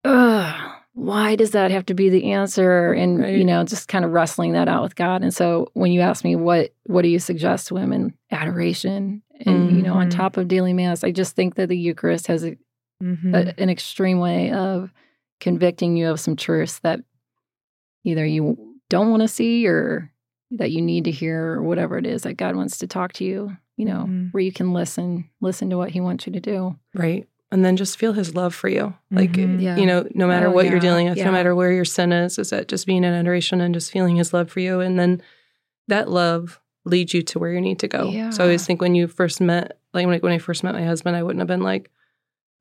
ugh 0.05 0.71
why 0.95 1.37
does 1.37 1.53
that 1.53 1.71
have 1.71 1.87
to 1.87 1.95
be 1.95 2.11
the 2.11 2.33
answer 2.33 2.93
and 2.93 3.19
Right. 3.21 3.35
you 3.37 3.45
know 3.45 3.65
just 3.65 3.89
kind 3.89 4.05
of 4.05 4.13
wrestling 4.13 4.53
that 4.53 4.69
out 4.69 4.83
with 4.83 4.95
god 4.95 5.23
and 5.23 5.33
so 5.35 5.69
when 5.73 5.91
you 5.91 6.01
ask 6.03 6.23
me 6.25 6.37
what 6.37 6.73
what 6.85 7.03
do 7.03 7.09
you 7.09 7.19
suggest 7.19 7.69
to 7.69 7.75
women 7.75 8.15
adoration 8.31 9.23
and 9.47 9.77
you 9.77 9.83
know 9.83 9.95
on 9.95 10.09
Mhm. 10.09 10.11
top 10.17 10.37
of 10.37 10.49
daily 10.49 10.73
mass 10.73 11.03
i 11.05 11.11
just 11.11 11.35
think 11.37 11.55
that 11.57 11.69
the 11.69 11.77
eucharist 11.77 12.27
has 12.29 12.45
a 12.45 12.57
Mhm. 13.03 13.35
a, 13.35 13.61
an 13.61 13.69
extreme 13.69 14.21
way 14.21 14.51
of 14.53 14.93
convicting 15.41 15.97
you 15.97 16.09
of 16.09 16.21
some 16.21 16.37
truths 16.37 16.79
that 16.81 17.01
either 18.05 18.25
you 18.25 18.77
don't 18.89 19.11
want 19.11 19.23
to 19.23 19.29
see 19.29 19.67
or 19.67 20.11
that 20.53 20.71
you 20.71 20.81
need 20.83 21.05
to 21.05 21.11
hear 21.11 21.55
or 21.55 21.63
whatever 21.63 21.97
it 21.99 22.07
is 22.07 22.23
that 22.23 22.35
God 22.37 22.55
wants 22.57 22.79
to 22.79 22.87
talk 22.87 23.13
to 23.15 23.25
you, 23.25 23.57
you 23.77 23.87
know, 23.87 24.05
Mhm. 24.09 24.33
where 24.33 24.43
you 24.43 24.53
can 24.53 24.73
listen, 24.73 25.25
listen 25.41 25.71
to 25.71 25.77
what 25.79 25.91
he 25.91 26.01
wants 26.01 26.27
you 26.27 26.33
to 26.35 26.41
do. 26.41 26.77
right. 26.95 27.27
And 27.51 27.65
then 27.65 27.77
just 27.77 27.99
feel 27.99 28.13
his 28.15 28.35
love 28.35 28.55
for 28.55 28.69
you. 28.69 28.95
Like, 29.11 29.33
Mhm. 29.33 29.61
Yeah. 29.61 29.77
you 29.77 29.85
know, 29.85 30.09
no 30.15 30.27
matter 30.27 30.47
Oh, 30.47 30.53
what 30.53 30.71
you're 30.71 30.79
dealing 30.81 31.07
with, 31.09 31.19
Yeah. 31.19 31.27
no 31.27 31.33
matter 31.33 31.55
where 31.55 31.71
your 31.73 31.85
sin 31.85 32.11
is, 32.13 32.39
is 32.39 32.49
that 32.51 32.67
just 32.69 32.87
being 32.87 33.05
in 33.05 33.13
adoration 33.13 33.61
and 33.61 33.75
just 33.75 33.91
feeling 33.93 34.17
his 34.17 34.33
love 34.33 34.51
for 34.51 34.61
you. 34.61 34.81
And 34.81 34.99
then 34.99 35.21
that 35.89 36.09
love 36.09 36.61
leads 36.85 37.15
you 37.15 37.23
to 37.23 37.39
where 37.39 37.53
you 37.53 37.61
need 37.61 37.79
to 37.81 37.89
go. 37.89 38.11
Yeah. 38.11 38.31
So 38.31 38.43
I 38.43 38.47
always 38.47 38.67
think 38.67 38.81
when 38.81 38.95
you 38.95 39.07
first 39.09 39.41
met, 39.41 39.79
like 39.95 40.07
when 40.07 40.17
I, 40.17 40.19
when 40.19 40.33
I 40.33 40.39
first 40.39 40.65
met 40.65 40.75
my 40.75 40.85
husband, 40.85 41.17
I 41.17 41.23
wouldn't 41.23 41.41
have 41.41 41.49
been 41.49 41.63
like, 41.63 41.91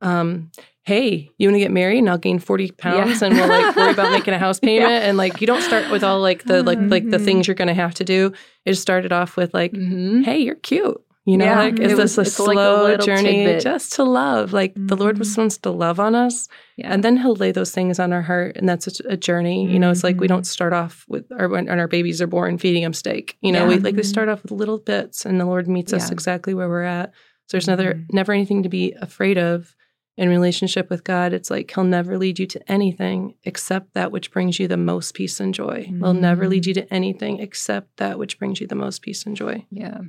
um, 0.01 0.51
hey, 0.83 1.29
you 1.37 1.47
want 1.47 1.55
to 1.55 1.59
get 1.59 1.71
married 1.71 1.99
and 1.99 2.09
I'll 2.09 2.17
gain 2.17 2.39
40 2.39 2.71
pounds 2.71 3.21
Yeah. 3.21 3.27
and 3.27 3.35
we'll 3.35 3.47
like 3.47 3.75
worry 3.75 3.91
about 3.91 4.11
making 4.11 4.33
a 4.33 4.39
house 4.45 4.59
payment. 4.59 4.91
And 4.91 5.15
like, 5.17 5.41
you 5.41 5.47
don't 5.47 5.61
start 5.61 5.91
with 5.91 6.03
all 6.03 6.19
like 6.19 6.43
the, 6.43 6.63
like, 6.63 6.79
like 6.79 7.09
the 7.09 7.17
Mhm. 7.17 7.25
things 7.25 7.47
you're 7.47 7.55
going 7.55 7.67
to 7.67 7.73
have 7.75 7.93
to 7.95 8.03
do. 8.03 8.33
It 8.65 8.71
just 8.71 8.81
started 8.81 9.11
off 9.11 9.37
with 9.37 9.53
like, 9.53 9.73
Mm-hmm. 9.73 10.21
hey, 10.23 10.39
you're 10.39 10.55
cute. 10.55 10.99
You 11.23 11.37
know, 11.37 11.45
Yeah, 11.45 11.59
like 11.59 11.79
is 11.79 11.89
was- 11.93 12.15
this 12.15 12.17
a 12.17 12.21
it's 12.21 12.39
like 12.39 12.47
a 12.57 12.59
slow 12.59 12.97
journey 12.97 13.45
tidbit. 13.45 13.61
just 13.63 13.93
to 13.93 14.03
love? 14.03 14.53
Like 14.53 14.73
the 14.75 14.95
Lord 14.97 15.17
Mhm. 15.17 15.37
wants 15.37 15.57
to 15.59 15.69
love 15.69 15.99
on 15.99 16.15
us, 16.15 16.47
Yeah. 16.77 16.91
and 16.91 17.03
then 17.03 17.17
He'll 17.17 17.35
lay 17.35 17.51
those 17.51 17.69
things 17.71 17.99
on 17.99 18.11
our 18.11 18.23
heart, 18.23 18.57
and 18.57 18.67
that's 18.67 18.87
a, 18.87 19.13
a 19.13 19.17
journey. 19.17 19.71
You 19.71 19.77
know, 19.77 19.91
it's 19.91 20.03
like 20.03 20.19
we 20.19 20.25
Mhm. 20.25 20.29
don't 20.29 20.47
start 20.47 20.73
off 20.73 21.05
with 21.07 21.25
our 21.37 21.47
when 21.47 21.69
our 21.69 21.87
babies 21.87 22.23
are 22.23 22.27
born 22.27 22.57
feeding 22.57 22.81
them 22.81 22.93
steak. 22.93 23.37
You 23.41 23.51
know, 23.51 23.63
Yeah. 23.63 23.67
we 23.67 23.77
like 23.77 23.95
we 23.95 24.01
Mhm. 24.01 24.05
start 24.05 24.29
off 24.29 24.41
with 24.41 24.51
little 24.51 24.79
bits, 24.79 25.23
and 25.25 25.39
the 25.39 25.45
Lord 25.45 25.67
meets 25.67 25.93
us 25.93 26.09
exactly 26.11 26.55
where 26.55 26.67
we're 26.69 26.83
at. 26.83 27.11
So 27.47 27.57
there's 27.57 27.67
never 27.67 27.83
Mhm. 27.93 28.05
never 28.13 28.31
anything 28.33 28.63
to 28.63 28.69
be 28.69 28.93
afraid 28.99 29.37
of 29.37 29.75
in 30.17 30.27
relationship 30.27 30.89
with 30.89 31.03
God. 31.03 31.33
It's 31.33 31.51
like 31.51 31.69
He'll 31.73 31.83
never 31.83 32.17
lead 32.17 32.39
you 32.39 32.47
to 32.47 32.71
anything 32.71 33.35
except 33.43 33.93
that 33.93 34.11
which 34.11 34.31
brings 34.31 34.59
you 34.59 34.67
the 34.67 34.75
most 34.77 35.13
peace 35.13 35.39
and 35.39 35.53
joy. 35.53 35.83
He'll 35.99 36.13
never 36.15 36.47
lead 36.47 36.65
you 36.65 36.73
to 36.73 36.91
anything 36.91 37.37
except 37.39 37.97
that 37.97 38.17
which 38.17 38.39
brings 38.39 38.59
you 38.59 38.65
the 38.65 38.75
most 38.75 39.03
peace 39.03 39.23
and 39.27 39.35
joy. 39.35 39.65
Yeah. 39.69 39.99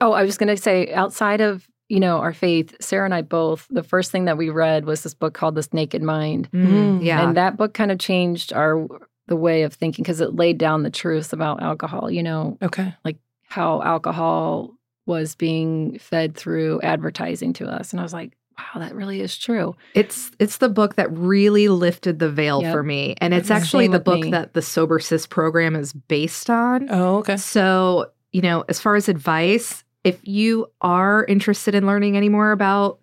Oh, 0.00 0.12
I 0.12 0.22
was 0.24 0.38
going 0.38 0.54
to 0.54 0.60
say, 0.60 0.92
outside 0.92 1.40
of 1.40 1.66
you 1.88 2.00
know 2.00 2.18
our 2.18 2.32
faith, 2.32 2.74
Sarah 2.80 3.04
and 3.04 3.14
I 3.14 3.22
both. 3.22 3.66
The 3.70 3.82
first 3.82 4.10
thing 4.12 4.24
that 4.26 4.38
we 4.38 4.48
read 4.50 4.84
was 4.84 5.02
this 5.02 5.14
book 5.14 5.34
called 5.34 5.54
"This 5.56 5.72
Naked 5.72 6.02
Mind," 6.02 6.48
Mm, 6.52 7.04
yeah. 7.04 7.22
and 7.26 7.36
that 7.36 7.56
book 7.56 7.74
kind 7.74 7.90
of 7.90 7.98
changed 7.98 8.52
our 8.52 8.86
the 9.26 9.36
way 9.36 9.62
of 9.62 9.72
thinking 9.74 10.02
because 10.02 10.20
it 10.20 10.34
laid 10.34 10.58
down 10.58 10.82
the 10.82 10.90
truth 10.90 11.32
about 11.32 11.62
alcohol. 11.62 12.10
You 12.10 12.22
know 12.22 12.58
Okay. 12.62 12.94
Like 13.04 13.16
how 13.48 13.82
alcohol 13.82 14.70
was 15.06 15.34
being 15.34 15.98
fed 15.98 16.36
through 16.36 16.80
advertising 16.82 17.52
to 17.54 17.66
us, 17.66 17.92
and 17.92 17.98
I 17.98 18.02
was 18.04 18.12
like, 18.12 18.32
wow, 18.56 18.80
that 18.80 18.94
really 18.94 19.20
is 19.20 19.36
true. 19.36 19.74
It's 19.94 20.30
it's 20.38 20.58
the 20.58 20.68
book 20.68 20.94
that 20.94 21.10
really 21.12 21.66
lifted 21.68 22.20
the 22.20 22.30
veil 22.30 22.62
Yep. 22.62 22.72
for 22.72 22.82
me, 22.84 23.16
and 23.20 23.34
it's 23.34 23.48
Same 23.48 23.56
actually 23.56 23.86
the 23.88 23.92
with 23.94 24.04
book 24.04 24.20
me. 24.20 24.30
that 24.30 24.54
the 24.54 24.62
Sober 24.62 25.00
Sis 25.00 25.26
program 25.26 25.74
is 25.74 25.92
based 25.92 26.48
on. 26.48 26.86
Oh, 26.90 27.16
okay. 27.18 27.36
So 27.36 28.12
you 28.32 28.42
know, 28.42 28.64
as 28.68 28.78
far 28.80 28.94
as 28.94 29.08
advice, 29.08 29.82
if 30.04 30.18
you 30.26 30.66
are 30.80 31.24
interested 31.26 31.74
in 31.74 31.86
learning 31.86 32.16
any 32.16 32.28
more 32.28 32.52
about 32.52 32.98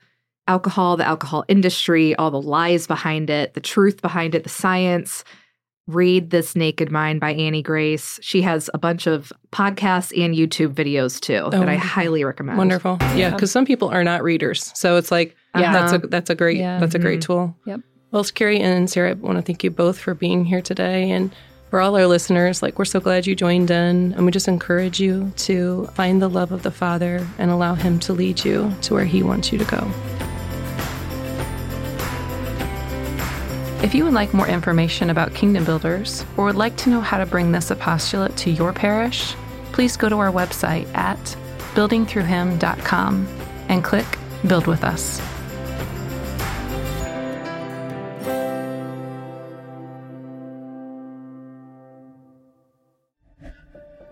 alcohol, 0.48 0.98
the 0.98 1.06
alcohol 1.06 1.43
industry, 1.48 2.16
all 2.16 2.32
the 2.32 2.41
lies 2.41 2.88
behind 2.88 3.30
it, 3.30 3.54
the 3.54 3.60
truth 3.60 4.02
behind 4.02 4.34
it, 4.36 4.43
the 4.43 4.50
science. 4.50 5.24
Read 5.89 6.32
This 6.32 6.54
Naked 6.54 6.91
Mind 6.91 7.22
by 7.22 7.32
Annie 7.34 7.62
Grace. 7.62 8.20
She 8.22 8.41
has 8.41 8.70
a 8.74 8.78
bunch 8.78 9.08
of 9.08 9.32
podcasts 9.54 10.12
and 10.22 10.36
YouTube 10.36 10.74
videos 10.74 11.18
too 11.18 11.48
that 11.52 11.70
I 11.70 11.76
highly 11.76 12.26
recommend. 12.26 12.58
Wonderful. 12.58 12.98
Yeah, 13.00 13.16
Yeah. 13.16 13.30
because 13.30 13.52
some 13.52 13.64
people 13.66 13.88
are 13.88 14.04
not 14.04 14.22
readers. 14.22 14.70
So 14.76 14.98
it's 14.98 15.12
like 15.12 15.34
Yeah. 15.58 15.72
that's 15.72 15.93
a 15.93 15.95
Uh-huh. 15.95 16.08
that's 16.10 16.30
a 16.30 16.36
great 16.36 16.58
Yeah. 16.58 16.78
that's 16.80 16.93
a 16.93 17.00
great 17.00 17.22
tool. 17.22 17.56
Yep. 17.66 17.80
Well, 18.12 18.26
Carrie 18.26 18.60
and 18.60 18.89
Sarah, 18.89 19.12
I 19.12 19.14
want 19.14 19.38
to 19.38 19.41
thank 19.41 19.64
you 19.64 19.72
both 19.72 19.98
for 19.98 20.14
being 20.14 20.43
here 20.43 20.62
today 20.62 21.10
and 21.10 21.32
for 21.70 21.82
all 21.82 21.95
our 21.97 22.07
listeners, 22.07 22.61
like 22.61 22.80
we're 22.80 22.86
so 22.86 22.99
glad 22.99 23.28
you 23.28 23.36
joined 23.36 23.70
in 23.72 24.13
and 24.13 24.26
we 24.26 24.32
just 24.32 24.47
encourage 24.47 24.99
you 24.99 25.32
to 25.36 25.88
find 25.93 26.22
the 26.22 26.30
love 26.30 26.51
of 26.51 26.63
the 26.63 26.72
Father 26.72 27.28
and 27.38 27.51
allow 27.51 27.76
him 27.76 27.99
to 27.99 28.13
lead 28.13 28.43
you 28.45 28.74
to 28.84 28.93
where 28.93 29.05
he 29.05 29.22
wants 29.22 29.51
you 29.51 29.57
to 29.57 29.65
go. 29.65 29.91
If 33.84 33.93
you 33.93 34.05
would 34.05 34.13
like 34.13 34.34
more 34.34 34.47
information 34.47 35.09
about 35.09 35.34
Kingdom 35.34 35.63
Builders 35.63 36.26
or 36.36 36.45
would 36.45 36.55
like 36.55 36.76
to 36.78 36.89
know 36.89 37.01
how 37.01 37.18
to 37.18 37.26
bring 37.26 37.51
this 37.51 37.70
apostolate 37.70 38.36
to 38.38 38.49
your 38.49 38.74
parish, 38.74 39.36
please 39.72 39.95
go 39.95 40.09
to 40.09 40.18
our 40.18 40.32
website 40.32 40.91
at 40.95 41.20
buildingthroughhim.com 41.76 43.28
and 43.70 43.84
click 43.84 44.05
Build 44.47 44.65
with 44.65 44.84
Us. 44.84 45.22